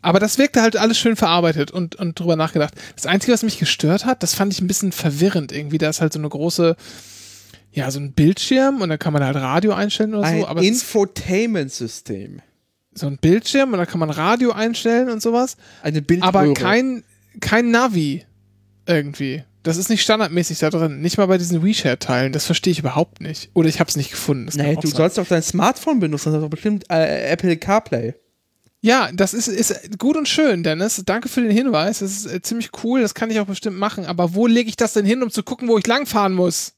Aber 0.00 0.20
das 0.20 0.38
wirkte 0.38 0.62
halt 0.62 0.76
alles 0.76 0.98
schön 0.98 1.16
verarbeitet 1.16 1.72
und, 1.72 1.96
und 1.96 2.18
drüber 2.18 2.36
nachgedacht. 2.36 2.72
Das 2.94 3.06
Einzige, 3.06 3.32
was 3.32 3.42
mich 3.42 3.58
gestört 3.58 4.04
hat, 4.04 4.22
das 4.22 4.34
fand 4.34 4.52
ich 4.52 4.60
ein 4.60 4.68
bisschen 4.68 4.92
verwirrend 4.92 5.50
irgendwie. 5.50 5.78
Da 5.78 5.88
ist 5.88 6.00
halt 6.00 6.12
so 6.12 6.20
eine 6.20 6.28
große, 6.28 6.76
ja, 7.72 7.90
so 7.90 7.98
ein 7.98 8.12
Bildschirm 8.12 8.80
und 8.80 8.90
da 8.90 8.96
kann 8.96 9.12
man 9.12 9.24
halt 9.24 9.36
Radio 9.36 9.72
einstellen 9.72 10.14
oder 10.14 10.24
ein 10.24 10.40
so. 10.40 10.46
Aber 10.46 10.62
Infotainment-System. 10.62 12.40
So 12.94 13.06
ein 13.08 13.18
Bildschirm 13.18 13.72
und 13.72 13.78
da 13.78 13.86
kann 13.86 13.98
man 13.98 14.10
Radio 14.10 14.52
einstellen 14.52 15.10
und 15.10 15.20
sowas. 15.20 15.56
Eine 15.82 16.00
Bildröhre. 16.00 16.28
Aber 16.28 16.54
kein, 16.54 17.02
kein 17.40 17.72
Navi 17.72 18.24
irgendwie. 18.86 19.42
Das 19.68 19.76
ist 19.76 19.90
nicht 19.90 20.02
standardmäßig 20.02 20.60
da 20.60 20.70
drin. 20.70 21.02
Nicht 21.02 21.18
mal 21.18 21.26
bei 21.26 21.36
diesen 21.36 21.62
WeShare-Teilen. 21.62 22.32
Das 22.32 22.46
verstehe 22.46 22.70
ich 22.70 22.78
überhaupt 22.78 23.20
nicht. 23.20 23.50
Oder 23.52 23.68
ich 23.68 23.80
habe 23.80 23.90
es 23.90 23.96
nicht 23.96 24.10
gefunden. 24.10 24.46
Das 24.46 24.56
nee, 24.56 24.74
du 24.74 24.88
sein. 24.88 24.96
sollst 24.96 25.18
doch 25.18 25.26
dein 25.26 25.42
Smartphone 25.42 26.00
benutzen. 26.00 26.32
Das 26.32 26.36
ist 26.36 26.42
doch 26.42 26.48
bestimmt 26.48 26.86
äh, 26.90 27.30
Apple 27.30 27.54
CarPlay. 27.58 28.14
Ja, 28.80 29.10
das 29.12 29.34
ist, 29.34 29.46
ist 29.46 29.98
gut 29.98 30.16
und 30.16 30.26
schön, 30.26 30.62
Dennis. 30.62 31.02
Danke 31.04 31.28
für 31.28 31.42
den 31.42 31.50
Hinweis. 31.50 31.98
Das 31.98 32.12
ist 32.12 32.32
äh, 32.32 32.40
ziemlich 32.40 32.70
cool. 32.82 33.02
Das 33.02 33.12
kann 33.12 33.30
ich 33.30 33.40
auch 33.40 33.46
bestimmt 33.46 33.76
machen. 33.76 34.06
Aber 34.06 34.34
wo 34.34 34.46
lege 34.46 34.70
ich 34.70 34.76
das 34.76 34.94
denn 34.94 35.04
hin, 35.04 35.22
um 35.22 35.30
zu 35.30 35.42
gucken, 35.42 35.68
wo 35.68 35.76
ich 35.76 35.86
langfahren 35.86 36.32
muss? 36.32 36.72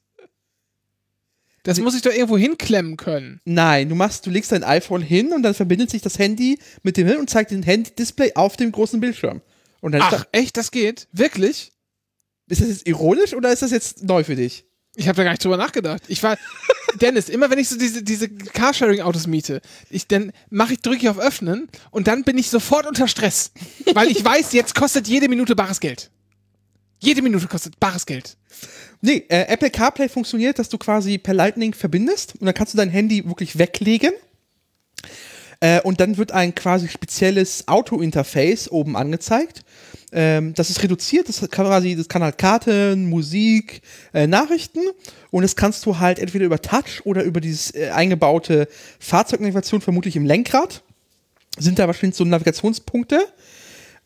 Das 1.63 1.79
muss 1.79 1.95
ich 1.95 2.01
doch 2.01 2.11
irgendwo 2.11 2.37
hinklemmen 2.37 2.97
können. 2.97 3.39
Nein, 3.45 3.87
du 3.87 3.95
machst, 3.95 4.25
du 4.25 4.31
legst 4.31 4.51
dein 4.51 4.65
iPhone 4.65 5.01
hin 5.01 5.31
und 5.31 5.43
dann 5.43 5.53
verbindet 5.53 5.91
sich 5.91 6.01
das 6.01 6.19
Handy 6.19 6.59
mit 6.83 6.97
dem 6.97 7.07
hin 7.07 7.19
und 7.19 7.29
zeigt 7.29 7.51
den 7.51 7.63
Handy-Display 7.63 8.33
auf 8.35 8.57
dem 8.57 8.73
großen 8.73 8.99
Bildschirm. 8.99 9.41
Und 9.79 9.93
dann 9.93 10.01
Ach, 10.01 10.11
da, 10.11 10.25
echt? 10.33 10.57
Das 10.57 10.71
geht? 10.71 11.07
Wirklich? 11.13 11.70
Ist 12.51 12.61
das 12.61 12.67
jetzt 12.67 12.87
ironisch 12.87 13.33
oder 13.33 13.51
ist 13.51 13.61
das 13.61 13.71
jetzt 13.71 14.03
neu 14.03 14.23
für 14.23 14.35
dich? 14.35 14.65
Ich 14.95 15.07
habe 15.07 15.15
da 15.15 15.23
gar 15.23 15.31
nicht 15.31 15.43
drüber 15.43 15.57
nachgedacht. 15.57 16.03
Ich 16.09 16.21
war, 16.21 16.37
Dennis, 17.01 17.29
immer 17.29 17.49
wenn 17.49 17.59
ich 17.59 17.69
so 17.69 17.77
diese, 17.77 18.03
diese 18.03 18.27
Carsharing-Autos 18.27 19.25
miete, 19.25 19.61
ich, 19.89 20.07
dann 20.07 20.33
mache 20.49 20.73
ich, 20.73 20.81
drücke 20.81 20.97
ich 20.97 21.09
auf 21.09 21.17
Öffnen 21.17 21.69
und 21.91 22.07
dann 22.07 22.23
bin 22.23 22.37
ich 22.37 22.49
sofort 22.49 22.85
unter 22.85 23.07
Stress. 23.07 23.51
Weil 23.93 24.11
ich 24.11 24.23
weiß, 24.23 24.51
jetzt 24.51 24.75
kostet 24.75 25.07
jede 25.07 25.29
Minute 25.29 25.55
bares 25.55 25.79
Geld. 25.79 26.11
Jede 26.99 27.21
Minute 27.21 27.47
kostet 27.47 27.79
bares 27.79 28.05
Geld. 28.05 28.37
Nee, 28.99 29.25
äh, 29.29 29.45
Apple 29.47 29.71
CarPlay 29.71 30.09
funktioniert, 30.09 30.59
dass 30.59 30.69
du 30.69 30.77
quasi 30.77 31.17
per 31.17 31.33
Lightning 31.33 31.73
verbindest 31.73 32.33
und 32.39 32.45
dann 32.45 32.53
kannst 32.53 32.73
du 32.73 32.77
dein 32.77 32.89
Handy 32.89 33.25
wirklich 33.25 33.57
weglegen. 33.57 34.11
Äh, 35.61 35.81
und 35.81 35.99
dann 35.99 36.17
wird 36.17 36.31
ein 36.31 36.53
quasi 36.53 36.89
spezielles 36.89 37.67
Auto-Interface 37.67 38.69
oben 38.69 38.97
angezeigt. 38.97 39.63
Ähm, 40.11 40.53
das 40.53 40.69
ist 40.69 40.83
reduziert, 40.83 41.29
das 41.29 41.39
kann 41.49 41.65
quasi, 41.65 41.95
das 41.95 42.07
kann 42.07 42.23
halt 42.23 42.37
Karten, 42.37 43.09
Musik, 43.09 43.81
äh, 44.13 44.27
Nachrichten 44.27 44.81
und 45.31 45.43
das 45.43 45.55
kannst 45.55 45.85
du 45.85 45.99
halt 45.99 46.19
entweder 46.19 46.45
über 46.45 46.61
Touch 46.61 47.05
oder 47.05 47.23
über 47.23 47.41
dieses 47.41 47.73
äh, 47.73 47.89
eingebaute 47.89 48.67
Fahrzeugnavigation, 48.99 49.81
vermutlich 49.81 50.15
im 50.15 50.25
Lenkrad. 50.25 50.83
Sind 51.57 51.79
da 51.79 51.87
wahrscheinlich 51.87 52.15
so 52.15 52.23
Navigationspunkte. 52.23 53.19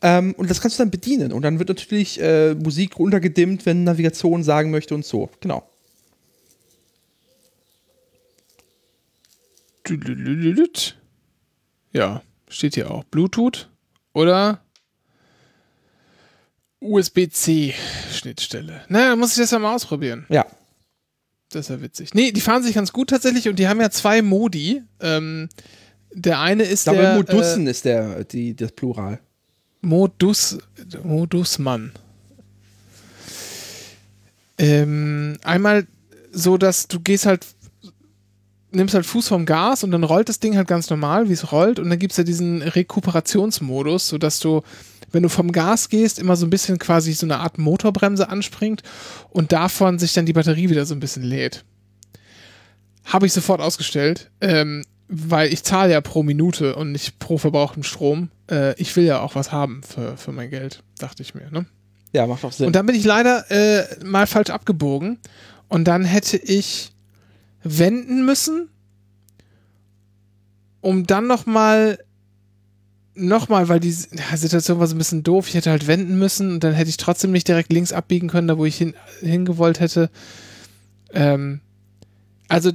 Ähm, 0.02 0.34
und 0.36 0.50
das 0.50 0.60
kannst 0.60 0.78
du 0.78 0.82
dann 0.82 0.90
bedienen. 0.90 1.32
Und 1.32 1.42
dann 1.42 1.58
wird 1.58 1.68
natürlich 1.68 2.20
äh, 2.20 2.54
Musik 2.54 2.98
runtergedimmt, 2.98 3.66
wenn 3.66 3.84
Navigation 3.84 4.42
sagen 4.42 4.70
möchte 4.70 4.94
und 4.94 5.04
so. 5.04 5.30
Genau. 5.40 5.68
Ja, 11.92 12.22
steht 12.48 12.74
hier 12.74 12.90
auch. 12.90 13.04
Bluetooth 13.04 13.70
oder 14.12 14.60
USB-C-Schnittstelle. 16.86 18.82
Naja, 18.88 19.16
muss 19.16 19.32
ich 19.32 19.38
das 19.38 19.50
ja 19.50 19.58
mal 19.58 19.74
ausprobieren. 19.74 20.26
Ja. 20.28 20.46
Das 21.50 21.66
ist 21.66 21.70
ja 21.70 21.80
witzig. 21.80 22.14
Nee, 22.14 22.32
die 22.32 22.40
fahren 22.40 22.62
sich 22.62 22.74
ganz 22.74 22.92
gut 22.92 23.10
tatsächlich 23.10 23.48
und 23.48 23.58
die 23.58 23.68
haben 23.68 23.80
ja 23.80 23.90
zwei 23.90 24.22
Modi. 24.22 24.82
Ähm, 25.00 25.48
der 26.12 26.40
eine 26.40 26.64
ist 26.64 26.86
Double 26.86 27.02
der. 27.02 27.14
Modussen 27.14 27.66
äh, 27.66 27.70
ist 27.70 27.84
der, 27.84 28.24
die, 28.24 28.54
das 28.56 28.72
Plural. 28.72 29.20
Modus, 29.80 30.58
Modusmann. 31.04 31.92
Ähm, 34.58 35.36
einmal 35.44 35.86
so, 36.32 36.56
dass 36.56 36.88
du 36.88 37.00
gehst 37.00 37.26
halt, 37.26 37.46
nimmst 38.72 38.94
halt 38.94 39.06
Fuß 39.06 39.28
vom 39.28 39.46
Gas 39.46 39.84
und 39.84 39.90
dann 39.90 40.04
rollt 40.04 40.28
das 40.28 40.40
Ding 40.40 40.56
halt 40.56 40.68
ganz 40.68 40.90
normal, 40.90 41.28
wie 41.28 41.32
es 41.32 41.52
rollt. 41.52 41.78
Und 41.78 41.88
dann 41.90 41.98
gibt 41.98 42.12
es 42.12 42.18
ja 42.18 42.24
diesen 42.24 42.62
Rekuperationsmodus, 42.62 44.08
sodass 44.08 44.40
du, 44.40 44.62
wenn 45.12 45.22
du 45.22 45.28
vom 45.28 45.52
Gas 45.52 45.88
gehst, 45.88 46.18
immer 46.18 46.36
so 46.36 46.46
ein 46.46 46.50
bisschen 46.50 46.78
quasi 46.78 47.12
so 47.12 47.26
eine 47.26 47.38
Art 47.38 47.58
Motorbremse 47.58 48.28
anspringt 48.28 48.82
und 49.30 49.52
davon 49.52 49.98
sich 49.98 50.12
dann 50.12 50.26
die 50.26 50.32
Batterie 50.32 50.68
wieder 50.70 50.84
so 50.84 50.94
ein 50.94 51.00
bisschen 51.00 51.22
lädt. 51.22 51.64
Habe 53.04 53.26
ich 53.26 53.32
sofort 53.32 53.60
ausgestellt. 53.60 54.30
Ähm, 54.40 54.82
weil 55.08 55.52
ich 55.52 55.62
zahle 55.62 55.92
ja 55.92 56.00
pro 56.00 56.22
Minute 56.22 56.74
und 56.74 56.92
nicht 56.92 57.18
pro 57.18 57.38
verbrauchten 57.38 57.82
Strom. 57.82 58.30
Äh, 58.50 58.74
ich 58.80 58.94
will 58.96 59.04
ja 59.04 59.20
auch 59.20 59.34
was 59.34 59.52
haben 59.52 59.82
für, 59.82 60.16
für 60.16 60.32
mein 60.32 60.50
Geld, 60.50 60.82
dachte 60.98 61.22
ich 61.22 61.34
mir. 61.34 61.50
Ne? 61.50 61.66
Ja, 62.12 62.26
macht 62.26 62.44
auch 62.44 62.52
Sinn. 62.52 62.66
Und 62.66 62.74
dann 62.74 62.86
bin 62.86 62.94
ich 62.94 63.04
leider 63.04 63.50
äh, 63.50 64.04
mal 64.04 64.26
falsch 64.26 64.50
abgebogen 64.50 65.18
und 65.68 65.84
dann 65.84 66.04
hätte 66.04 66.36
ich 66.36 66.92
wenden 67.66 68.24
müssen, 68.24 68.68
um 70.80 71.06
dann 71.06 71.26
noch 71.26 71.46
mal 71.46 71.98
nochmal, 73.16 73.68
weil 73.68 73.80
die 73.80 73.92
Situation 73.92 74.78
war 74.78 74.86
so 74.86 74.94
ein 74.94 74.98
bisschen 74.98 75.22
doof. 75.22 75.48
Ich 75.48 75.54
hätte 75.54 75.70
halt 75.70 75.86
wenden 75.86 76.18
müssen 76.18 76.52
und 76.52 76.64
dann 76.64 76.74
hätte 76.74 76.90
ich 76.90 76.96
trotzdem 76.98 77.32
nicht 77.32 77.48
direkt 77.48 77.72
links 77.72 77.92
abbiegen 77.92 78.28
können, 78.28 78.48
da 78.48 78.58
wo 78.58 78.64
ich 78.64 78.76
hin, 78.76 78.94
hingewollt 79.20 79.80
hätte. 79.80 80.10
Ähm, 81.12 81.60
also, 82.48 82.72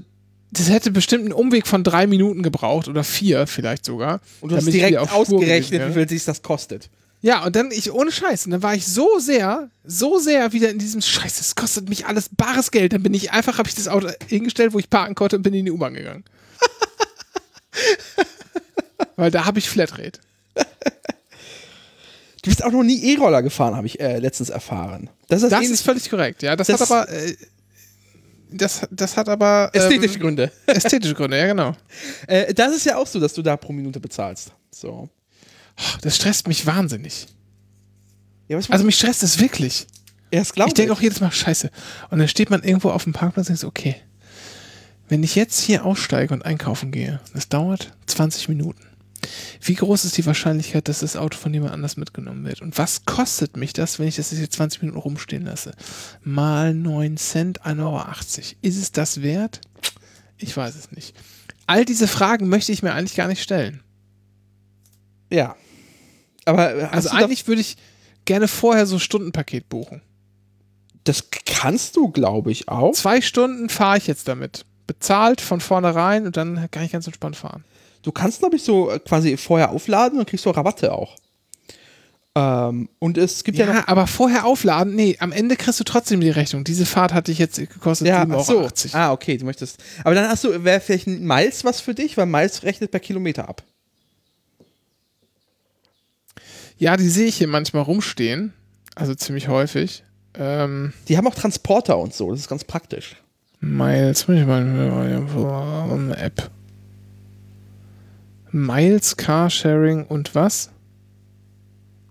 das 0.51 0.69
hätte 0.69 0.91
bestimmt 0.91 1.25
einen 1.25 1.33
Umweg 1.33 1.67
von 1.67 1.83
drei 1.83 2.07
Minuten 2.07 2.41
gebraucht 2.43 2.87
oder 2.87 3.03
vier 3.03 3.47
vielleicht 3.47 3.85
sogar. 3.85 4.19
Und 4.41 4.51
du 4.51 4.55
hast 4.55 4.65
direkt 4.65 4.97
ausgerechnet, 4.97 5.89
wie 5.89 5.93
viel 5.93 6.09
sich 6.09 6.25
das 6.25 6.41
kostet. 6.41 6.89
Ja, 7.24 7.45
und 7.45 7.55
dann 7.55 7.69
ich 7.72 7.91
ohne 7.91 8.11
Scheiß. 8.11 8.45
Und 8.45 8.51
dann 8.51 8.63
war 8.63 8.74
ich 8.74 8.88
so 8.88 9.19
sehr, 9.19 9.69
so 9.84 10.17
sehr 10.17 10.53
wieder 10.53 10.69
in 10.69 10.80
diesem 10.80 11.01
Scheiß, 11.01 11.39
es 11.39 11.55
kostet 11.55 11.88
mich 11.88 12.07
alles 12.07 12.30
bares 12.36 12.72
Geld. 12.72 12.93
Dann 12.93 13.03
bin 13.03 13.13
ich 13.13 13.32
einfach, 13.32 13.59
habe 13.59 13.69
ich 13.69 13.76
das 13.76 13.88
Auto 13.88 14.09
hingestellt, 14.28 14.74
wo 14.74 14.80
ich 14.80 14.89
parken 14.89 15.13
konnte 15.15 15.36
und 15.36 15.43
bin 15.43 15.53
in 15.53 15.65
die 15.65 15.72
U-Bahn 15.72 15.93
gegangen. 15.93 16.24
Weil 19.15 19.32
da 19.32 19.45
habe 19.45 19.59
ich 19.59 19.69
Flatrate. 19.69 20.19
Du 22.43 22.49
bist 22.49 22.63
auch 22.63 22.72
noch 22.72 22.82
nie 22.82 22.99
E-Roller 23.13 23.43
gefahren, 23.43 23.76
habe 23.76 23.86
ich 23.86 23.99
äh, 23.99 24.17
letztens 24.17 24.49
erfahren. 24.49 25.11
Das 25.28 25.43
ist, 25.43 25.51
Das 25.51 25.69
ist 25.69 25.84
völlig 25.84 26.09
korrekt, 26.09 26.41
ja. 26.41 26.55
Das, 26.55 26.67
Das- 26.67 26.82
hat 26.82 26.89
aber. 26.89 27.09
Äh, 27.09 27.36
das, 28.53 28.82
das 28.89 29.15
hat 29.15 29.30
aber. 29.30 29.69
ästhetische 29.74 30.15
ähm, 30.15 30.22
Gründe. 30.22 30.51
Ästhetische 30.65 31.13
Gründe, 31.13 31.38
ja, 31.38 31.47
genau. 31.47 31.74
Äh, 32.28 32.53
das 32.53 32.76
ist 32.76 32.86
ja 32.86 32.97
auch 32.97 33.07
so, 33.07 33.19
dass 33.19 33.34
du 33.34 33.41
da 33.43 33.55
pro 33.55 33.72
Minute 33.72 33.99
bezahlst. 33.99 34.51
So. 34.72 35.07
Das 36.01 36.15
stresst 36.15 36.47
mich 36.47 36.65
wahnsinnig. 36.65 37.27
Ja, 38.47 38.57
Also 38.69 38.86
mich 38.86 38.97
stresst 38.97 39.23
es 39.23 39.39
wirklich. 39.39 39.88
glaube 40.53 40.69
Ich 40.69 40.73
denke 40.73 40.93
auch 40.93 41.01
jedes 41.01 41.19
Mal, 41.19 41.32
scheiße. 41.32 41.71
Und 42.09 42.19
dann 42.19 42.27
steht 42.27 42.49
man 42.49 42.63
irgendwo 42.63 42.89
auf 42.89 43.03
dem 43.03 43.13
Parkplatz 43.13 43.49
und 43.49 43.61
denkt 43.61 43.63
okay, 43.65 43.95
wenn 45.09 45.23
ich 45.23 45.36
jetzt 45.36 45.59
hier 45.59 45.86
aussteige 45.86 46.34
und 46.34 46.45
einkaufen 46.45 46.91
gehe, 46.91 47.19
das 47.34 47.49
dauert 47.49 47.91
20 48.05 48.47
Minuten. 48.47 48.82
Wie 49.61 49.75
groß 49.75 50.05
ist 50.05 50.17
die 50.17 50.25
Wahrscheinlichkeit, 50.25 50.88
dass 50.88 50.99
das 50.99 51.15
Auto 51.15 51.38
von 51.38 51.53
jemand 51.53 51.73
anders 51.73 51.97
mitgenommen 51.97 52.43
wird? 52.45 52.61
Und 52.61 52.77
was 52.77 53.05
kostet 53.05 53.57
mich 53.57 53.73
das, 53.73 53.99
wenn 53.99 54.07
ich 54.07 54.15
das 54.15 54.32
jetzt 54.32 54.39
hier 54.39 54.49
20 54.49 54.82
Minuten 54.82 54.99
rumstehen 54.99 55.45
lasse? 55.45 55.73
Mal 56.23 56.73
9 56.73 57.17
Cent, 57.17 57.61
1,80 57.63 57.79
Euro. 57.82 58.01
Ist 58.61 58.77
es 58.77 58.91
das 58.91 59.21
wert? 59.21 59.61
Ich 60.38 60.55
weiß 60.55 60.75
es 60.75 60.91
nicht. 60.91 61.15
All 61.67 61.86
diese 61.86 62.07
Fragen 62.07 62.49
möchte 62.49 62.71
ich 62.71 62.82
mir 62.82 62.93
eigentlich 62.93 63.15
gar 63.15 63.27
nicht 63.27 63.43
stellen. 63.43 63.82
Ja. 65.32 65.55
Aber 66.45 66.89
Also 66.91 67.09
eigentlich 67.09 67.47
würde 67.47 67.61
ich 67.61 67.77
gerne 68.25 68.47
vorher 68.47 68.85
so 68.85 68.99
Stundenpaket 68.99 69.69
buchen. 69.69 70.01
das 71.03 71.25
kannst 71.45 71.95
du, 71.95 72.09
glaube 72.09 72.51
ich, 72.51 72.67
auch. 72.69 72.93
Zwei 72.93 73.21
Stunden 73.21 73.69
fahre 73.69 73.97
ich 73.97 74.07
jetzt 74.07 74.27
damit. 74.27 74.65
Bezahlt 74.87 75.41
von 75.41 75.61
vornherein 75.61 76.25
und 76.25 76.37
dann 76.37 76.67
kann 76.71 76.83
ich 76.83 76.91
ganz 76.91 77.05
entspannt 77.07 77.35
fahren. 77.35 77.63
Du 78.03 78.11
kannst, 78.11 78.39
glaube 78.39 78.55
ich, 78.55 78.63
so 78.63 78.89
äh, 78.91 78.99
quasi 78.99 79.37
vorher 79.37 79.71
aufladen 79.71 80.19
und 80.19 80.27
kriegst 80.27 80.43
so 80.43 80.49
Rabatte 80.51 80.91
auch. 80.93 81.15
Ähm, 82.35 82.87
und 82.99 83.17
es 83.17 83.43
gibt 83.43 83.57
ja, 83.57 83.65
Ja, 83.67 83.73
noch. 83.73 83.87
aber 83.87 84.07
vorher 84.07 84.45
aufladen, 84.45 84.95
nee, 84.95 85.17
am 85.19 85.31
Ende 85.31 85.55
kriegst 85.57 85.79
du 85.79 85.83
trotzdem 85.83 86.21
die 86.21 86.29
Rechnung. 86.29 86.63
Diese 86.63 86.85
Fahrt 86.85 87.13
hatte 87.13 87.31
ich 87.31 87.37
jetzt 87.39 87.57
gekostet 87.57 88.07
Ja, 88.07 88.23
7,80 88.23 88.35
ach 88.39 88.43
so. 88.45 88.57
Euro. 88.59 88.69
Ah, 88.93 89.11
okay, 89.11 89.37
du 89.37 89.45
möchtest. 89.45 89.83
Aber 90.03 90.15
dann 90.15 90.27
hast 90.29 90.43
du, 90.43 90.63
wäre 90.63 90.79
vielleicht 90.79 91.07
ein 91.07 91.23
Miles 91.25 91.63
was 91.65 91.81
für 91.81 91.93
dich, 91.93 92.17
weil 92.17 92.25
Miles 92.27 92.63
rechnet 92.63 92.91
per 92.91 92.99
Kilometer 93.01 93.49
ab. 93.49 93.63
Ja, 96.82 96.97
die 96.97 97.07
sehe 97.09 97.27
ich 97.27 97.36
hier 97.38 97.47
manchmal 97.47 97.84
rumstehen. 97.84 98.53
Also 98.95 99.13
ziemlich 99.13 99.47
häufig. 99.47 100.03
Ähm, 100.34 100.93
Die 101.07 101.15
haben 101.15 101.27
auch 101.27 101.36
Transporter 101.36 101.97
und 101.99 102.13
so, 102.13 102.32
das 102.32 102.39
ist 102.39 102.49
ganz 102.49 102.63
praktisch. 102.63 103.15
Miles, 103.59 104.27
muss 104.27 104.38
ich 104.39 104.45
mal 104.47 104.61
eine 104.63 106.17
App. 106.17 106.49
Miles, 108.51 109.15
Carsharing 109.15 110.05
und 110.07 110.34
was? 110.34 110.71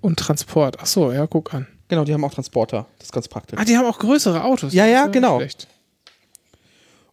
Und 0.01 0.21
Transport. 0.21 0.77
Ach 0.81 0.87
so, 0.87 1.11
ja, 1.11 1.27
guck 1.27 1.53
an. 1.53 1.67
Genau, 1.89 2.05
die 2.05 2.15
haben 2.15 2.25
auch 2.25 2.33
Transporter, 2.33 2.87
das 2.99 3.07
ist 3.09 3.13
ganz 3.13 3.27
praktisch. 3.27 3.59
Ah, 3.59 3.65
die 3.65 3.77
haben 3.77 3.87
auch 3.87 3.99
größere 3.99 4.45
Autos. 4.45 4.73
Ja, 4.73 4.87
ja, 4.87 5.09
genau. 5.09 5.39
schlecht. 5.39 5.67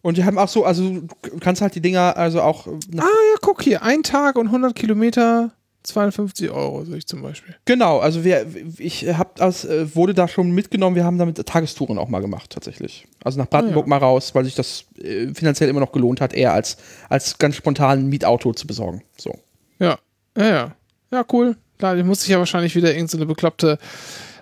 Und 0.00 0.16
die 0.16 0.24
haben 0.24 0.38
auch 0.38 0.48
so, 0.48 0.64
also 0.64 1.00
du 1.22 1.38
kannst 1.40 1.60
halt 1.60 1.74
die 1.74 1.80
Dinger 1.80 2.16
also 2.16 2.40
auch. 2.40 2.68
Nach, 2.92 3.02
Ah, 3.02 3.08
ja, 3.32 3.38
guck 3.42 3.62
hier. 3.62 3.82
Ein 3.82 4.04
Tag 4.04 4.36
und 4.36 4.46
100 4.46 4.76
Kilometer, 4.76 5.50
52 5.88 6.50
Euro, 6.50 6.84
sehe 6.84 6.96
ich 6.98 7.06
zum 7.06 7.22
Beispiel. 7.22 7.54
Genau, 7.64 7.98
also 7.98 8.24
wir, 8.24 8.46
ich 8.78 9.06
hab 9.06 9.36
das, 9.36 9.64
äh, 9.64 9.94
wurde 9.94 10.14
da 10.14 10.28
schon 10.28 10.50
mitgenommen, 10.52 10.96
wir 10.96 11.04
haben 11.04 11.18
damit 11.18 11.44
Tagestouren 11.46 11.98
auch 11.98 12.08
mal 12.08 12.20
gemacht, 12.20 12.50
tatsächlich. 12.50 13.06
Also 13.24 13.38
nach 13.38 13.48
Brandenburg 13.48 13.86
Ah, 13.86 13.88
mal 13.88 13.98
raus, 13.98 14.34
weil 14.34 14.44
sich 14.44 14.54
das 14.54 14.84
äh, 15.02 15.34
finanziell 15.34 15.68
immer 15.68 15.80
noch 15.80 15.92
gelohnt 15.92 16.20
hat, 16.20 16.32
eher 16.32 16.52
als, 16.52 16.76
als 17.08 17.38
ganz 17.38 17.56
spontan 17.56 18.00
ein 18.00 18.08
Mietauto 18.08 18.52
zu 18.52 18.66
besorgen. 18.66 19.02
So. 19.16 19.34
Ja, 19.78 19.98
ja, 20.36 20.48
ja. 20.48 20.76
Ja, 21.10 21.24
cool. 21.32 21.56
Klar, 21.78 21.96
die 21.96 22.02
muss 22.02 22.22
ich 22.22 22.28
ja 22.28 22.38
wahrscheinlich 22.38 22.74
wieder 22.74 22.88
irgendeine 22.88 23.08
so 23.08 23.18
eine 23.18 23.26
bekloppte 23.26 23.78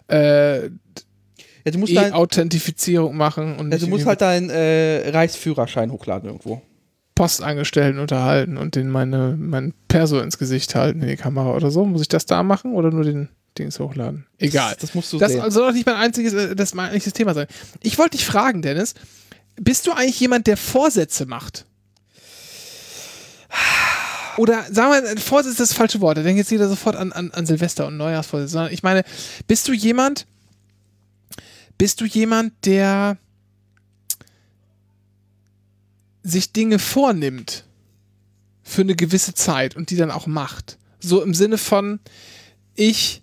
äh, 0.08 0.64
Ja, 0.64 0.70
dein, 1.64 2.12
E-Authentifizierung 2.12 3.16
machen 3.16 3.56
und 3.58 3.72
ja, 3.72 3.78
du 3.78 3.86
musst 3.88 4.06
halt 4.06 4.20
deinen 4.20 4.50
äh, 4.50 5.08
Reichsführerschein 5.10 5.92
hochladen 5.92 6.28
irgendwo. 6.28 6.62
Postangestellten 7.16 7.98
unterhalten 7.98 8.56
und 8.58 8.76
den 8.76 8.88
meine, 8.90 9.36
mein 9.36 9.74
Perso 9.88 10.20
ins 10.20 10.38
Gesicht 10.38 10.76
halten 10.76 11.02
in 11.02 11.08
die 11.08 11.16
Kamera 11.16 11.54
oder 11.54 11.72
so. 11.72 11.84
Muss 11.84 12.02
ich 12.02 12.08
das 12.08 12.26
da 12.26 12.44
machen 12.44 12.74
oder 12.74 12.90
nur 12.92 13.02
den 13.02 13.28
Dings 13.58 13.80
hochladen? 13.80 14.26
Egal. 14.38 14.72
Das, 14.74 14.82
das 14.82 14.94
musst 14.94 15.12
du 15.12 15.18
Das 15.18 15.32
sehen. 15.32 15.50
soll 15.50 15.66
doch 15.68 15.72
nicht 15.74 15.86
mein 15.86 15.96
einziges, 15.96 16.34
äh, 16.34 16.54
das 16.54 16.74
mein 16.74 16.86
eigentliches 16.86 17.14
Thema 17.14 17.34
sein. 17.34 17.46
Ich 17.82 17.98
wollte 17.98 18.16
dich 18.18 18.26
fragen, 18.26 18.62
Dennis, 18.62 18.94
bist 19.56 19.86
du 19.86 19.92
eigentlich 19.92 20.20
jemand, 20.20 20.46
der 20.46 20.56
Vorsätze 20.58 21.26
macht? 21.26 21.64
Oder 24.36 24.64
sagen 24.70 24.92
wir, 24.92 25.16
Vorsatz 25.18 25.52
ist 25.52 25.60
das 25.60 25.72
falsche 25.72 26.02
Wort. 26.02 26.18
Da 26.18 26.22
denkt 26.22 26.36
jetzt 26.38 26.50
jeder 26.50 26.68
sofort 26.68 26.96
an, 26.96 27.12
an, 27.12 27.30
an 27.30 27.46
Silvester 27.46 27.86
und 27.86 27.96
Neujahrsvorsätze. 27.96 28.52
Sondern 28.52 28.72
ich 28.74 28.82
meine, 28.82 29.02
bist 29.48 29.66
du 29.66 29.72
jemand, 29.72 30.26
bist 31.78 32.02
du 32.02 32.04
jemand, 32.04 32.52
der 32.66 33.16
sich 36.26 36.52
Dinge 36.52 36.78
vornimmt 36.78 37.64
für 38.62 38.82
eine 38.82 38.96
gewisse 38.96 39.34
Zeit 39.34 39.76
und 39.76 39.90
die 39.90 39.96
dann 39.96 40.10
auch 40.10 40.26
macht? 40.26 40.78
So 41.00 41.22
im 41.22 41.34
Sinne 41.34 41.58
von, 41.58 42.00
ich 42.74 43.22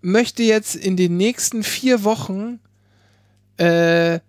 möchte 0.00 0.42
jetzt 0.42 0.74
in 0.74 0.96
den 0.96 1.16
nächsten 1.16 1.62
vier 1.62 2.04
Wochen 2.04 2.60
äh, 3.56 4.20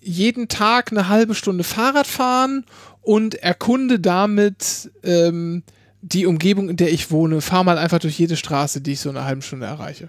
jeden 0.00 0.48
Tag 0.48 0.92
eine 0.92 1.08
halbe 1.08 1.34
Stunde 1.34 1.64
Fahrrad 1.64 2.06
fahren 2.06 2.64
und 3.00 3.34
erkunde 3.36 4.00
damit 4.00 4.90
ähm, 5.02 5.62
die 6.02 6.26
Umgebung, 6.26 6.68
in 6.68 6.76
der 6.76 6.92
ich 6.92 7.10
wohne. 7.10 7.40
Fahr 7.40 7.64
mal 7.64 7.78
einfach 7.78 7.98
durch 7.98 8.18
jede 8.18 8.36
Straße, 8.36 8.80
die 8.80 8.92
ich 8.92 9.00
so 9.00 9.10
in 9.10 9.16
einer 9.16 9.26
halben 9.26 9.42
Stunde 9.42 9.66
erreiche. 9.66 10.08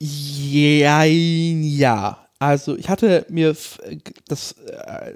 Ja, 0.00 1.04
ja. 1.04 2.27
Also 2.38 2.76
ich 2.76 2.88
hatte 2.88 3.26
mir 3.28 3.50
f- 3.50 3.80
das 4.28 4.52
äh, 4.52 5.12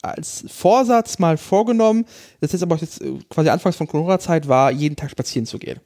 als 0.00 0.44
Vorsatz 0.48 1.18
mal 1.18 1.36
vorgenommen, 1.36 2.06
das 2.40 2.52
jetzt 2.52 2.62
aber 2.62 2.76
jetzt 2.76 3.00
äh, 3.02 3.18
quasi 3.28 3.50
anfangs 3.50 3.76
von 3.76 3.86
Corona-Zeit 3.86 4.48
war, 4.48 4.70
jeden 4.70 4.96
Tag 4.96 5.10
spazieren 5.10 5.46
zu 5.46 5.58
gehen. 5.58 5.80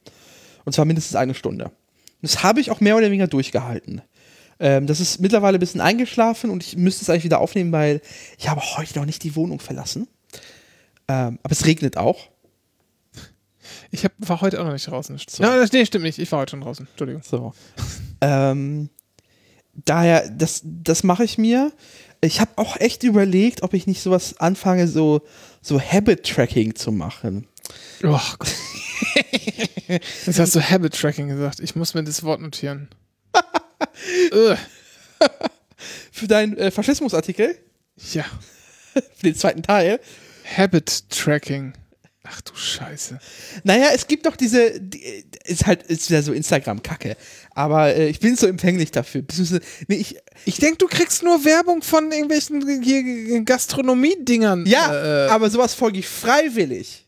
Und 0.65 0.73
zwar 0.73 0.85
mindestens 0.85 1.17
eine 1.17 1.35
Stunde. 1.35 1.71
Das 2.23 2.43
habe 2.43 2.61
ich 2.61 2.71
auch 2.71 2.81
mehr 2.81 2.97
oder 2.97 3.07
weniger 3.07 3.27
durchgehalten. 3.27 4.01
Ähm, 4.59 4.87
das 4.87 5.01
ist 5.01 5.21
mittlerweile 5.21 5.59
ein 5.59 5.61
bisschen 5.61 5.81
eingeschlafen 5.83 6.51
und 6.51 6.63
ich 6.65 6.77
müsste 6.77 7.03
es 7.03 7.11
eigentlich 7.11 7.25
wieder 7.25 7.41
aufnehmen, 7.41 7.73
weil 7.73 8.01
ich 8.39 8.49
habe 8.49 8.61
heute 8.77 8.99
noch 8.99 9.05
nicht 9.07 9.23
die 9.23 9.37
Wohnung 9.37 9.61
verlassen. 9.61 10.09
Ähm, 11.09 11.39
aber 11.43 11.53
es 11.53 11.67
regnet 11.67 11.97
auch. 11.99 12.19
Ich 13.91 14.05
hab, 14.05 14.13
war 14.19 14.41
heute 14.41 14.61
auch 14.61 14.65
noch 14.65 14.73
nicht 14.73 14.87
draußen. 14.87 15.17
Ja, 15.39 15.57
das- 15.57 15.73
nee, 15.73 15.85
stimmt 15.85 16.05
nicht. 16.05 16.19
Ich 16.19 16.31
war 16.33 16.41
heute 16.41 16.51
schon 16.53 16.61
draußen. 16.63 16.87
Entschuldigung. 16.89 17.23
So. 17.23 17.53
ähm, 18.21 18.89
daher, 19.85 20.29
das, 20.31 20.63
das 20.65 21.03
mache 21.03 21.25
ich 21.25 21.39
mir. 21.39 21.73
Ich 22.21 22.41
habe 22.41 22.53
auch 22.57 22.77
echt 22.79 23.03
überlegt, 23.03 23.63
ob 23.63 23.75
ich 23.75 23.87
nicht 23.87 24.03
sowas 24.03 24.39
anfange, 24.39 24.89
so, 24.89 25.23
so 25.61 25.81
Habit-Tracking 25.81 26.75
zu 26.75 26.93
machen. 26.93 27.47
Oh 28.03 28.21
Gott. 28.39 28.55
Jetzt 30.27 30.39
hast 30.39 30.55
du 30.55 30.61
Habit 30.61 30.95
Tracking 30.99 31.29
gesagt. 31.29 31.61
Ich 31.61 31.77
muss 31.77 31.95
mir 31.95 32.05
das 32.05 32.23
Wort 32.23 32.41
notieren. 32.41 32.89
Für 36.11 36.27
deinen 36.27 36.57
äh, 36.57 36.71
Faschismusartikel, 36.71 37.59
ja. 38.13 38.25
für 38.93 39.23
den 39.23 39.35
zweiten 39.35 39.63
Teil. 39.63 40.01
Habit 40.57 41.11
Tracking. 41.11 41.75
Ach 42.29 42.41
du 42.41 42.55
Scheiße. 42.55 43.19
Naja, 43.65 43.89
es 43.95 44.07
gibt 44.07 44.27
doch 44.27 44.37
diese, 44.37 44.81
die, 44.81 45.03
äh, 45.03 45.25
ist 45.45 45.67
halt, 45.67 45.85
ist 45.85 46.11
wieder 46.11 46.23
so 46.23 46.33
Instagram-Kacke. 46.33 47.17
Aber 47.55 47.95
äh, 47.95 48.09
ich 48.09 48.21
bin 48.21 48.37
so 48.37 48.47
empfänglich 48.47 48.91
dafür. 48.91 49.23
Nee, 49.89 49.97
ich, 49.97 50.17
Ich 50.45 50.57
denke, 50.57 50.79
du 50.79 50.87
kriegst 50.87 51.23
nur 51.23 51.45
Werbung 51.45 51.83
von 51.83 52.11
irgendwelchen 52.11 53.45
Gastronomie-Dingern. 53.45 54.67
ja, 54.67 55.27
äh, 55.27 55.29
aber 55.29 55.51
sowas 55.51 55.75
folge 55.75 56.01
ich 56.01 56.09
freiwillig. 56.09 57.07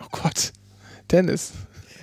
oh 0.00 0.08
Gott. 0.10 0.52
Dennis, 1.10 1.52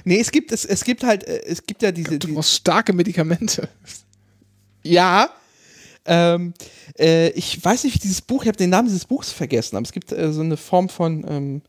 Nee, 0.07 0.21
es 0.21 0.31
gibt, 0.31 0.53
es, 0.53 0.63
es 0.63 0.85
gibt 0.85 1.03
halt, 1.03 1.25
äh, 1.25 1.43
es 1.45 1.65
gibt 1.65 1.81
ja 1.81 1.91
diese, 1.91 2.17
du 2.17 2.33
brauchst 2.33 2.53
starke 2.53 2.93
Medikamente. 2.93 3.67
Ja. 4.81 5.29
Ähm, 6.05 6.53
äh, 6.97 7.31
ich 7.31 7.61
weiß 7.61 7.83
nicht, 7.83 7.95
wie 7.95 7.99
dieses 7.99 8.21
Buch, 8.21 8.43
ich 8.43 8.47
habe 8.47 8.57
den 8.57 8.69
Namen 8.69 8.87
dieses 8.87 9.03
Buchs 9.03 9.33
vergessen, 9.33 9.75
aber 9.75 9.85
es 9.85 9.91
gibt 9.91 10.13
äh, 10.13 10.31
so 10.31 10.39
eine 10.39 10.55
Form 10.55 10.87
von 10.87 11.25
ähm, 11.27 11.61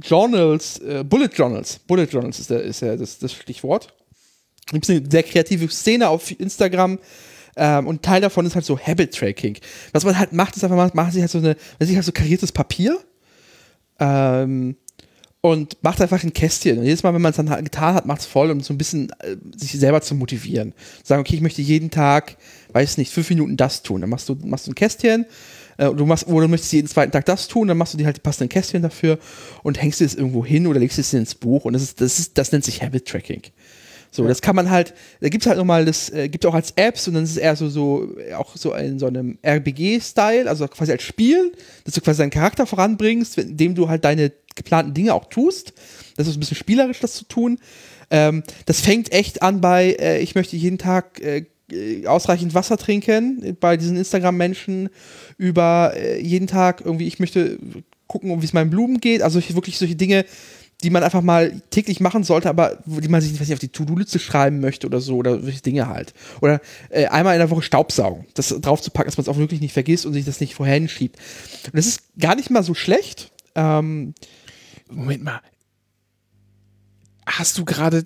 Journals, 0.00 0.78
äh, 0.78 1.04
Bullet 1.04 1.30
Journals, 1.34 1.78
Bullet 1.80 2.06
Journals 2.06 2.38
ist, 2.38 2.50
der, 2.50 2.62
ist 2.62 2.80
ja 2.80 2.96
das, 2.96 3.18
das 3.18 3.32
Stichwort. 3.32 3.94
Gibt 4.70 4.84
es 4.84 4.90
eine 4.90 5.02
sehr 5.10 5.22
kreative 5.22 5.68
Szene 5.68 6.08
auf 6.08 6.30
Instagram, 6.38 6.98
ähm, 7.56 7.86
und 7.86 8.02
Teil 8.02 8.20
davon 8.20 8.46
ist 8.46 8.54
halt 8.54 8.64
so 8.64 8.78
Habit 8.78 9.14
Tracking. 9.14 9.58
Was 9.92 10.04
man 10.04 10.18
halt 10.18 10.32
macht, 10.32 10.56
ist 10.56 10.64
einfach, 10.64 10.76
man 10.76 10.90
macht 10.94 11.12
sich 11.12 11.20
halt 11.20 11.30
so 11.30 11.38
eine, 11.38 11.56
man 11.78 11.86
sich 11.86 11.96
halt 11.96 12.06
so 12.06 12.12
kariertes 12.12 12.52
Papier 12.52 12.98
ähm, 14.00 14.76
und 15.40 15.82
macht 15.82 16.00
einfach 16.00 16.22
ein 16.22 16.32
Kästchen. 16.32 16.78
Und 16.78 16.84
jedes 16.84 17.02
Mal, 17.02 17.12
wenn 17.12 17.20
man 17.20 17.30
es 17.30 17.36
dann 17.36 17.50
halt 17.50 17.64
getan 17.64 17.94
hat, 17.94 18.06
macht 18.06 18.20
es 18.20 18.26
voll, 18.26 18.50
um 18.50 18.60
so 18.60 18.72
ein 18.72 18.78
bisschen 18.78 19.10
äh, 19.20 19.36
sich 19.56 19.72
selber 19.72 20.00
zu 20.00 20.14
motivieren. 20.14 20.72
Sagen, 21.02 21.20
okay, 21.20 21.34
ich 21.34 21.42
möchte 21.42 21.62
jeden 21.62 21.90
Tag, 21.90 22.36
weiß 22.72 22.96
nicht, 22.96 23.12
fünf 23.12 23.28
Minuten 23.28 23.56
das 23.56 23.82
tun. 23.82 24.00
Dann 24.00 24.10
machst 24.10 24.28
du, 24.28 24.36
machst 24.44 24.66
du 24.66 24.70
ein 24.70 24.74
Kästchen 24.74 25.26
äh, 25.78 25.90
du 25.90 26.06
machst, 26.06 26.26
oder 26.26 26.46
du 26.46 26.50
möchtest 26.50 26.72
jeden 26.72 26.88
zweiten 26.88 27.12
Tag 27.12 27.24
das 27.26 27.48
tun, 27.48 27.68
dann 27.68 27.76
machst 27.76 27.94
du 27.94 27.98
dir 27.98 28.06
halt 28.06 28.16
die 28.16 28.20
passenden 28.20 28.48
Kästchen 28.48 28.82
dafür 28.82 29.18
und 29.62 29.80
hängst 29.80 30.00
es 30.00 30.14
irgendwo 30.14 30.44
hin 30.44 30.66
oder 30.66 30.80
legst 30.80 30.98
es 30.98 31.12
ins 31.12 31.34
Buch. 31.34 31.64
Und 31.64 31.72
das 31.72 31.82
ist, 31.82 32.00
das 32.00 32.18
ist, 32.18 32.38
das 32.38 32.52
nennt 32.52 32.64
sich 32.64 32.82
Habit 32.82 33.06
Tracking. 33.06 33.42
So, 34.14 34.22
ja. 34.22 34.28
das 34.28 34.42
kann 34.42 34.54
man 34.54 34.70
halt, 34.70 34.92
da 35.20 35.30
gibt 35.30 35.42
es 35.42 35.48
halt 35.48 35.56
nochmal, 35.56 35.86
das 35.86 36.10
äh, 36.10 36.28
gibt 36.28 36.44
auch 36.44 36.52
als 36.52 36.72
Apps 36.72 37.08
und 37.08 37.14
dann 37.14 37.24
ist 37.24 37.30
es 37.30 37.36
eher 37.38 37.56
so, 37.56 37.70
so 37.70 38.14
auch 38.36 38.56
so 38.56 38.74
in 38.74 38.98
so 38.98 39.06
einem 39.06 39.38
RBG-Style, 39.42 40.48
also 40.48 40.68
quasi 40.68 40.92
als 40.92 41.02
Spiel, 41.02 41.52
dass 41.84 41.94
du 41.94 42.02
quasi 42.02 42.18
deinen 42.18 42.30
Charakter 42.30 42.66
voranbringst, 42.66 43.38
indem 43.38 43.74
du 43.74 43.88
halt 43.88 44.04
deine 44.04 44.30
geplanten 44.54 44.92
Dinge 44.92 45.14
auch 45.14 45.24
tust. 45.26 45.72
Das 46.16 46.28
ist 46.28 46.36
ein 46.36 46.40
bisschen 46.40 46.58
spielerisch, 46.58 47.00
das 47.00 47.14
zu 47.14 47.24
tun. 47.24 47.58
Ähm, 48.10 48.42
das 48.66 48.82
fängt 48.82 49.12
echt 49.12 49.40
an 49.40 49.62
bei, 49.62 49.96
äh, 49.98 50.18
ich 50.20 50.34
möchte 50.34 50.56
jeden 50.56 50.76
Tag 50.76 51.18
äh, 51.22 51.46
ausreichend 52.06 52.54
Wasser 52.54 52.76
trinken, 52.76 53.56
bei 53.60 53.76
diesen 53.76 53.96
Instagram-Menschen, 53.96 54.88
über 55.38 55.92
äh, 55.96 56.20
jeden 56.20 56.46
Tag 56.46 56.82
irgendwie, 56.84 57.06
ich 57.06 57.18
möchte 57.18 57.58
gucken, 58.06 58.40
wie 58.42 58.44
es 58.44 58.52
meinen 58.52 58.70
Blumen 58.70 59.00
geht, 59.00 59.22
also 59.22 59.40
wirklich 59.54 59.78
solche 59.78 59.96
Dinge, 59.96 60.24
die 60.82 60.90
man 60.90 61.02
einfach 61.02 61.22
mal 61.22 61.62
täglich 61.70 62.00
machen 62.00 62.24
sollte, 62.24 62.48
aber 62.48 62.78
die 62.86 63.08
man 63.08 63.20
sich 63.20 63.38
nicht, 63.38 63.52
auf 63.52 63.58
die 63.58 63.68
To-Do-Liste 63.68 64.18
schreiben 64.18 64.60
möchte 64.60 64.86
oder 64.86 65.00
so 65.00 65.16
oder 65.16 65.40
solche 65.40 65.62
Dinge 65.62 65.86
halt. 65.86 66.12
Oder 66.40 66.60
äh, 66.90 67.06
einmal 67.06 67.34
in 67.34 67.38
der 67.38 67.50
Woche 67.50 67.62
Staubsaugen, 67.62 68.26
das 68.34 68.48
drauf 68.48 68.82
zu 68.82 68.90
packen, 68.90 69.08
dass 69.08 69.16
man 69.16 69.22
es 69.22 69.28
auch 69.28 69.38
wirklich 69.38 69.60
nicht 69.60 69.72
vergisst 69.72 70.06
und 70.06 70.12
sich 70.12 70.24
das 70.24 70.40
nicht 70.40 70.54
vorher 70.54 70.74
hinschiebt. 70.74 71.16
Und 71.66 71.76
das 71.76 71.86
ist 71.86 72.02
gar 72.18 72.34
nicht 72.34 72.50
mal 72.50 72.62
so 72.62 72.74
schlecht. 72.74 73.30
Ähm, 73.54 74.14
Moment 74.90 75.22
mal. 75.22 75.40
Hast 77.24 77.58
du 77.58 77.64
gerade 77.64 78.04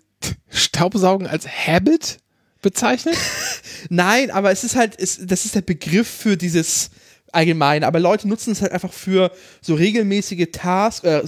Staubsaugen 0.51 1.27
als 1.27 1.47
Habit 1.49 2.19
bezeichnet? 2.67 3.17
Nein, 3.91 4.33
aber 4.33 4.51
es 4.51 4.65
ist 4.65 4.75
halt, 4.75 4.99
es, 4.99 5.21
das 5.25 5.45
ist 5.45 5.55
der 5.55 5.61
Begriff 5.61 6.09
für 6.09 6.37
dieses 6.37 6.91
allgemein. 7.31 7.85
Aber 7.85 8.01
Leute 8.01 8.27
nutzen 8.27 8.51
es 8.51 8.61
halt 8.61 8.73
einfach 8.73 8.93
für 8.93 9.31
so 9.61 9.75
regelmäßige 9.75 10.49
Tasks, 10.51 11.05
äh, 11.05 11.23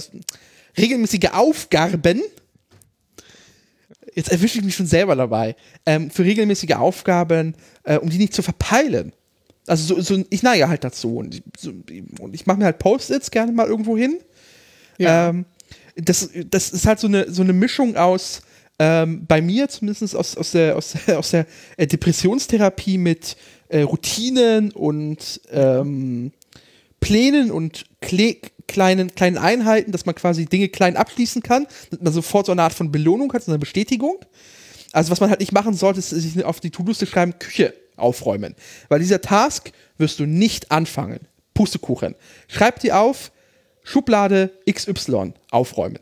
regelmäßige 0.77 1.29
Aufgaben. 1.31 2.21
Jetzt 4.13 4.31
erwische 4.33 4.59
ich 4.59 4.65
mich 4.65 4.75
schon 4.75 4.85
selber 4.85 5.15
dabei. 5.15 5.55
Ähm, 5.85 6.11
für 6.11 6.25
regelmäßige 6.25 6.73
Aufgaben, 6.73 7.55
äh, 7.83 7.97
um 7.97 8.09
die 8.09 8.17
nicht 8.17 8.33
zu 8.33 8.41
verpeilen. 8.41 9.13
Also 9.65 9.95
so, 9.95 10.01
so 10.01 10.25
ich 10.29 10.43
neige 10.43 10.67
halt 10.67 10.83
dazu. 10.83 11.15
Und 11.19 11.35
ich, 11.35 11.43
so, 11.57 11.71
ich 12.33 12.45
mache 12.47 12.57
mir 12.57 12.65
halt 12.65 12.79
Post-its 12.79 13.31
gerne 13.31 13.53
mal 13.53 13.67
irgendwo 13.67 13.95
hin. 13.95 14.19
Ja. 14.97 15.29
Ähm, 15.29 15.45
das, 15.95 16.31
das 16.49 16.71
ist 16.71 16.85
halt 16.85 16.99
so 16.99 17.07
eine, 17.07 17.31
so 17.31 17.43
eine 17.43 17.53
Mischung 17.53 17.95
aus, 17.95 18.41
ähm, 18.79 19.25
bei 19.27 19.41
mir 19.41 19.67
zumindest 19.67 20.15
aus, 20.15 20.37
aus 20.37 20.51
der, 20.51 20.77
aus 20.77 20.93
der, 20.93 21.19
aus 21.19 21.31
der 21.31 21.45
äh, 21.77 21.85
Depressionstherapie 21.85 22.97
mit 22.97 23.35
äh, 23.67 23.81
Routinen 23.81 24.71
und 24.71 25.41
ähm, 25.51 26.31
Plänen 26.99 27.51
und 27.51 27.85
Kle 28.01 28.37
kleinen, 28.67 29.15
kleinen 29.15 29.37
Einheiten, 29.37 29.91
dass 29.91 30.05
man 30.05 30.13
quasi 30.13 30.45
Dinge 30.45 30.69
klein 30.69 30.95
abschließen 30.95 31.41
kann, 31.41 31.65
dass 31.89 31.99
man 31.99 32.13
sofort 32.13 32.45
so 32.45 32.51
eine 32.51 32.61
Art 32.61 32.73
von 32.73 32.91
Belohnung 32.91 33.33
hat, 33.33 33.43
so 33.43 33.51
eine 33.51 33.57
Bestätigung. 33.57 34.17
Also 34.91 35.11
was 35.11 35.19
man 35.19 35.29
halt 35.29 35.39
nicht 35.39 35.51
machen 35.51 35.73
sollte, 35.73 35.99
ist 35.99 36.09
sich 36.09 36.45
auf 36.45 36.59
die 36.59 36.69
To-Liste 36.69 37.07
schreiben, 37.07 37.39
Küche 37.39 37.73
aufräumen. 37.95 38.55
Weil 38.87 38.99
dieser 38.99 39.21
Task 39.21 39.71
wirst 39.97 40.19
du 40.19 40.25
nicht 40.25 40.71
anfangen. 40.71 41.19
Pustekuchen. 41.55 42.15
Schreib 42.47 42.79
dir 42.79 42.99
auf, 42.99 43.31
Schublade 43.83 44.51
XY 44.71 45.33
aufräumen. 45.49 45.99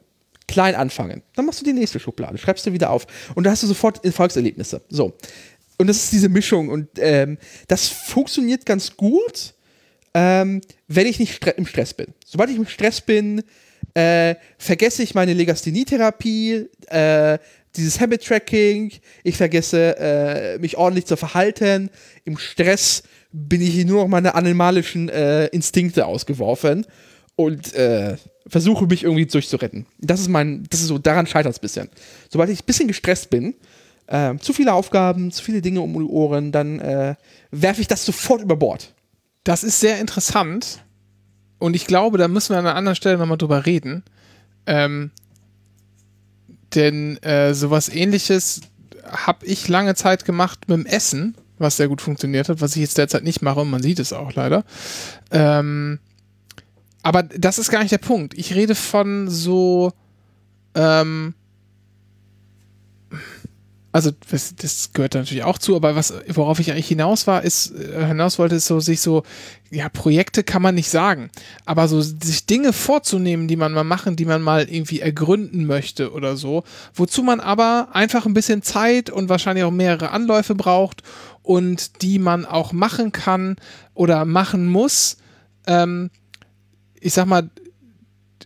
Klein 0.47 0.75
anfangen. 0.75 1.23
Dann 1.35 1.45
machst 1.45 1.61
du 1.61 1.65
die 1.65 1.73
nächste 1.73 1.99
Schublade, 1.99 2.37
schreibst 2.37 2.65
du 2.65 2.73
wieder 2.73 2.89
auf. 2.89 3.05
Und 3.35 3.43
da 3.43 3.51
hast 3.51 3.63
du 3.63 3.67
sofort 3.67 4.03
Erfolgserlebnisse. 4.03 4.81
So. 4.89 5.13
Und 5.77 5.87
das 5.87 5.97
ist 5.97 6.11
diese 6.11 6.29
Mischung. 6.29 6.69
Und 6.69 6.87
ähm, 6.97 7.37
das 7.67 7.87
funktioniert 7.87 8.65
ganz 8.65 8.95
gut 8.95 9.53
ähm, 10.17 10.61
wenn 10.87 11.05
ich 11.05 11.19
nicht 11.19 11.35
stre 11.35 11.51
im 11.51 11.67
Stress 11.67 11.93
bin. 11.93 12.07
Sobald 12.25 12.49
ich 12.49 12.57
im 12.57 12.65
Stress 12.65 13.01
bin, 13.01 13.43
äh, 13.93 14.33
vergesse 14.57 15.03
ich 15.03 15.13
meine 15.13 15.33
Legasthenie-Therapie, 15.33 16.65
äh, 16.87 17.37
dieses 17.75 17.99
Habit-Tracking, 17.99 18.93
ich 19.23 19.37
vergesse 19.37 19.95
äh, 19.99 20.57
mich 20.57 20.75
ordentlich 20.77 21.05
zu 21.05 21.17
verhalten. 21.17 21.91
Im 22.25 22.39
Stress 22.39 23.03
bin 23.31 23.61
ich 23.61 23.85
nur 23.85 24.01
noch 24.01 24.07
meine 24.07 24.33
animalischen 24.33 25.09
äh, 25.09 25.45
Instinkte 25.47 26.07
ausgeworfen 26.07 26.87
und 27.37 27.73
äh, 27.75 28.17
versuche 28.47 28.87
mich 28.87 29.03
irgendwie 29.03 29.27
durchzuretten. 29.27 29.85
Das 29.99 30.19
ist 30.19 30.27
mein, 30.27 30.63
das 30.69 30.81
ist 30.81 30.87
so, 30.87 30.97
daran 30.97 31.27
scheitert 31.27 31.53
es 31.53 31.59
ein 31.59 31.61
bisschen. 31.61 31.89
Sobald 32.29 32.49
ich 32.49 32.61
ein 32.61 32.65
bisschen 32.65 32.87
gestresst 32.87 33.29
bin, 33.29 33.55
äh, 34.07 34.35
zu 34.37 34.53
viele 34.53 34.73
Aufgaben, 34.73 35.31
zu 35.31 35.43
viele 35.43 35.61
Dinge 35.61 35.81
um 35.81 35.93
die 35.93 35.99
Ohren, 35.99 36.51
dann 36.51 36.79
äh, 36.79 37.15
werfe 37.51 37.81
ich 37.81 37.87
das 37.87 38.05
sofort 38.05 38.41
über 38.41 38.55
Bord. 38.55 38.93
Das 39.43 39.63
ist 39.63 39.79
sehr 39.79 40.01
interessant. 40.01 40.83
Und 41.59 41.75
ich 41.75 41.85
glaube, 41.85 42.17
da 42.17 42.27
müssen 42.27 42.49
wir 42.53 42.57
an 42.57 42.65
einer 42.65 42.75
anderen 42.75 42.95
Stelle 42.95 43.17
nochmal 43.17 43.37
drüber 43.37 43.65
reden. 43.65 44.03
Ähm, 44.65 45.11
denn 46.73 47.17
äh, 47.17 47.53
sowas 47.53 47.87
ähnliches 47.87 48.61
habe 49.05 49.45
ich 49.45 49.67
lange 49.67 49.93
Zeit 49.93 50.25
gemacht 50.25 50.67
mit 50.67 50.77
dem 50.77 50.85
Essen, 50.87 51.35
was 51.59 51.77
sehr 51.77 51.87
gut 51.87 52.01
funktioniert 52.01 52.49
hat, 52.49 52.61
was 52.61 52.75
ich 52.75 52.81
jetzt 52.81 52.97
derzeit 52.97 53.23
nicht 53.23 53.41
mache 53.41 53.61
und 53.61 53.69
man 53.69 53.81
sieht 53.81 53.99
es 53.99 54.11
auch 54.11 54.33
leider. 54.33 54.65
Ähm, 55.31 55.99
aber 57.07 57.23
das 57.23 57.57
ist 57.57 57.71
gar 57.71 57.79
nicht 57.79 57.93
der 57.93 57.99
Punkt. 57.99 58.33
Ich 58.33 58.53
rede 58.53 58.75
von 58.75 59.29
so 59.29 59.93
ähm, 60.75 61.35
also 63.93 64.11
das, 64.29 64.53
das, 64.57 64.91
gehört 64.91 65.13
natürlich 65.13 65.45
auch 65.45 65.57
zu, 65.57 65.77
aber 65.77 65.95
was, 65.95 66.13
worauf 66.27 66.59
ich 66.59 66.69
eigentlich 66.69 66.89
hinaus 66.89 67.25
war, 67.25 67.43
ist, 67.43 67.73
äh, 67.73 68.07
hinaus 68.07 68.37
wollte, 68.39 68.55
ist 68.55 68.67
so, 68.67 68.81
sich 68.81 68.99
so, 68.99 69.23
ja, 69.71 69.87
Projekte 69.87 70.43
kann 70.43 70.61
man 70.61 70.75
nicht 70.75 70.89
sagen, 70.89 71.29
aber 71.63 71.87
so 71.87 72.01
sich 72.01 72.45
Dinge 72.45 72.73
vorzunehmen, 72.73 73.47
die 73.47 73.55
man 73.55 73.71
mal 73.71 73.85
machen, 73.85 74.17
die 74.17 74.25
man 74.25 74.41
mal 74.41 74.69
irgendwie 74.69 74.99
ergründen 74.99 75.65
möchte 75.65 76.11
oder 76.11 76.35
so, 76.35 76.65
wozu 76.93 77.23
man 77.23 77.39
aber 77.39 77.87
einfach 77.93 78.25
ein 78.25 78.33
bisschen 78.33 78.63
Zeit 78.63 79.09
und 79.09 79.29
wahrscheinlich 79.29 79.63
auch 79.63 79.71
mehrere 79.71 80.11
Anläufe 80.11 80.55
braucht 80.55 81.03
und 81.41 82.01
die 82.01 82.19
man 82.19 82.45
auch 82.45 82.73
machen 82.73 83.13
kann 83.13 83.55
oder 83.93 84.25
machen 84.25 84.67
muss, 84.67 85.15
ähm, 85.67 86.09
ich 86.99 87.13
sag 87.13 87.25
mal, 87.25 87.49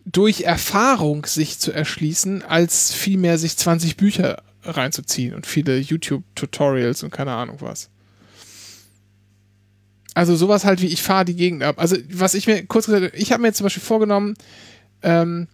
durch 0.06 0.42
Erfahrung 0.42 1.26
sich 1.26 1.60
zu 1.60 1.72
erschließen, 1.72 2.44
als 2.44 2.92
vielmehr 2.92 3.38
sich 3.38 3.58
20 3.58 3.98
Bücher 3.98 4.44
reinzuziehen 4.64 5.34
und 5.34 5.46
viele 5.46 5.78
YouTube-Tutorials 5.78 7.04
und 7.04 7.12
keine 7.12 7.34
Ahnung 7.34 7.58
was. 7.60 7.90
Also 10.14 10.36
sowas 10.36 10.66
halt 10.66 10.82
wie 10.82 10.88
ich 10.88 11.02
fahre 11.02 11.26
die 11.26 11.36
Gegend 11.36 11.64
ab. 11.64 11.80
Also 11.80 11.96
was 12.12 12.34
ich 12.34 12.48
mir 12.48 12.66
kurz 12.66 12.86
gesagt, 12.88 13.16
ich 13.16 13.32
habe 13.32 13.42
mir 13.42 13.48
jetzt 13.50 13.58
zum 13.58 13.66
Beispiel 13.66 13.84
vorgenommen, 13.84 14.34
ähm, 15.04 15.48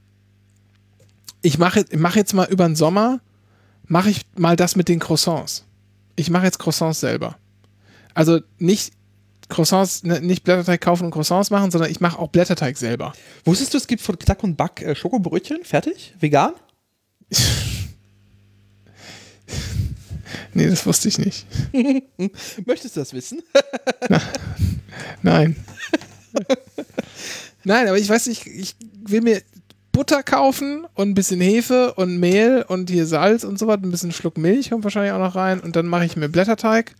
ich 1.42 1.58
mache 1.58 1.86
mach 1.96 2.16
jetzt 2.16 2.34
mal 2.34 2.48
über 2.50 2.66
den 2.66 2.76
Sommer, 2.76 3.22
mache 3.86 4.10
ich 4.10 4.22
mal 4.36 4.56
das 4.56 4.76
mit 4.76 4.90
den 4.90 5.00
Croissants. 5.00 5.66
Ich 6.16 6.30
mache 6.30 6.46
jetzt 6.46 6.60
Croissants 6.60 7.00
selber. 7.00 7.38
Also 8.14 8.40
nicht 8.58 8.94
Croissants, 9.50 10.04
ne, 10.04 10.20
nicht 10.22 10.44
Blätterteig 10.44 10.82
kaufen 10.82 11.06
und 11.06 11.12
Croissants 11.12 11.50
machen, 11.50 11.72
sondern 11.72 11.90
ich 11.90 12.02
mache 12.02 12.20
auch 12.20 12.30
Blätterteig 12.30 12.78
selber. 12.78 13.14
Wusstest 13.46 13.74
du, 13.74 13.78
es 13.78 13.88
gibt 13.88 14.02
von 14.02 14.20
Klack 14.20 14.44
und 14.44 14.58
Back 14.58 14.82
äh, 14.82 14.96
Schokobrötchen, 14.96 15.64
fertig, 15.64 16.14
vegan? 16.20 16.54
Nee, 20.54 20.70
das 20.70 20.86
wusste 20.86 21.08
ich 21.08 21.20
nicht. 21.20 21.46
Möchtest 22.66 22.96
du 22.96 23.00
das 23.00 23.14
wissen? 23.14 23.44
Nein. 25.22 25.56
Nein, 27.64 27.88
aber 27.88 27.98
ich 27.98 28.10
weiß 28.10 28.28
nicht, 28.28 28.48
ich 28.48 28.76
will 29.06 29.22
mir 29.22 29.42
Butter 29.92 30.24
kaufen 30.24 30.86
und 30.96 31.10
ein 31.10 31.14
bisschen 31.14 31.42
Hefe 31.42 31.94
und 31.94 32.18
Mehl 32.18 32.66
und 32.68 32.90
hier 32.90 33.06
Salz 33.06 33.44
und 33.44 33.60
so 33.60 33.68
was, 33.68 33.78
ein 33.78 33.92
bisschen 33.92 34.12
Schluck 34.12 34.38
Milch 34.38 34.70
kommt 34.70 34.84
wahrscheinlich 34.84 35.12
auch 35.12 35.20
noch 35.20 35.36
rein 35.36 35.60
und 35.60 35.76
dann 35.76 35.88
mache 35.88 36.06
ich 36.06 36.16
mir 36.16 36.30
Blätterteig 36.30 36.96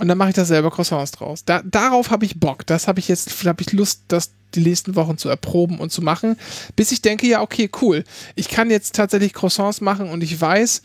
und 0.00 0.08
dann 0.08 0.16
mache 0.16 0.30
ich 0.30 0.34
da 0.34 0.44
selber 0.44 0.70
Croissants 0.70 1.12
draus. 1.12 1.44
Da, 1.44 1.62
darauf 1.62 2.10
habe 2.10 2.24
ich 2.24 2.40
Bock. 2.40 2.66
Das 2.66 2.88
habe 2.88 3.00
ich 3.00 3.08
jetzt, 3.08 3.44
habe 3.44 3.62
ich 3.62 3.72
Lust, 3.72 4.04
das 4.08 4.32
die 4.54 4.60
nächsten 4.60 4.96
Wochen 4.96 5.18
zu 5.18 5.28
erproben 5.28 5.78
und 5.78 5.92
zu 5.92 6.02
machen, 6.02 6.36
bis 6.74 6.90
ich 6.90 7.02
denke, 7.02 7.26
ja, 7.26 7.42
okay, 7.42 7.70
cool. 7.82 8.04
Ich 8.34 8.48
kann 8.48 8.70
jetzt 8.70 8.94
tatsächlich 8.96 9.32
Croissants 9.32 9.80
machen 9.80 10.08
und 10.08 10.22
ich 10.22 10.40
weiß, 10.40 10.82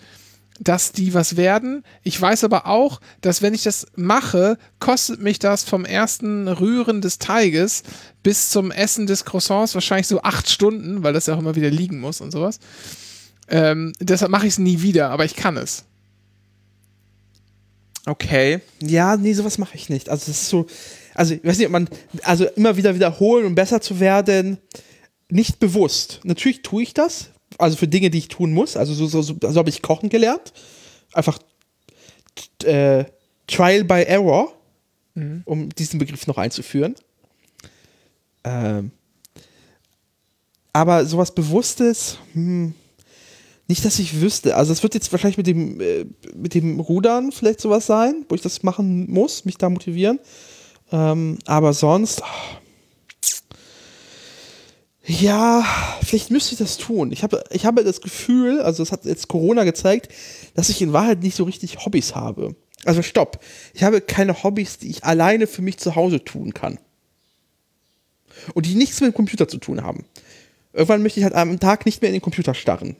dass 0.59 0.91
die 0.91 1.13
was 1.13 1.35
werden. 1.35 1.83
Ich 2.03 2.21
weiß 2.21 2.43
aber 2.43 2.67
auch, 2.67 3.01
dass 3.21 3.41
wenn 3.41 3.53
ich 3.53 3.63
das 3.63 3.87
mache, 3.95 4.57
kostet 4.79 5.21
mich 5.21 5.39
das 5.39 5.63
vom 5.63 5.85
ersten 5.85 6.47
Rühren 6.47 7.01
des 7.01 7.17
Teiges 7.17 7.83
bis 8.21 8.49
zum 8.51 8.69
Essen 8.69 9.07
des 9.07 9.25
Croissants 9.25 9.73
wahrscheinlich 9.73 10.07
so 10.07 10.21
acht 10.21 10.49
Stunden, 10.49 11.03
weil 11.03 11.13
das 11.13 11.25
ja 11.25 11.35
auch 11.35 11.39
immer 11.39 11.55
wieder 11.55 11.69
liegen 11.69 11.99
muss 11.99 12.21
und 12.21 12.31
sowas. 12.31 12.59
Ähm, 13.47 13.93
deshalb 13.99 14.31
mache 14.31 14.45
ich 14.45 14.53
es 14.53 14.59
nie 14.59 14.81
wieder, 14.81 15.09
aber 15.09 15.25
ich 15.25 15.35
kann 15.35 15.57
es. 15.57 15.85
Okay. 18.05 18.59
Ja, 18.81 19.17
nee, 19.17 19.33
sowas 19.33 19.57
mache 19.57 19.75
ich 19.75 19.89
nicht. 19.89 20.09
Also 20.09 20.31
es 20.31 20.41
ist 20.41 20.49
so, 20.49 20.67
also 21.13 21.33
ich 21.33 21.43
weiß 21.43 21.57
nicht, 21.57 21.67
ob 21.67 21.71
man, 21.71 21.89
also 22.23 22.45
immer 22.45 22.77
wieder 22.77 22.93
wiederholen 22.93 23.45
und 23.45 23.55
besser 23.55 23.81
zu 23.81 23.99
werden, 23.99 24.57
nicht 25.29 25.59
bewusst. 25.59 26.19
Natürlich 26.23 26.61
tue 26.61 26.83
ich 26.83 26.93
das, 26.93 27.29
also 27.57 27.77
für 27.77 27.87
Dinge, 27.87 28.09
die 28.09 28.19
ich 28.19 28.27
tun 28.27 28.53
muss. 28.53 28.77
Also 28.77 28.93
so, 28.93 29.07
so, 29.07 29.21
so, 29.21 29.35
so 29.41 29.55
habe 29.59 29.69
ich 29.69 29.81
Kochen 29.81 30.09
gelernt. 30.09 30.53
Einfach 31.13 31.39
äh, 32.63 33.05
Trial 33.47 33.83
by 33.83 34.03
Error, 34.03 34.53
mhm. 35.15 35.41
um 35.45 35.69
diesen 35.69 35.99
Begriff 35.99 36.27
noch 36.27 36.37
einzuführen. 36.37 36.95
Ähm, 38.43 38.91
aber 40.73 41.05
sowas 41.05 41.33
Bewusstes, 41.33 42.17
hm, 42.33 42.75
nicht, 43.67 43.83
dass 43.83 43.99
ich 43.99 44.21
wüsste. 44.21 44.55
Also 44.55 44.73
es 44.73 44.83
wird 44.83 44.93
jetzt 44.93 45.11
wahrscheinlich 45.11 45.37
mit 45.37 45.47
dem, 45.47 45.81
äh, 45.81 46.05
mit 46.35 46.53
dem 46.53 46.79
Rudern 46.79 47.31
vielleicht 47.31 47.59
sowas 47.59 47.85
sein, 47.85 48.25
wo 48.29 48.35
ich 48.35 48.41
das 48.41 48.63
machen 48.63 49.09
muss, 49.11 49.45
mich 49.45 49.57
da 49.57 49.69
motivieren. 49.69 50.19
Ähm, 50.91 51.39
aber 51.45 51.73
sonst, 51.73 52.21
oh, 52.21 52.57
ja, 55.07 55.63
vielleicht 56.03 56.31
müsste 56.31 56.53
ich 56.53 56.59
das 56.59 56.77
tun. 56.77 57.11
Ich 57.11 57.23
habe, 57.23 57.43
ich 57.51 57.65
habe 57.65 57.83
das 57.83 58.01
Gefühl, 58.01 58.61
also 58.61 58.81
es 58.81 58.91
hat 58.91 59.05
jetzt 59.05 59.27
Corona 59.27 59.63
gezeigt, 59.63 60.11
dass 60.55 60.69
ich 60.69 60.81
in 60.81 60.93
Wahrheit 60.93 61.21
nicht 61.21 61.35
so 61.35 61.43
richtig 61.43 61.85
Hobbys 61.85 62.15
habe. 62.15 62.55
Also 62.85 63.01
stopp. 63.01 63.39
Ich 63.73 63.83
habe 63.83 64.01
keine 64.01 64.43
Hobbys, 64.43 64.77
die 64.77 64.89
ich 64.89 65.03
alleine 65.03 65.47
für 65.47 65.61
mich 65.61 65.77
zu 65.77 65.95
Hause 65.95 66.23
tun 66.23 66.53
kann. 66.53 66.79
Und 68.53 68.65
die 68.65 68.75
nichts 68.75 69.01
mit 69.01 69.11
dem 69.11 69.15
Computer 69.15 69.47
zu 69.47 69.57
tun 69.57 69.83
haben. 69.83 70.05
Irgendwann 70.73 71.03
möchte 71.03 71.19
ich 71.19 71.23
halt 71.23 71.35
am 71.35 71.59
Tag 71.59 71.85
nicht 71.85 72.01
mehr 72.01 72.09
in 72.09 72.15
den 72.15 72.21
Computer 72.21 72.53
starren. 72.53 72.95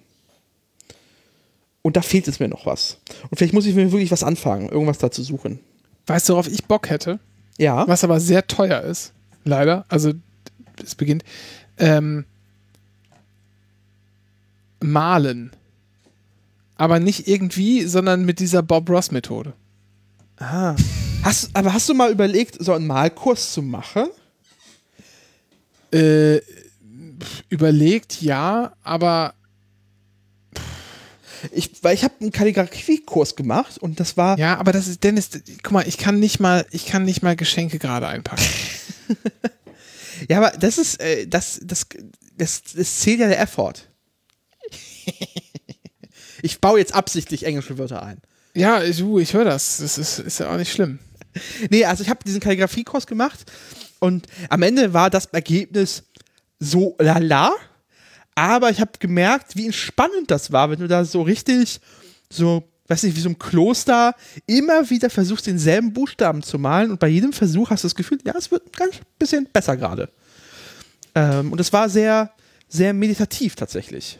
Und 1.86 1.96
da 1.96 2.02
fehlt 2.02 2.28
es 2.28 2.40
mir 2.40 2.48
noch 2.48 2.66
was. 2.66 2.98
Und 3.30 3.38
vielleicht 3.38 3.54
muss 3.54 3.68
ich 3.68 3.76
mir 3.76 3.92
wirklich 3.92 4.10
was 4.10 4.24
anfangen, 4.24 4.70
irgendwas 4.70 4.98
da 4.98 5.12
zu 5.12 5.22
suchen. 5.22 5.60
Weißt 6.08 6.28
du, 6.28 6.34
worauf 6.34 6.48
ich 6.48 6.66
Bock 6.66 6.90
hätte? 6.90 7.20
Ja. 7.60 7.88
Was 7.88 8.04
aber 8.04 8.20
sehr 8.20 8.48
teuer 8.48 8.82
ist. 8.82 9.14
Leider. 9.44 9.86
Also, 9.88 10.14
es 10.84 10.96
beginnt. 10.96 11.24
Ähm, 11.78 12.26
malen. 14.80 15.52
Aber 16.76 17.00
nicht 17.00 17.28
irgendwie, 17.28 17.84
sondern 17.84 18.26
mit 18.26 18.40
dieser 18.40 18.64
Bob 18.64 18.90
Ross-Methode. 18.90 19.54
Ah. 20.38 20.76
Hast, 21.22 21.52
aber 21.56 21.72
hast 21.72 21.88
du 21.88 21.94
mal 21.94 22.12
überlegt, 22.12 22.58
so 22.66 22.74
einen 22.74 22.88
Malkurs 22.88 23.54
zu 23.54 23.62
machen? 23.62 24.08
Äh, 25.94 26.42
überlegt, 27.50 28.24
ja, 28.24 28.74
aber 28.82 29.36
ich, 31.52 31.84
weil 31.84 31.94
ich 31.94 32.04
habe 32.04 32.14
einen 32.20 32.32
Kalligrafiekurs 32.32 33.36
gemacht 33.36 33.78
und 33.78 34.00
das 34.00 34.18
war. 34.18 34.38
Ja, 34.38 34.58
aber 34.58 34.72
das 34.72 34.88
ist, 34.88 35.04
Dennis, 35.04 35.30
guck 35.64 35.72
mal, 35.72 35.88
ich 35.88 35.98
kann 35.98 36.20
nicht 36.20 36.40
mal, 36.40 36.66
ich 36.72 36.86
kann 36.86 37.04
nicht 37.04 37.22
mal 37.24 37.36
Geschenke 37.36 37.80
gerade 37.80 38.08
einpacken. 38.08 38.44
ja, 40.30 40.38
aber 40.38 40.58
das 40.58 40.78
ist, 40.78 41.00
äh, 41.00 41.28
das, 41.28 41.60
das, 41.64 41.88
das, 42.38 42.64
das 42.76 43.00
zählt 43.00 43.20
ja 43.20 43.28
der 43.28 43.40
Effort. 43.40 43.74
ich 46.42 46.62
baue 46.62 46.80
jetzt 46.80 46.94
absichtlich 46.94 47.46
englische 47.46 47.78
Wörter 47.78 48.04
ein. 48.04 48.22
Ja, 48.56 48.80
du, 48.80 49.20
ich 49.20 49.34
höre 49.34 49.46
das. 49.46 49.78
Das 49.78 49.98
ist, 49.98 50.20
ist 50.20 50.40
ja 50.40 50.52
auch 50.52 50.58
nicht 50.58 50.72
schlimm. 50.72 51.00
Nee, 51.70 51.84
also 51.84 52.02
ich 52.02 52.10
habe 52.10 52.24
diesen 52.26 52.40
Kalligrafiekurs 52.40 53.08
gemacht 53.08 53.52
und 54.00 54.26
am 54.50 54.62
Ende 54.62 54.94
war 54.94 55.10
das 55.10 55.26
Ergebnis 55.26 56.04
so 56.60 56.96
lala. 56.98 57.54
Aber 58.36 58.70
ich 58.70 58.82
habe 58.82 58.92
gemerkt, 59.00 59.56
wie 59.56 59.66
entspannend 59.66 60.30
das 60.30 60.52
war, 60.52 60.70
wenn 60.70 60.80
du 60.80 60.88
da 60.88 61.06
so 61.06 61.22
richtig, 61.22 61.80
so, 62.30 62.68
weiß 62.88 63.04
nicht, 63.04 63.16
wie 63.16 63.22
so 63.22 63.30
ein 63.30 63.40
Kloster 63.40 64.14
immer 64.46 64.90
wieder 64.90 65.10
versuchst, 65.10 65.48
denselben 65.48 65.94
Buchstaben 65.94 66.44
zu 66.44 66.60
malen 66.60 66.92
und 66.92 67.00
bei 67.00 67.08
jedem 67.08 67.32
Versuch 67.32 67.70
hast 67.70 67.84
du 67.84 67.88
das 67.88 67.96
Gefühl, 67.96 68.20
ja, 68.26 68.34
es 68.38 68.52
wird 68.52 68.66
ein 68.68 68.72
ganz 68.74 68.96
bisschen 69.18 69.48
besser 69.52 69.78
gerade. 69.78 70.10
Ähm, 71.16 71.54
und 71.54 71.62
es 71.62 71.72
war 71.72 71.90
sehr, 71.90 72.32
sehr 72.68 72.94
meditativ 72.94 73.56
tatsächlich. 73.56 74.20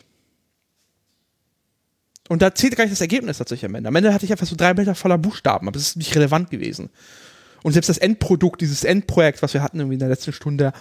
Und 2.28 2.42
da 2.42 2.54
zählt 2.54 2.74
gar 2.76 2.84
nicht 2.84 2.92
das 2.92 3.00
Ergebnis 3.00 3.38
tatsächlich 3.38 3.68
am 3.68 3.74
Ende. 3.74 3.88
Am 3.88 3.94
Ende 3.94 4.12
hatte 4.12 4.24
ich 4.24 4.32
einfach 4.32 4.46
so 4.46 4.56
drei 4.56 4.74
Blätter 4.74 4.94
voller 4.94 5.18
Buchstaben, 5.18 5.68
aber 5.68 5.74
das 5.74 5.88
ist 5.88 5.96
nicht 5.96 6.14
relevant 6.16 6.50
gewesen. 6.50 6.90
Und 7.62 7.72
selbst 7.72 7.88
das 7.88 7.98
Endprodukt, 7.98 8.60
dieses 8.60 8.84
Endprojekt, 8.84 9.42
was 9.42 9.54
wir 9.54 9.62
hatten 9.62 9.78
irgendwie 9.78 9.94
in 9.94 10.00
der 10.00 10.08
letzten 10.08 10.32
Stunde, 10.32 10.72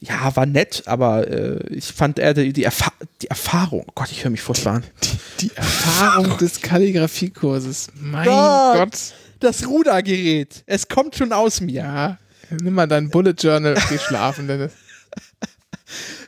ja, 0.00 0.34
war 0.34 0.46
nett, 0.46 0.84
aber 0.86 1.28
äh, 1.28 1.66
ich 1.68 1.92
fand 1.92 2.18
eher 2.18 2.32
die, 2.32 2.52
die, 2.52 2.64
Erfa 2.64 2.92
die 3.20 3.28
Erfahrung, 3.28 3.84
oh 3.86 3.92
Gott, 3.94 4.10
ich 4.10 4.24
höre 4.24 4.30
mich 4.30 4.40
furchtbar 4.40 4.76
an. 4.76 4.84
Die, 5.02 5.46
die 5.48 5.56
Erfahrung 5.56 6.38
des 6.38 6.60
Kalligrafiekurses, 6.62 7.88
mein 7.94 8.26
Gott, 8.26 8.76
Gott. 8.76 8.98
Das 9.40 9.66
Rudergerät, 9.66 10.64
es 10.66 10.88
kommt 10.88 11.16
schon 11.16 11.32
aus 11.32 11.60
mir. 11.60 11.74
Ja, 11.74 12.18
nimm 12.62 12.74
mal 12.74 12.88
dein 12.88 13.10
Bullet 13.10 13.34
Journal 13.38 13.74
und 13.74 13.88
geh 13.88 13.98
schlafen, 13.98 14.46
Dennis. 14.46 14.72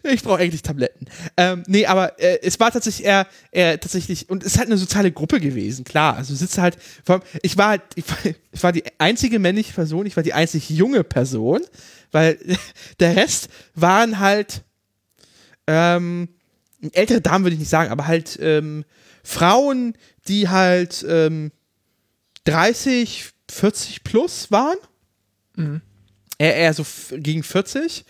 Ich 0.03 0.23
brauche 0.23 0.41
eigentlich 0.41 0.63
Tabletten. 0.63 1.07
Ähm, 1.37 1.63
nee, 1.69 1.87
aber 1.87 2.19
äh, 2.19 2.41
es 2.43 2.59
war 2.59 2.73
tatsächlich 2.73 3.07
eher, 3.07 3.27
eher 3.53 3.79
tatsächlich, 3.79 4.29
und 4.29 4.43
es 4.43 4.55
ist 4.55 4.59
halt 4.59 4.67
eine 4.67 4.77
soziale 4.77 5.13
Gruppe 5.13 5.39
gewesen, 5.39 5.85
klar. 5.85 6.17
Also 6.17 6.35
sitze 6.35 6.61
halt, 6.61 6.77
ich 7.43 7.57
war 7.57 7.69
halt, 7.69 7.83
ich 7.95 8.09
war, 8.09 8.19
ich 8.51 8.63
war 8.63 8.73
die 8.73 8.83
einzige 8.99 9.39
männliche 9.39 9.73
Person, 9.73 10.07
ich 10.07 10.17
war 10.17 10.25
die 10.25 10.35
einzig 10.35 10.69
junge 10.69 11.05
Person 11.05 11.61
weil 12.13 12.39
der 13.01 13.17
Rest 13.17 13.49
waren 13.75 14.21
halt 14.21 14.63
ähm, 15.67 16.29
ältere 16.93 17.21
Damen 17.21 17.45
würde 17.45 17.55
ich 17.55 17.61
nicht 17.61 17.69
sagen, 17.69 17.91
aber 17.91 18.07
halt 18.07 18.39
ähm, 18.41 18.85
Frauen, 19.23 19.97
die 20.27 20.49
halt 20.49 21.05
ähm, 21.09 21.53
30, 22.45 23.31
40 23.51 24.05
plus 24.05 24.51
waren. 24.51 24.79
Mhm. 25.57 25.81
Eher, 26.39 26.57
eher 26.57 26.75
so 26.75 26.85
gegen 27.13 27.43
40. 27.43 28.05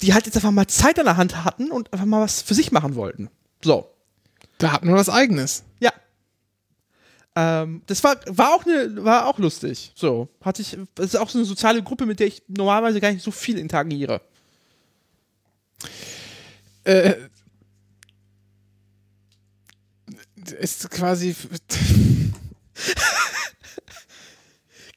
Die 0.00 0.14
halt 0.14 0.26
jetzt 0.26 0.36
einfach 0.36 0.52
mal 0.52 0.68
Zeit 0.68 0.98
an 0.98 1.06
der 1.06 1.16
Hand 1.16 1.44
hatten 1.44 1.72
und 1.72 1.92
einfach 1.92 2.06
mal 2.06 2.20
was 2.20 2.42
für 2.42 2.54
sich 2.54 2.70
machen 2.70 2.94
wollten. 2.94 3.30
So. 3.64 3.92
Da 4.58 4.72
hat 4.72 4.84
man 4.84 4.94
was 4.94 5.08
Eigenes. 5.08 5.64
Ähm, 7.40 7.82
das 7.86 8.02
war, 8.02 8.16
war, 8.26 8.52
auch 8.52 8.66
ne, 8.66 8.96
war 9.04 9.26
auch 9.26 9.38
lustig. 9.38 9.92
So, 9.94 10.28
hatte 10.40 10.60
ich, 10.60 10.76
das 10.96 11.14
ist 11.14 11.16
auch 11.16 11.30
so 11.30 11.38
eine 11.38 11.44
soziale 11.44 11.84
Gruppe, 11.84 12.04
mit 12.04 12.18
der 12.18 12.26
ich 12.26 12.42
normalerweise 12.48 13.00
gar 13.00 13.12
nicht 13.12 13.22
so 13.22 13.30
viel 13.30 13.58
interagiere. 13.58 14.20
Äh, 16.82 17.14
ist 20.58 20.90
quasi. 20.90 21.36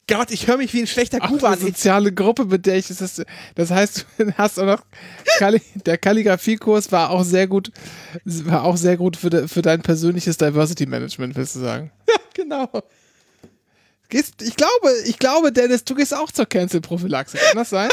Gott, 0.08 0.32
ich 0.32 0.48
höre 0.48 0.56
mich 0.56 0.74
wie 0.74 0.80
ein 0.80 0.88
schlechter 0.88 1.20
Kuba 1.20 1.52
an. 1.52 1.60
soziale 1.60 2.12
Gruppe, 2.12 2.44
mit 2.46 2.66
der 2.66 2.76
ich 2.76 2.88
das. 2.88 3.22
Das 3.54 3.70
heißt, 3.70 4.04
du 4.18 4.32
hast 4.36 4.58
auch 4.58 4.66
noch. 4.66 4.84
Der 5.86 5.96
Kalligrafiekurs 5.96 6.90
war 6.90 7.10
auch 7.10 7.22
sehr 7.22 7.46
gut, 7.46 7.70
war 8.24 8.64
auch 8.64 8.76
sehr 8.76 8.96
gut 8.96 9.16
für, 9.16 9.30
de, 9.30 9.46
für 9.46 9.62
dein 9.62 9.80
persönliches 9.80 10.38
Diversity 10.38 10.86
Management, 10.86 11.36
willst 11.36 11.54
du 11.54 11.60
sagen? 11.60 11.92
Ja, 12.12 12.20
genau. 12.34 12.68
Gehst, 14.08 14.42
ich 14.42 14.56
glaube, 14.56 14.92
ich 15.06 15.18
glaube, 15.18 15.52
Dennis, 15.52 15.84
du 15.84 15.94
gehst 15.94 16.14
auch 16.14 16.30
zur 16.30 16.46
Cancel-Prophylaxe. 16.46 17.38
Kann 17.38 17.56
das 17.56 17.70
sein? 17.70 17.90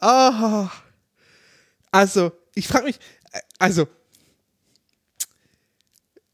oh. 0.00 0.68
Also, 1.94 2.32
ich 2.54 2.68
frage 2.68 2.86
mich, 2.86 2.98
also, 3.58 3.86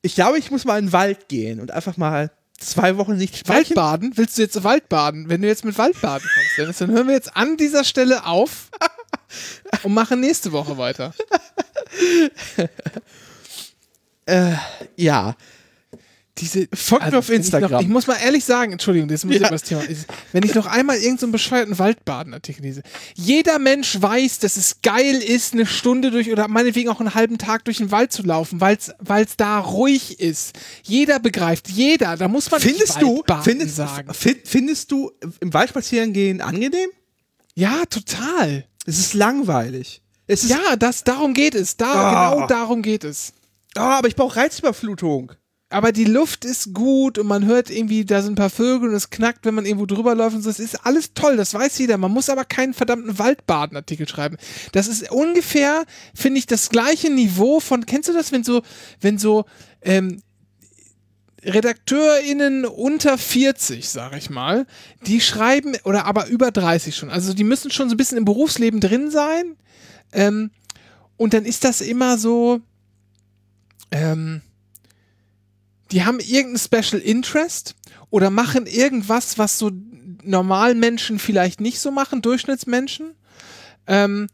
ich 0.03 0.14
glaube, 0.14 0.39
ich 0.39 0.53
muss 0.53 0.64
mal 0.64 0.78
in 0.78 0.86
den 0.86 0.93
Wald 0.93 1.28
gehen 1.28 1.59
und 1.59 1.72
einfach 1.72 1.97
mal 1.97 2.30
zwei 2.59 2.97
Wochen 2.97 3.16
nicht 3.16 3.36
sprechen. 3.36 3.76
Waldbaden? 3.76 4.12
Willst 4.16 4.39
du 4.39 4.43
jetzt 4.43 4.62
Waldbaden? 4.62 5.28
Wenn 5.28 5.43
du 5.43 5.49
jetzt 5.49 5.64
mit 5.64 5.76
Waldbaden 5.76 6.28
kommst, 6.32 6.59
Dennis, 6.59 6.78
dann 6.78 6.91
hören 6.91 7.09
wir 7.09 7.14
jetzt 7.14 7.36
an 7.36 7.57
dieser 7.57 7.84
Stelle 7.84 8.24
auf 8.24 8.70
und 9.82 9.95
machen 9.95 10.20
nächste 10.20 10.53
Woche 10.53 10.78
weiter. 10.78 11.12
äh, 14.28 14.52
ja 14.96 15.36
diese, 16.40 16.68
folgt 16.72 17.04
also, 17.04 17.16
mir 17.16 17.18
auf 17.18 17.30
Instagram. 17.30 17.66
Ich, 17.66 17.72
noch, 17.72 17.80
ich, 17.82 17.88
muss 17.88 18.06
mal 18.06 18.16
ehrlich 18.22 18.44
sagen, 18.44 18.72
Entschuldigung, 18.72 19.08
das 19.08 19.24
muss 19.24 19.36
ja. 19.36 19.42
ich 19.42 19.48
das 19.48 19.62
Thema. 19.62 19.82
Wenn 20.32 20.42
ich 20.44 20.54
noch 20.54 20.66
einmal 20.66 20.96
irgendeinen 20.96 21.18
so 21.18 21.28
bescheuerten 21.28 21.78
Waldbadenartikel 21.78 22.62
lese. 22.62 22.82
Jeder 23.14 23.58
Mensch 23.58 24.00
weiß, 24.00 24.38
dass 24.38 24.56
es 24.56 24.80
geil 24.82 25.16
ist, 25.16 25.52
eine 25.52 25.66
Stunde 25.66 26.10
durch 26.10 26.30
oder 26.30 26.48
meinetwegen 26.48 26.88
auch 26.88 27.00
einen 27.00 27.14
halben 27.14 27.38
Tag 27.38 27.64
durch 27.64 27.78
den 27.78 27.90
Wald 27.90 28.12
zu 28.12 28.22
laufen, 28.22 28.60
weil 28.60 28.76
es 28.76 29.36
da 29.36 29.58
ruhig 29.58 30.20
ist. 30.20 30.58
Jeder 30.82 31.18
begreift, 31.18 31.68
jeder, 31.68 32.16
da 32.16 32.28
muss 32.28 32.50
man 32.50 32.60
findest 32.60 33.00
du, 33.00 33.22
findest, 33.42 33.76
sagen. 33.76 34.12
Findest 34.12 34.92
du 34.92 35.10
im 35.40 35.52
Wald 35.52 35.70
spazieren 35.70 36.12
gehen 36.12 36.40
angenehm? 36.40 36.88
Ja, 37.54 37.84
total. 37.86 38.64
Es 38.86 38.98
ist 38.98 39.14
langweilig. 39.14 40.02
Es 40.26 40.44
ist 40.44 40.50
ja, 40.50 40.76
das, 40.76 41.04
darum 41.04 41.34
geht 41.34 41.54
es. 41.54 41.76
Da, 41.76 42.32
oh. 42.32 42.34
Genau 42.36 42.46
darum 42.46 42.82
geht 42.82 43.04
es. 43.04 43.32
Oh, 43.78 43.82
aber 43.82 44.08
ich 44.08 44.16
brauche 44.16 44.36
Reizüberflutung. 44.36 45.32
aber 45.70 45.92
die 45.92 46.04
Luft 46.04 46.44
ist 46.44 46.72
gut 46.72 47.18
und 47.18 47.26
man 47.26 47.44
hört 47.44 47.70
irgendwie, 47.70 48.04
da 48.04 48.22
sind 48.22 48.32
ein 48.32 48.36
paar 48.36 48.50
Vögel 48.50 48.88
und 48.88 48.94
es 48.94 49.10
knackt, 49.10 49.44
wenn 49.44 49.54
man 49.54 49.66
irgendwo 49.66 49.86
drüber 49.86 50.14
läuft 50.14 50.34
und 50.36 50.42
so. 50.42 50.48
Das 50.48 50.60
ist 50.60 50.86
alles 50.86 51.12
toll, 51.12 51.36
das 51.36 51.52
weiß 51.52 51.78
jeder. 51.78 51.98
Man 51.98 52.10
muss 52.10 52.30
aber 52.30 52.44
keinen 52.44 52.72
verdammten 52.72 53.18
Waldbadenartikel 53.18 54.08
schreiben. 54.08 54.38
Das 54.72 54.88
ist 54.88 55.10
ungefähr, 55.10 55.84
finde 56.14 56.38
ich, 56.38 56.46
das 56.46 56.70
gleiche 56.70 57.10
Niveau 57.10 57.60
von, 57.60 57.84
kennst 57.84 58.08
du 58.08 58.14
das, 58.14 58.32
wenn 58.32 58.44
so, 58.44 58.62
wenn 59.00 59.18
so, 59.18 59.44
ähm, 59.82 60.22
RedakteurInnen 61.44 62.64
unter 62.64 63.16
40, 63.16 63.88
sag 63.88 64.16
ich 64.16 64.28
mal, 64.28 64.66
die 65.06 65.20
schreiben, 65.20 65.76
oder 65.84 66.04
aber 66.04 66.26
über 66.26 66.50
30 66.50 66.96
schon. 66.96 67.10
Also 67.10 67.32
die 67.32 67.44
müssen 67.44 67.70
schon 67.70 67.88
so 67.88 67.94
ein 67.94 67.98
bisschen 67.98 68.18
im 68.18 68.24
Berufsleben 68.24 68.80
drin 68.80 69.10
sein. 69.10 69.56
Ähm, 70.12 70.50
und 71.16 71.34
dann 71.34 71.44
ist 71.44 71.64
das 71.64 71.80
immer 71.80 72.18
so, 72.18 72.60
ähm, 73.91 74.43
die 75.91 76.05
haben 76.05 76.20
irgendein 76.20 76.59
Special 76.59 77.01
Interest 77.01 77.74
oder 78.11 78.30
machen 78.30 78.66
irgendwas, 78.66 79.39
was 79.39 79.59
so 79.59 79.70
Normalmenschen 80.22 81.18
vielleicht 81.18 81.61
nicht 81.61 81.80
so 81.80 81.91
machen, 81.91 82.22
Durchschnittsmenschen, 82.22 83.14
ähm, 83.86 84.28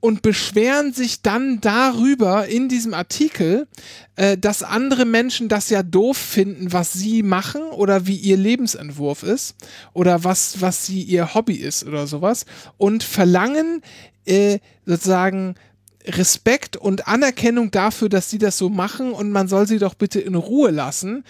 und 0.00 0.22
beschweren 0.22 0.92
sich 0.92 1.22
dann 1.22 1.60
darüber 1.60 2.46
in 2.46 2.68
diesem 2.68 2.94
Artikel, 2.94 3.66
äh, 4.14 4.36
dass 4.38 4.62
andere 4.62 5.04
Menschen 5.04 5.48
das 5.48 5.70
ja 5.70 5.82
doof 5.82 6.16
finden, 6.16 6.72
was 6.72 6.92
sie 6.92 7.22
machen 7.22 7.62
oder 7.62 8.06
wie 8.06 8.16
ihr 8.16 8.36
Lebensentwurf 8.36 9.22
ist 9.22 9.56
oder 9.94 10.22
was, 10.22 10.60
was 10.60 10.86
sie 10.86 11.02
ihr 11.02 11.34
Hobby 11.34 11.54
ist 11.56 11.84
oder 11.84 12.06
sowas 12.06 12.44
und 12.76 13.02
verlangen 13.02 13.82
äh, 14.26 14.58
sozusagen 14.84 15.56
Respekt 16.06 16.76
und 16.76 17.08
Anerkennung 17.08 17.70
dafür, 17.70 18.08
dass 18.08 18.30
sie 18.30 18.38
das 18.38 18.58
so 18.58 18.68
machen 18.68 19.12
und 19.12 19.30
man 19.30 19.48
soll 19.48 19.66
sie 19.66 19.78
doch 19.78 19.94
bitte 19.94 20.20
in 20.20 20.34
Ruhe 20.34 20.70
lassen. 20.70 21.24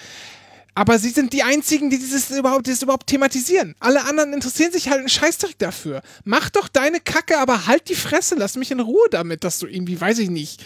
Aber 0.76 0.98
sie 0.98 1.08
sind 1.08 1.32
die 1.32 1.42
einzigen, 1.42 1.88
die 1.88 1.98
dieses 1.98 2.30
überhaupt, 2.30 2.66
dieses 2.66 2.82
überhaupt 2.82 3.06
thematisieren. 3.06 3.74
Alle 3.80 4.04
anderen 4.04 4.34
interessieren 4.34 4.72
sich 4.72 4.90
halt 4.90 4.98
einen 4.98 5.08
Scheißdreck 5.08 5.58
dafür. 5.58 6.02
Mach 6.24 6.50
doch 6.50 6.68
deine 6.68 7.00
Kacke, 7.00 7.38
aber 7.38 7.66
halt 7.66 7.88
die 7.88 7.94
Fresse, 7.94 8.34
lass 8.36 8.56
mich 8.56 8.70
in 8.70 8.80
Ruhe 8.80 9.08
damit, 9.10 9.42
dass 9.42 9.58
du 9.58 9.66
irgendwie, 9.66 9.98
weiß 9.98 10.18
ich 10.18 10.28
nicht, 10.28 10.62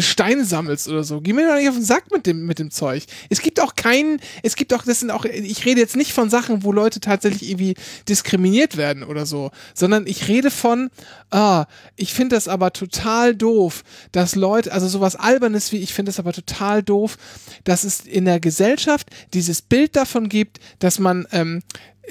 Steine 0.00 0.44
sammelst 0.44 0.88
oder 0.88 1.04
so. 1.04 1.20
Geh 1.20 1.32
mir 1.32 1.46
doch 1.46 1.54
nicht 1.54 1.68
auf 1.68 1.76
den 1.76 1.84
Sack 1.84 2.10
mit 2.10 2.26
dem, 2.26 2.46
mit 2.46 2.58
dem 2.58 2.72
Zeug. 2.72 3.04
Es 3.30 3.42
gibt 3.42 3.60
auch 3.60 3.76
keinen, 3.76 4.20
es 4.42 4.56
gibt 4.56 4.74
auch, 4.74 4.82
das 4.82 5.00
sind 5.00 5.12
auch, 5.12 5.24
ich 5.24 5.64
rede 5.64 5.80
jetzt 5.80 5.94
nicht 5.94 6.12
von 6.12 6.30
Sachen, 6.30 6.64
wo 6.64 6.72
Leute 6.72 6.98
tatsächlich 6.98 7.48
irgendwie 7.48 7.76
diskriminiert 8.08 8.76
werden 8.76 9.04
oder 9.04 9.24
so, 9.24 9.52
sondern 9.72 10.08
ich 10.08 10.26
rede 10.26 10.50
von, 10.50 10.90
ah, 11.30 11.66
ich 11.94 12.12
finde 12.12 12.34
das 12.34 12.48
aber 12.48 12.72
total 12.72 13.36
doof, 13.36 13.84
dass 14.10 14.34
Leute, 14.34 14.72
also 14.72 14.88
sowas 14.88 15.14
Albernes 15.14 15.70
wie, 15.70 15.78
ich 15.78 15.94
finde 15.94 16.10
das 16.10 16.18
aber 16.18 16.32
total 16.32 16.82
doof, 16.82 17.18
dass 17.62 17.84
es 17.84 18.00
in 18.00 18.24
der 18.24 18.40
Gesellschaft 18.40 19.10
dieses 19.44 19.62
Bild 19.62 19.96
davon 19.96 20.28
gibt, 20.28 20.60
dass 20.78 20.98
man, 20.98 21.26
ähm, 21.32 21.62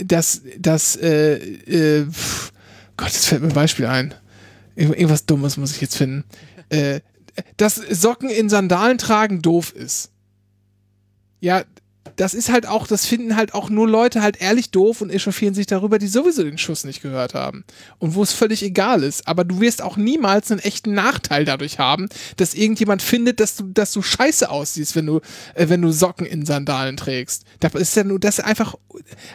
dass, 0.01 0.41
dass, 0.57 0.95
äh, 0.95 1.35
äh, 1.35 2.05
Gott, 2.97 3.09
jetzt 3.09 3.25
fällt 3.27 3.41
mir 3.41 3.47
ein 3.49 3.53
Beispiel 3.53 3.85
ein. 3.87 4.13
Irgend- 4.75 4.95
Irgendwas 4.97 5.25
Dummes 5.25 5.57
muss 5.57 5.71
ich 5.75 5.81
jetzt 5.81 5.97
finden. 5.97 6.23
Äh, 6.69 7.01
dass 7.57 7.75
Socken 7.75 8.29
in 8.29 8.49
Sandalen 8.49 8.97
tragen 8.97 9.41
doof 9.41 9.73
ist. 9.73 10.11
Ja, 11.41 11.63
das 12.15 12.33
ist 12.33 12.51
halt 12.51 12.65
auch, 12.65 12.87
das 12.87 13.05
finden 13.05 13.35
halt 13.35 13.53
auch 13.53 13.69
nur 13.69 13.87
Leute 13.87 14.21
halt 14.21 14.41
ehrlich 14.41 14.71
doof 14.71 15.01
und 15.01 15.09
echauffieren 15.09 15.53
sich 15.53 15.65
darüber, 15.65 15.99
die 15.99 16.07
sowieso 16.07 16.43
den 16.43 16.57
Schuss 16.57 16.83
nicht 16.83 17.01
gehört 17.01 17.33
haben. 17.33 17.63
Und 17.99 18.15
wo 18.15 18.23
es 18.23 18.33
völlig 18.33 18.63
egal 18.63 19.03
ist. 19.03 19.27
Aber 19.27 19.43
du 19.43 19.59
wirst 19.59 19.81
auch 19.81 19.97
niemals 19.97 20.51
einen 20.51 20.59
echten 20.59 20.93
Nachteil 20.93 21.45
dadurch 21.45 21.79
haben, 21.79 22.07
dass 22.37 22.53
irgendjemand 22.53 23.01
findet, 23.01 23.39
dass 23.39 23.55
du, 23.55 23.63
dass 23.65 23.91
du 23.91 24.01
scheiße 24.01 24.49
aussiehst, 24.49 24.95
wenn 24.95 25.05
du, 25.05 25.21
äh, 25.55 25.69
wenn 25.69 25.81
du 25.81 25.91
Socken 25.91 26.25
in 26.25 26.45
Sandalen 26.45 26.97
trägst. 26.97 27.43
Da 27.59 27.69
ist 27.69 27.95
ja 27.95 28.03
nur 28.03 28.19
das 28.19 28.39
einfach, 28.39 28.75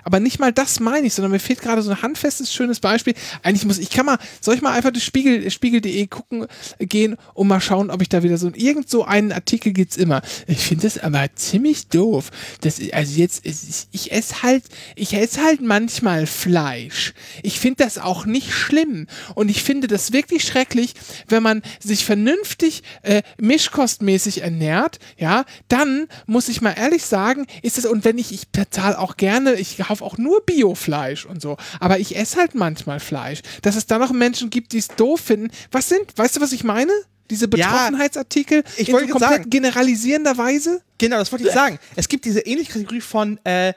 aber 0.05 0.20
nicht 0.20 0.39
mal 0.39 0.53
das 0.53 0.81
meine 0.81 1.07
ich, 1.07 1.14
sondern 1.14 1.33
mir 1.33 1.41
fehlt 1.41 1.61
gerade 1.61 1.83
so 1.83 1.91
ein 1.91 2.03
handfestes, 2.03 2.53
schönes 2.53 2.81
Beispiel. 2.81 3.14
Eigentlich 3.43 3.64
muss, 3.64 3.79
ich 3.79 3.91
kann 3.91 4.07
mal, 4.07 4.18
soll 4.41 4.55
ich 4.55 4.62
mal 4.62 4.72
einfach 4.72 4.93
das 4.93 5.03
Spiegel, 5.03 5.51
spiegel.de 5.51 6.07
gucken, 6.07 6.47
äh, 6.79 6.87
gehen 6.87 7.16
und 7.35 7.49
mal 7.49 7.61
schauen, 7.61 7.91
ob 7.91 8.03
ich 8.03 8.09
da 8.09 8.22
wieder 8.22 8.39
so, 8.39 8.51
irgend 8.55 8.89
so 8.89 9.05
einen 9.05 9.33
Artikel 9.33 9.72
gibt's 9.72 9.97
immer. 9.97 10.22
Ich 10.47 10.59
finde 10.59 10.85
das 10.85 10.99
aber 10.99 11.26
ziemlich 11.35 11.89
doof. 11.89 12.31
Das, 12.69 12.79
also 12.93 13.19
jetzt, 13.19 13.47
ich, 13.47 13.87
ich 13.93 14.12
esse 14.12 14.43
halt, 14.43 14.62
ich 14.95 15.14
esse 15.14 15.43
halt 15.43 15.62
manchmal 15.62 16.27
Fleisch. 16.27 17.14
Ich 17.43 17.61
finde 17.61 17.85
das 17.85 17.97
auch 17.97 18.27
nicht 18.27 18.53
schlimm. 18.53 19.07
Und 19.35 19.49
ich 19.49 19.62
finde 19.62 19.87
das 19.87 20.12
wirklich 20.12 20.45
schrecklich, 20.45 20.93
wenn 21.29 21.43
man 21.43 21.62
sich 21.81 22.05
vernünftig 22.05 22.83
äh, 23.01 23.23
mischkostmäßig 23.41 24.43
ernährt, 24.43 24.99
ja, 25.16 25.47
dann 25.69 26.09
muss 26.27 26.51
ich 26.51 26.61
mal 26.61 26.75
ehrlich 26.75 27.07
sagen, 27.07 27.47
ist 27.62 27.79
es, 27.79 27.87
und 27.87 28.05
wenn 28.05 28.19
ich, 28.19 28.33
ich 28.33 28.49
bezahle 28.49 28.99
auch 28.99 29.16
gerne, 29.16 29.55
ich 29.55 29.79
kaufe 29.79 30.05
auch 30.05 30.19
nur 30.19 30.45
Biofleisch 30.45 31.25
und 31.25 31.41
so, 31.41 31.57
aber 31.81 31.99
ich 31.99 32.16
esse 32.16 32.37
halt 32.37 32.55
manchmal 32.55 33.01
Fleisch. 33.01 33.41
Dass 33.62 33.77
es 33.77 33.87
da 33.87 33.99
noch 33.99 34.12
Menschen 34.12 34.51
gibt, 34.51 34.73
die 34.73 34.79
es 34.79 34.89
doof 34.89 35.21
finden. 35.21 35.51
Was 35.71 35.89
sind, 35.89 36.07
weißt 36.16 36.37
du, 36.37 36.41
was 36.43 36.53
ich 36.53 36.64
meine? 36.64 36.93
Diese 37.31 37.49
Betroffenheitsartikel 37.49 38.64
ich 38.76 38.89
in 38.89 38.95
wollte 38.95 39.09
so 39.09 39.12
komplett 39.14 39.31
sagen- 39.41 39.51
generalisierender 39.51 40.37
Weise? 40.39 40.83
Genau, 40.99 41.18
das 41.18 41.31
wollte 41.33 41.47
ich 41.47 41.53
sagen. 41.53 41.79
Es 41.97 42.09
gibt 42.09 42.24
diese 42.24 42.41
ähnliche 42.41 42.72
Kategorie 42.72 43.01
von, 43.01 43.39
äh, 43.45 43.72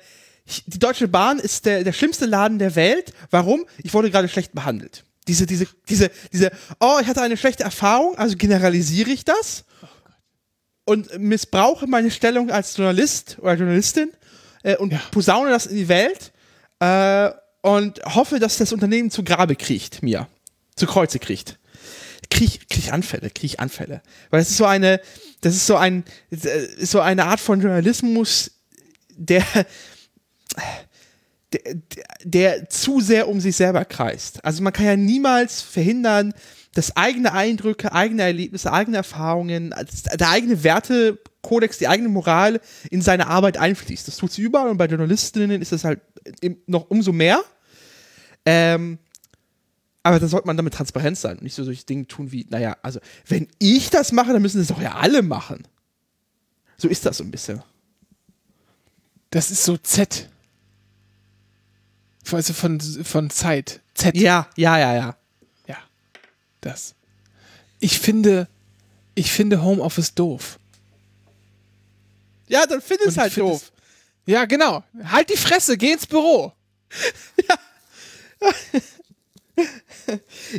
die 0.67 0.79
Deutsche 0.79 1.07
Bahn 1.07 1.39
ist 1.39 1.65
der, 1.65 1.83
der 1.83 1.93
schlimmste 1.93 2.25
Laden 2.25 2.59
der 2.59 2.75
Welt. 2.75 3.13
Warum? 3.29 3.65
Ich 3.83 3.93
wurde 3.93 4.09
gerade 4.09 4.27
schlecht 4.27 4.53
behandelt. 4.53 5.03
Diese, 5.27 5.45
diese, 5.45 5.67
diese, 5.87 6.09
diese, 6.33 6.51
oh, 6.79 6.97
ich 7.01 7.07
hatte 7.07 7.21
eine 7.21 7.37
schlechte 7.37 7.63
Erfahrung, 7.63 8.17
also 8.17 8.35
generalisiere 8.35 9.11
ich 9.11 9.23
das 9.23 9.63
und 10.83 11.17
missbrauche 11.19 11.87
meine 11.87 12.09
Stellung 12.11 12.49
als 12.49 12.75
Journalist 12.75 13.37
oder 13.39 13.53
Journalistin 13.53 14.09
äh, 14.63 14.75
und 14.77 14.91
Ja. 14.93 15.01
posaune 15.11 15.51
das 15.51 15.67
in 15.67 15.75
die 15.77 15.87
Welt 15.87 16.31
äh, 16.79 17.29
und 17.61 18.01
hoffe, 18.15 18.39
dass 18.39 18.57
das 18.57 18.73
Unternehmen 18.73 19.11
zu 19.11 19.23
Grabe 19.23 19.55
kriegt, 19.55 20.01
mir. 20.01 20.27
Zu 20.75 20.87
Kreuze 20.87 21.19
kriegt. 21.19 21.59
Krieg, 22.31 22.69
krieg 22.69 22.85
ich 22.85 22.93
Anfälle, 22.93 23.29
krieg 23.29 23.43
ich 23.43 23.59
Anfälle. 23.59 24.01
Weil 24.29 24.39
das 24.39 24.49
ist 24.49 24.57
so 24.57 24.65
eine, 24.65 24.99
das 25.41 25.53
ist 25.53 25.67
so 25.67 25.75
ein, 25.75 26.03
äh, 26.31 26.37
so 26.83 27.01
eine 27.01 27.25
Art 27.25 27.39
von 27.39 27.61
Journalismus, 27.61 28.51
der, 29.15 29.45
der, 31.53 31.61
der, 32.23 32.69
zu 32.69 33.01
sehr 33.01 33.27
um 33.27 33.39
sich 33.39 33.55
selber 33.55 33.85
kreist. 33.85 34.43
Also 34.43 34.63
man 34.63 34.73
kann 34.73 34.85
ja 34.85 34.95
niemals 34.95 35.61
verhindern, 35.61 36.33
dass 36.73 36.95
eigene 36.95 37.33
Eindrücke, 37.33 37.91
eigene 37.91 38.23
Erlebnisse, 38.23 38.71
eigene 38.71 38.97
Erfahrungen, 38.97 39.75
der 40.13 40.29
eigene 40.29 40.63
Wertekodex, 40.63 41.77
die 41.79 41.89
eigene 41.89 42.07
Moral 42.07 42.61
in 42.89 43.01
seine 43.01 43.27
Arbeit 43.27 43.57
einfließt. 43.57 44.07
Das 44.07 44.15
tut 44.15 44.31
sie 44.31 44.41
überall 44.41 44.69
und 44.69 44.77
bei 44.77 44.85
Journalistinnen 44.85 45.61
ist 45.61 45.73
das 45.73 45.83
halt 45.83 45.99
noch 46.65 46.89
umso 46.89 47.11
mehr. 47.11 47.43
Ähm, 48.45 48.99
aber 50.03 50.19
da 50.19 50.27
sollte 50.27 50.47
man 50.47 50.57
damit 50.57 50.73
transparent 50.73 51.17
sein 51.17 51.37
und 51.37 51.43
nicht 51.43 51.55
so 51.55 51.63
solche 51.63 51.85
Dinge 51.85 52.07
tun 52.07 52.31
wie, 52.31 52.45
naja, 52.49 52.77
also 52.81 52.99
wenn 53.27 53.47
ich 53.59 53.89
das 53.89 54.11
mache, 54.11 54.33
dann 54.33 54.41
müssen 54.41 54.59
das 54.59 54.67
doch 54.67 54.81
ja 54.81 54.95
alle 54.95 55.21
machen. 55.21 55.67
So 56.77 56.87
ist 56.87 57.05
das 57.05 57.17
so 57.17 57.23
ein 57.23 57.31
bisschen. 57.31 57.61
Das 59.29 59.51
ist 59.51 59.63
so 59.63 59.77
Z. 59.77 60.27
Also 62.31 62.53
von, 62.53 62.79
von 62.79 63.29
Zeit. 63.29 63.81
Z. 63.93 64.15
Ja, 64.15 64.49
ja, 64.55 64.79
ja, 64.79 64.95
ja. 64.95 65.17
Ja. 65.67 65.77
Das. 66.61 66.95
Ich 67.79 67.99
finde, 67.99 68.47
ich 69.15 69.31
finde 69.31 69.61
Homeoffice 69.61 70.15
doof. 70.15 70.59
Ja, 72.47 72.65
dann 72.65 72.81
find 72.81 73.01
es 73.01 73.17
halt 73.17 73.33
find 73.33 73.47
doof. 73.47 73.71
Ja, 74.25 74.45
genau. 74.45 74.83
Halt 75.03 75.29
die 75.29 75.37
Fresse, 75.37 75.77
geh 75.77 75.91
ins 75.93 76.07
Büro. 76.07 76.53
Ja, 77.47 77.57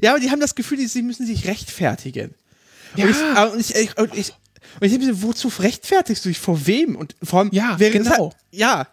aber 0.04 0.20
die 0.20 0.30
haben 0.30 0.40
das 0.40 0.54
Gefühl, 0.54 0.86
sie 0.86 1.02
müssen 1.02 1.26
sich 1.26 1.46
rechtfertigen. 1.46 2.34
Ja. 2.96 3.06
Und 3.06 3.10
ich, 3.10 3.16
äh, 3.16 3.48
und 3.48 3.60
ich, 3.60 3.74
ich, 3.74 3.98
und 3.98 4.14
ich, 4.14 4.32
und 4.80 4.86
ich 4.86 4.92
denke 4.92 5.22
wozu 5.22 5.48
rechtfertigst 5.48 6.24
du 6.24 6.28
dich? 6.28 6.38
Vor 6.38 6.66
wem? 6.66 6.96
Und 6.96 7.14
vor 7.22 7.40
allem, 7.40 7.50
Ja, 7.52 7.76
genau. 7.76 8.32
Ja. 8.50 8.88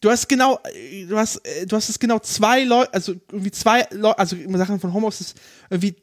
Du 0.00 0.10
hast 0.10 0.28
genau, 0.28 0.60
äh, 0.72 1.06
du 1.06 1.16
hast, 1.18 1.36
äh, 1.38 1.66
du 1.66 1.76
hast 1.76 1.88
es 1.88 1.98
genau 1.98 2.18
zwei 2.20 2.64
Leute, 2.64 2.94
also 2.94 3.14
irgendwie 3.32 3.50
zwei 3.50 3.86
Leute, 3.90 4.18
also 4.18 4.36
Sachen 4.56 4.78
von 4.78 4.92
Homeoffice, 4.92 5.34
irgendwie 5.70 5.96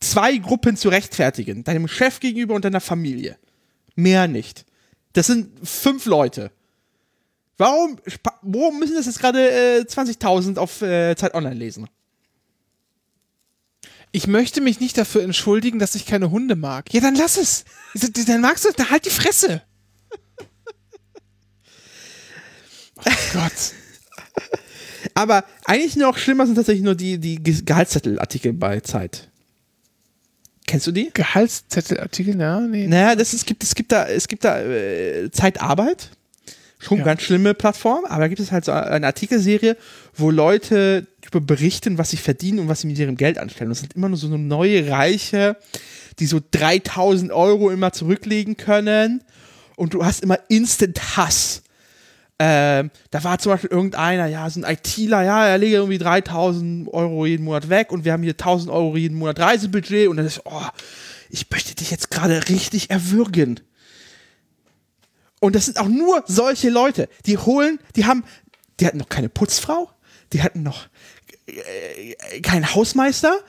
zwei 0.00 0.36
Gruppen 0.36 0.76
zu 0.76 0.88
rechtfertigen. 0.88 1.64
Deinem 1.64 1.88
Chef 1.88 2.20
gegenüber 2.20 2.54
und 2.54 2.64
deiner 2.64 2.80
Familie. 2.80 3.38
Mehr 3.94 4.28
nicht. 4.28 4.64
Das 5.12 5.26
sind 5.26 5.50
fünf 5.66 6.06
Leute. 6.06 6.50
Warum, 7.60 7.98
warum 8.40 8.78
müssen 8.78 8.94
das 8.94 9.04
jetzt 9.04 9.18
gerade 9.18 9.50
äh, 9.50 9.80
20.000 9.82 10.56
auf 10.56 10.80
äh, 10.80 11.14
Zeit 11.14 11.34
Online 11.34 11.54
lesen? 11.54 11.88
Ich 14.12 14.26
möchte 14.26 14.62
mich 14.62 14.80
nicht 14.80 14.96
dafür 14.96 15.22
entschuldigen, 15.22 15.78
dass 15.78 15.94
ich 15.94 16.06
keine 16.06 16.30
Hunde 16.30 16.56
mag. 16.56 16.90
Ja, 16.94 17.02
dann 17.02 17.14
lass 17.16 17.36
es. 17.36 17.66
Dann 18.26 18.40
magst 18.40 18.64
du, 18.64 18.70
dann 18.74 18.88
halt 18.88 19.04
die 19.04 19.10
Fresse. 19.10 19.60
Oh 22.96 23.10
Gott. 23.34 23.52
Aber 25.12 25.44
eigentlich 25.66 25.96
noch 25.96 26.16
schlimmer 26.16 26.46
sind 26.46 26.54
tatsächlich 26.54 26.82
nur 26.82 26.94
die, 26.94 27.18
die 27.18 27.42
Ge- 27.42 27.62
Gehaltszettelartikel 27.62 28.54
bei 28.54 28.80
Zeit. 28.80 29.28
Kennst 30.66 30.86
du 30.86 30.92
die? 30.92 31.10
Gehaltszettelartikel, 31.12 32.40
ja, 32.40 32.60
nee. 32.60 32.86
Naja, 32.86 33.16
das, 33.16 33.34
es, 33.34 33.44
gibt, 33.44 33.62
es 33.64 33.74
gibt 33.74 33.92
da, 33.92 34.06
es 34.06 34.28
gibt 34.28 34.44
da 34.44 34.60
äh, 34.62 35.30
Zeitarbeit. 35.30 36.10
Schon 36.82 36.98
Ja. 36.98 37.04
ganz 37.04 37.22
schlimme 37.22 37.52
Plattform, 37.52 38.06
aber 38.06 38.20
da 38.20 38.28
gibt 38.28 38.40
es 38.40 38.50
halt 38.50 38.64
so 38.64 38.72
eine 38.72 39.06
Artikelserie, 39.06 39.76
wo 40.14 40.30
Leute 40.30 41.06
darüber 41.20 41.54
berichten, 41.54 41.98
was 41.98 42.10
sie 42.10 42.16
verdienen 42.16 42.58
und 42.58 42.68
was 42.68 42.80
sie 42.80 42.86
mit 42.86 42.98
ihrem 42.98 43.16
Geld 43.16 43.38
anstellen. 43.38 43.68
Und 43.68 43.72
es 43.72 43.80
sind 43.80 43.94
immer 43.94 44.08
nur 44.08 44.16
so 44.16 44.28
neue 44.28 44.90
Reiche, 44.90 45.56
die 46.18 46.26
so 46.26 46.40
3000 46.50 47.32
Euro 47.32 47.70
immer 47.70 47.92
zurücklegen 47.92 48.56
können 48.56 49.22
und 49.76 49.92
du 49.92 50.04
hast 50.04 50.22
immer 50.22 50.38
Instant 50.48 51.16
Hass. 51.16 51.62
Ähm, 52.38 52.90
da 53.10 53.22
war 53.24 53.38
zum 53.38 53.52
Beispiel 53.52 53.68
irgendeiner, 53.70 54.26
ja, 54.26 54.48
so 54.48 54.62
ein 54.62 54.72
ITler, 54.72 55.22
ja, 55.22 55.46
er 55.46 55.58
lege 55.58 55.76
irgendwie 55.76 55.98
3000 55.98 56.88
Euro 56.88 57.26
jeden 57.26 57.44
Monat 57.44 57.68
weg 57.68 57.92
und 57.92 58.06
wir 58.06 58.14
haben 58.14 58.22
hier 58.22 58.32
1000 58.32 58.70
Euro 58.72 58.96
jeden 58.96 59.18
Monat 59.18 59.38
Reisebudget 59.38 60.08
und 60.08 60.16
dann 60.16 60.24
ist, 60.24 60.40
oh, 60.46 60.62
ich 61.28 61.50
möchte 61.50 61.74
dich 61.74 61.90
jetzt 61.90 62.10
gerade 62.10 62.48
richtig 62.48 62.88
erwürgen. 62.88 63.60
Und 65.40 65.56
das 65.56 65.66
sind 65.66 65.78
auch 65.78 65.88
nur 65.88 66.22
solche 66.26 66.70
Leute, 66.70 67.08
die 67.26 67.38
holen, 67.38 67.80
die 67.96 68.04
haben, 68.04 68.24
die 68.78 68.86
hatten 68.86 68.98
noch 68.98 69.08
keine 69.08 69.28
Putzfrau, 69.28 69.90
die 70.32 70.42
hatten 70.42 70.62
noch 70.62 70.86
äh, 71.46 72.40
keinen 72.42 72.74
Hausmeister, 72.74 73.40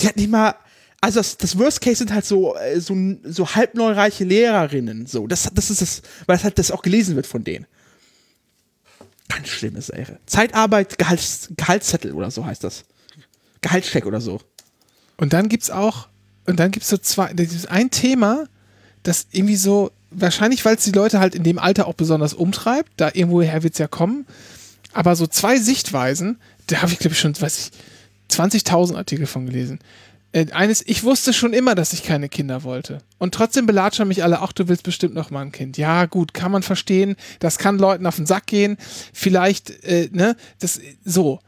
die 0.00 0.06
hatten 0.06 0.20
nicht 0.20 0.30
mal, 0.30 0.54
also 1.00 1.20
das, 1.20 1.38
das 1.38 1.58
Worst 1.58 1.80
Case 1.80 1.96
sind 1.96 2.12
halt 2.12 2.26
so, 2.26 2.54
äh, 2.56 2.78
so, 2.80 2.94
so 3.24 3.54
halbneureiche 3.54 4.24
Lehrerinnen, 4.24 5.06
so, 5.06 5.26
das, 5.26 5.50
das 5.52 5.70
ist 5.70 5.80
das, 5.80 6.02
weil 6.26 6.36
das 6.36 6.44
halt 6.44 6.58
das 6.58 6.70
auch 6.70 6.82
gelesen 6.82 7.16
wird 7.16 7.26
von 7.26 7.42
denen. 7.42 7.66
Ganz 9.28 9.48
schlimme 9.48 9.80
Sache. 9.80 10.20
Zeitarbeit, 10.26 10.98
Gehalts, 10.98 11.48
Gehaltszettel 11.56 12.12
oder 12.12 12.30
so 12.30 12.44
heißt 12.44 12.62
das. 12.62 12.84
Gehaltscheck 13.62 14.04
oder 14.04 14.20
so. 14.20 14.40
Und 15.16 15.32
dann 15.32 15.48
gibt's 15.48 15.70
auch, 15.70 16.08
und 16.46 16.60
dann 16.60 16.70
gibt's 16.70 16.90
so 16.90 16.98
zwei, 16.98 17.32
das 17.32 17.52
ist 17.52 17.70
ein 17.70 17.90
Thema, 17.90 18.46
das 19.02 19.28
irgendwie 19.30 19.56
so, 19.56 19.90
wahrscheinlich, 20.14 20.64
weil 20.64 20.76
es 20.76 20.84
die 20.84 20.92
Leute 20.92 21.20
halt 21.20 21.34
in 21.34 21.42
dem 21.42 21.58
Alter 21.58 21.86
auch 21.86 21.94
besonders 21.94 22.34
umtreibt, 22.34 22.90
da 22.96 23.10
irgendwoher 23.12 23.62
wird's 23.62 23.78
ja 23.78 23.88
kommen, 23.88 24.26
aber 24.92 25.16
so 25.16 25.26
zwei 25.26 25.58
Sichtweisen, 25.58 26.38
da 26.66 26.82
habe 26.82 26.92
ich, 26.92 26.98
glaube 26.98 27.14
ich, 27.14 27.20
schon, 27.20 27.40
weiß 27.40 27.70
ich, 28.30 28.36
20.000 28.36 28.96
Artikel 28.96 29.26
von 29.26 29.46
gelesen. 29.46 29.78
Äh, 30.32 30.50
eines, 30.52 30.86
ich 30.86 31.04
wusste 31.04 31.32
schon 31.32 31.52
immer, 31.52 31.74
dass 31.74 31.92
ich 31.92 32.02
keine 32.02 32.28
Kinder 32.28 32.62
wollte. 32.62 32.98
Und 33.18 33.34
trotzdem 33.34 33.66
belatschen 33.66 34.08
mich 34.08 34.22
alle, 34.22 34.40
ach, 34.40 34.52
du 34.52 34.68
willst 34.68 34.82
bestimmt 34.82 35.14
noch 35.14 35.30
mal 35.30 35.42
ein 35.42 35.52
Kind. 35.52 35.76
Ja, 35.76 36.06
gut, 36.06 36.32
kann 36.34 36.52
man 36.52 36.62
verstehen. 36.62 37.16
Das 37.38 37.58
kann 37.58 37.78
Leuten 37.78 38.06
auf 38.06 38.16
den 38.16 38.26
Sack 38.26 38.46
gehen. 38.46 38.78
Vielleicht, 39.12 39.84
äh, 39.84 40.08
ne, 40.12 40.36
das, 40.58 40.80
so. 41.04 41.40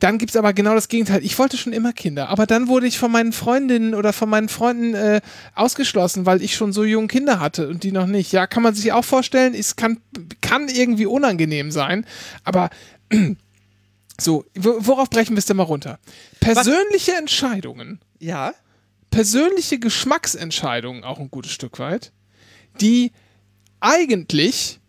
Dann 0.00 0.18
gibt's 0.18 0.34
aber 0.36 0.52
genau 0.52 0.74
das 0.74 0.88
Gegenteil. 0.88 1.24
Ich 1.24 1.38
wollte 1.38 1.56
schon 1.56 1.72
immer 1.72 1.92
Kinder, 1.92 2.28
aber 2.30 2.46
dann 2.46 2.68
wurde 2.68 2.86
ich 2.86 2.98
von 2.98 3.12
meinen 3.12 3.32
Freundinnen 3.32 3.94
oder 3.94 4.12
von 4.12 4.28
meinen 4.28 4.48
Freunden 4.48 4.94
äh, 4.94 5.20
ausgeschlossen, 5.54 6.26
weil 6.26 6.42
ich 6.42 6.56
schon 6.56 6.72
so 6.72 6.84
junge 6.84 7.06
Kinder 7.08 7.38
hatte 7.38 7.68
und 7.68 7.82
die 7.84 7.92
noch 7.92 8.06
nicht. 8.06 8.32
Ja, 8.32 8.46
kann 8.46 8.62
man 8.62 8.74
sich 8.74 8.92
auch 8.92 9.04
vorstellen. 9.04 9.54
Es 9.54 9.76
kann, 9.76 9.98
kann 10.40 10.68
irgendwie 10.68 11.06
unangenehm 11.06 11.70
sein, 11.70 12.06
aber 12.44 12.70
so, 14.20 14.44
wo- 14.54 14.76
worauf 14.80 15.10
brechen 15.10 15.34
wir 15.34 15.38
es 15.38 15.46
denn 15.46 15.56
mal 15.56 15.62
runter? 15.64 15.98
Persönliche 16.40 17.12
Entscheidungen 17.16 18.00
Ja. 18.18 18.52
persönliche 19.10 19.78
Geschmacksentscheidungen 19.78 21.04
auch 21.04 21.18
ein 21.18 21.30
gutes 21.30 21.52
Stück 21.52 21.78
weit, 21.78 22.12
die 22.80 23.12
eigentlich 23.80 24.80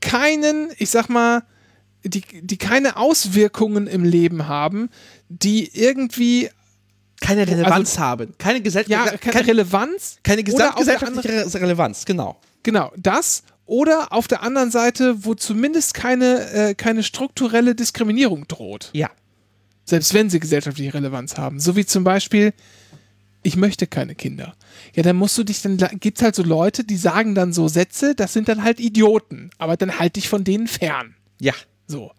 keinen, 0.00 0.70
ich 0.78 0.90
sag 0.90 1.08
mal, 1.08 1.42
die, 2.04 2.22
die 2.42 2.56
keine 2.56 2.96
Auswirkungen 2.96 3.86
im 3.86 4.04
Leben 4.04 4.48
haben, 4.48 4.88
die 5.28 5.70
irgendwie, 5.74 6.50
Keine 7.20 7.46
Relevanz 7.46 7.98
haben. 7.98 8.34
Keine, 8.38 8.60
Gesell 8.60 8.84
ja, 8.88 9.04
keine, 9.04 9.18
keine 9.18 9.46
Relevanz. 9.46 10.18
keine 10.22 10.42
gesamtgesellschaftliche 10.42 11.46
Re 11.46 11.60
Relevanz, 11.60 12.04
genau. 12.04 12.40
Genau, 12.62 12.92
das 12.96 13.44
oder 13.66 14.12
auf 14.12 14.28
der 14.28 14.42
anderen 14.42 14.70
Seite, 14.70 15.24
wo 15.24 15.34
zumindest 15.34 15.94
keine, 15.94 16.50
äh, 16.50 16.74
keine 16.74 17.02
strukturelle 17.02 17.74
Diskriminierung 17.74 18.46
droht. 18.48 18.90
Ja. 18.92 19.10
Selbst 19.84 20.14
wenn 20.14 20.30
sie 20.30 20.40
gesellschaftliche 20.40 20.94
Relevanz 20.94 21.38
haben. 21.38 21.58
So 21.58 21.76
wie 21.76 21.86
zum 21.86 22.04
Beispiel, 22.04 22.52
ich 23.42 23.56
möchte 23.56 23.86
keine 23.86 24.14
Kinder. 24.14 24.54
Ja, 24.94 25.02
dann 25.02 25.16
musst 25.16 25.38
du 25.38 25.44
dich, 25.44 25.62
dann 25.62 25.78
gibt 26.00 26.18
es 26.18 26.22
halt 26.22 26.34
so 26.34 26.42
Leute, 26.42 26.84
die 26.84 26.96
sagen 26.96 27.34
dann 27.34 27.52
so 27.52 27.66
Sätze, 27.68 28.14
das 28.14 28.32
sind 28.32 28.48
dann 28.48 28.62
halt 28.62 28.78
Idioten. 28.78 29.50
Aber 29.58 29.76
dann 29.76 29.98
halt 29.98 30.16
dich 30.16 30.28
von 30.28 30.44
denen 30.44 30.66
fern. 30.66 31.14
Ja. 31.40 31.54
So. 31.92 32.10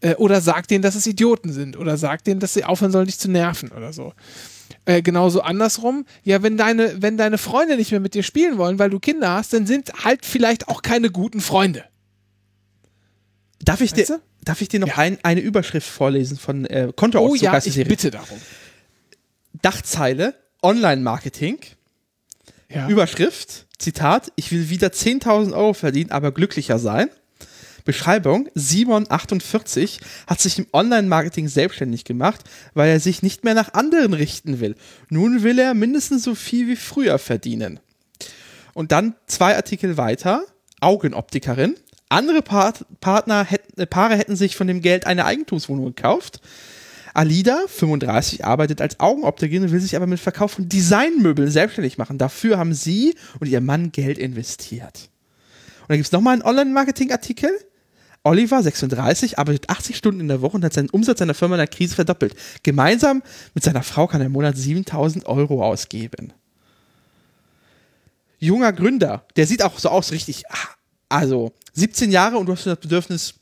Äh, 0.00 0.14
oder 0.16 0.40
sag 0.40 0.68
denen, 0.68 0.82
dass 0.82 0.94
es 0.94 1.06
Idioten 1.06 1.52
sind. 1.52 1.76
Oder 1.76 1.96
sag 1.96 2.22
denen, 2.24 2.38
dass 2.38 2.54
sie 2.54 2.64
aufhören 2.64 2.92
sollen, 2.92 3.06
dich 3.06 3.18
zu 3.18 3.30
nerven 3.30 3.70
oder 3.72 3.92
so. 3.92 4.12
Äh, 4.84 5.00
genauso 5.02 5.40
andersrum. 5.40 6.04
Ja, 6.22 6.42
wenn 6.42 6.56
deine, 6.56 7.00
wenn 7.02 7.16
deine 7.16 7.38
Freunde 7.38 7.76
nicht 7.76 7.90
mehr 7.90 8.00
mit 8.00 8.14
dir 8.14 8.22
spielen 8.22 8.58
wollen, 8.58 8.78
weil 8.78 8.90
du 8.90 9.00
Kinder 9.00 9.30
hast, 9.30 9.52
dann 9.52 9.66
sind 9.66 9.92
halt 10.04 10.24
vielleicht 10.26 10.68
auch 10.68 10.82
keine 10.82 11.10
guten 11.10 11.40
Freunde. 11.40 11.84
Darf 13.64 13.80
ich 13.80 13.92
Weißt 13.96 14.08
dir, 14.10 14.16
du? 14.16 14.22
darf 14.44 14.60
ich 14.60 14.68
dir 14.68 14.80
noch 14.80 14.88
Ja. 14.88 14.96
ein, 14.98 15.18
eine 15.24 15.40
Überschrift 15.40 15.88
vorlesen 15.88 16.36
von 16.36 16.66
äh, 16.66 16.92
Konto 16.94 17.18
Oh 17.20 17.34
ja, 17.34 17.56
ich 17.64 17.74
bitte 17.88 18.10
darum. 18.10 18.38
Dachzeile, 19.62 20.34
Online-Marketing, 20.62 21.58
Ja. 22.68 22.88
Überschrift, 22.88 23.66
Zitat, 23.78 24.32
ich 24.36 24.52
will 24.52 24.68
wieder 24.68 24.88
10.000 24.88 25.52
Euro 25.54 25.72
verdienen, 25.74 26.10
aber 26.10 26.32
glücklicher 26.32 26.78
sein. 26.78 27.08
Beschreibung, 27.86 28.50
Simon 28.54 29.06
48 29.08 30.00
hat 30.26 30.40
sich 30.40 30.58
im 30.58 30.66
Online-Marketing 30.72 31.48
selbstständig 31.48 32.04
gemacht, 32.04 32.44
weil 32.74 32.90
er 32.90 33.00
sich 33.00 33.22
nicht 33.22 33.44
mehr 33.44 33.54
nach 33.54 33.72
anderen 33.72 34.12
richten 34.12 34.60
will. 34.60 34.74
Nun 35.08 35.42
will 35.42 35.58
er 35.58 35.72
mindestens 35.72 36.24
so 36.24 36.34
viel 36.34 36.68
wie 36.68 36.76
früher 36.76 37.18
verdienen. 37.18 37.80
Und 38.74 38.92
dann 38.92 39.14
zwei 39.26 39.56
Artikel 39.56 39.96
weiter, 39.96 40.44
Augenoptikerin. 40.80 41.76
Andere 42.08 42.42
Part 42.42 42.84
Partner 43.00 43.44
hätten, 43.44 43.80
äh, 43.80 43.86
Paare 43.86 44.16
hätten 44.16 44.36
sich 44.36 44.56
von 44.56 44.66
dem 44.66 44.82
Geld 44.82 45.06
eine 45.06 45.24
Eigentumswohnung 45.24 45.86
gekauft. 45.86 46.40
Alida, 47.14 47.62
35, 47.68 48.44
arbeitet 48.44 48.82
als 48.82 49.00
Augenoptikerin 49.00 49.62
und 49.62 49.72
will 49.72 49.80
sich 49.80 49.96
aber 49.96 50.06
mit 50.06 50.20
Verkauf 50.20 50.52
von 50.52 50.68
Designmöbeln 50.68 51.50
selbstständig 51.50 51.96
machen. 51.96 52.18
Dafür 52.18 52.58
haben 52.58 52.74
sie 52.74 53.14
und 53.40 53.46
ihr 53.46 53.62
Mann 53.62 53.92
Geld 53.92 54.18
investiert. 54.18 55.08
Und 55.82 55.90
dann 55.90 55.96
gibt 55.96 56.06
es 56.06 56.12
nochmal 56.12 56.34
einen 56.34 56.42
Online-Marketing-Artikel. 56.42 57.50
Oliver, 58.26 58.60
36, 58.60 59.38
arbeitet 59.38 59.70
80 59.70 59.96
Stunden 59.96 60.18
in 60.20 60.26
der 60.26 60.42
Woche 60.42 60.56
und 60.56 60.64
hat 60.64 60.72
seinen 60.72 60.90
Umsatz 60.90 61.20
seiner 61.20 61.32
Firma 61.34 61.54
in 61.54 61.58
der 61.60 61.68
Krise 61.68 61.94
verdoppelt. 61.94 62.34
Gemeinsam 62.64 63.22
mit 63.54 63.62
seiner 63.62 63.84
Frau 63.84 64.08
kann 64.08 64.20
er 64.20 64.26
im 64.26 64.32
Monat 64.32 64.56
7000 64.56 65.26
Euro 65.26 65.64
ausgeben. 65.64 66.32
Junger 68.40 68.72
Gründer, 68.72 69.24
der 69.36 69.46
sieht 69.46 69.62
auch 69.62 69.78
so 69.78 69.90
aus, 69.90 70.10
richtig, 70.10 70.42
ah, 70.50 70.56
also 71.08 71.52
17 71.74 72.10
Jahre 72.10 72.36
und 72.38 72.46
du 72.46 72.52
hast 72.52 72.66
das 72.66 72.78
Bedürfnis, 72.80 73.34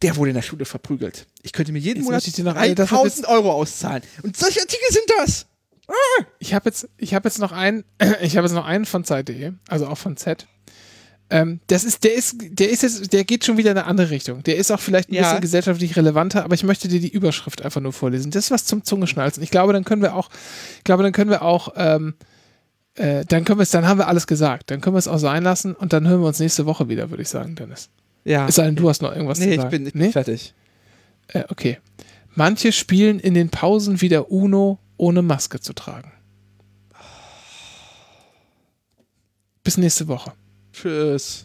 der 0.00 0.16
wurde 0.16 0.30
in 0.30 0.36
der 0.36 0.42
Schule 0.42 0.64
verprügelt. 0.64 1.26
Ich 1.42 1.52
könnte 1.52 1.72
mir 1.72 1.78
jeden 1.78 1.98
Jetzt 1.98 2.04
Monat 2.06 2.16
möchte 2.16 2.30
ich 2.30 2.36
dir 2.36 2.44
noch 2.44 2.56
eine- 2.56 2.74
das 2.74 2.90
hat 2.90 2.98
3000 2.98 3.28
Euro 3.28 3.52
auszahlen. 3.52 4.02
Und 4.22 4.34
solche 4.36 4.60
Artikel 4.60 4.86
sind 4.90 5.04
das. 5.18 5.46
Ich 6.38 6.54
habe 6.54 6.70
jetzt, 6.70 6.88
ich 6.96 7.12
habe 7.12 7.28
jetzt 7.28 7.38
noch 7.38 7.52
einen, 7.52 7.84
ich 8.22 8.36
habe 8.38 8.46
jetzt 8.46 8.54
noch 8.54 8.64
einen 8.64 8.86
von 8.86 9.04
Zeit.de, 9.04 9.52
also 9.68 9.86
auch 9.88 9.98
von 9.98 10.16
Z. 10.16 10.46
Ähm, 11.30 11.60
das 11.68 11.84
ist, 11.84 12.02
der 12.02 12.14
ist, 12.14 12.36
der 12.40 12.70
ist 12.70 12.82
jetzt, 12.82 13.12
der 13.12 13.24
geht 13.24 13.44
schon 13.44 13.56
wieder 13.56 13.70
in 13.70 13.78
eine 13.78 13.86
andere 13.86 14.10
Richtung. 14.10 14.42
Der 14.42 14.56
ist 14.56 14.70
auch 14.72 14.80
vielleicht 14.80 15.10
ein 15.10 15.14
Ja. 15.14 15.22
bisschen 15.22 15.40
gesellschaftlich 15.40 15.96
relevanter, 15.96 16.44
aber 16.44 16.54
ich 16.54 16.64
möchte 16.64 16.88
dir 16.88 17.00
die 17.00 17.08
Überschrift 17.12 17.62
einfach 17.62 17.80
nur 17.80 17.92
vorlesen. 17.92 18.32
Das 18.32 18.46
ist 18.46 18.50
was 18.50 18.64
zum 18.64 18.82
Zungeschnalzen. 18.82 19.42
Ich 19.42 19.50
glaube, 19.50 19.72
dann 19.72 19.84
können 19.84 20.02
wir 20.02 20.14
auch, 20.16 20.28
ich 20.78 20.84
glaube, 20.84 21.04
dann 21.04 21.12
können 21.12 21.30
wir 21.30 21.42
auch, 21.42 21.72
ähm, 21.76 22.14
äh, 22.96 23.24
dann 23.26 23.44
können 23.44 23.60
wir 23.60 23.62
es, 23.62 23.70
dann 23.70 23.86
haben 23.86 23.98
wir 23.98 24.08
alles 24.08 24.26
gesagt. 24.26 24.70
Dann 24.72 24.80
können 24.80 24.94
wir 24.94 24.98
es 24.98 25.08
auch 25.08 25.18
sein 25.18 25.44
lassen 25.44 25.74
und 25.74 25.92
dann 25.92 26.06
hören 26.08 26.20
wir 26.20 26.26
uns 26.26 26.40
nächste 26.40 26.66
Woche 26.66 26.88
wieder, 26.88 27.10
würde 27.10 27.22
ich 27.22 27.28
sagen, 27.28 27.54
Dennis. 27.54 27.90
Ja. 28.24 28.48
Es 28.48 28.56
sei 28.56 28.64
denn, 28.66 28.76
du 28.76 28.88
hast 28.88 29.00
noch 29.00 29.12
irgendwas 29.12 29.38
nee, 29.38 29.46
zu 29.46 29.50
ich 29.50 29.56
sagen. 29.56 29.70
bin, 29.70 29.86
ich 29.86 29.92
bin 29.92 30.02
nee? 30.02 30.10
fertig. 30.12 30.52
Äh, 31.28 31.44
okay. 31.48 31.78
Manche 32.34 32.72
spielen 32.72 33.20
in 33.20 33.34
den 33.34 33.50
Pausen 33.50 34.00
wieder 34.00 34.30
Uno, 34.30 34.78
ohne 34.96 35.22
Maske 35.22 35.60
zu 35.60 35.72
tragen. 35.74 36.12
Bis 39.62 39.76
nächste 39.76 40.08
Woche. 40.08 40.32
Tschüss. 40.80 41.44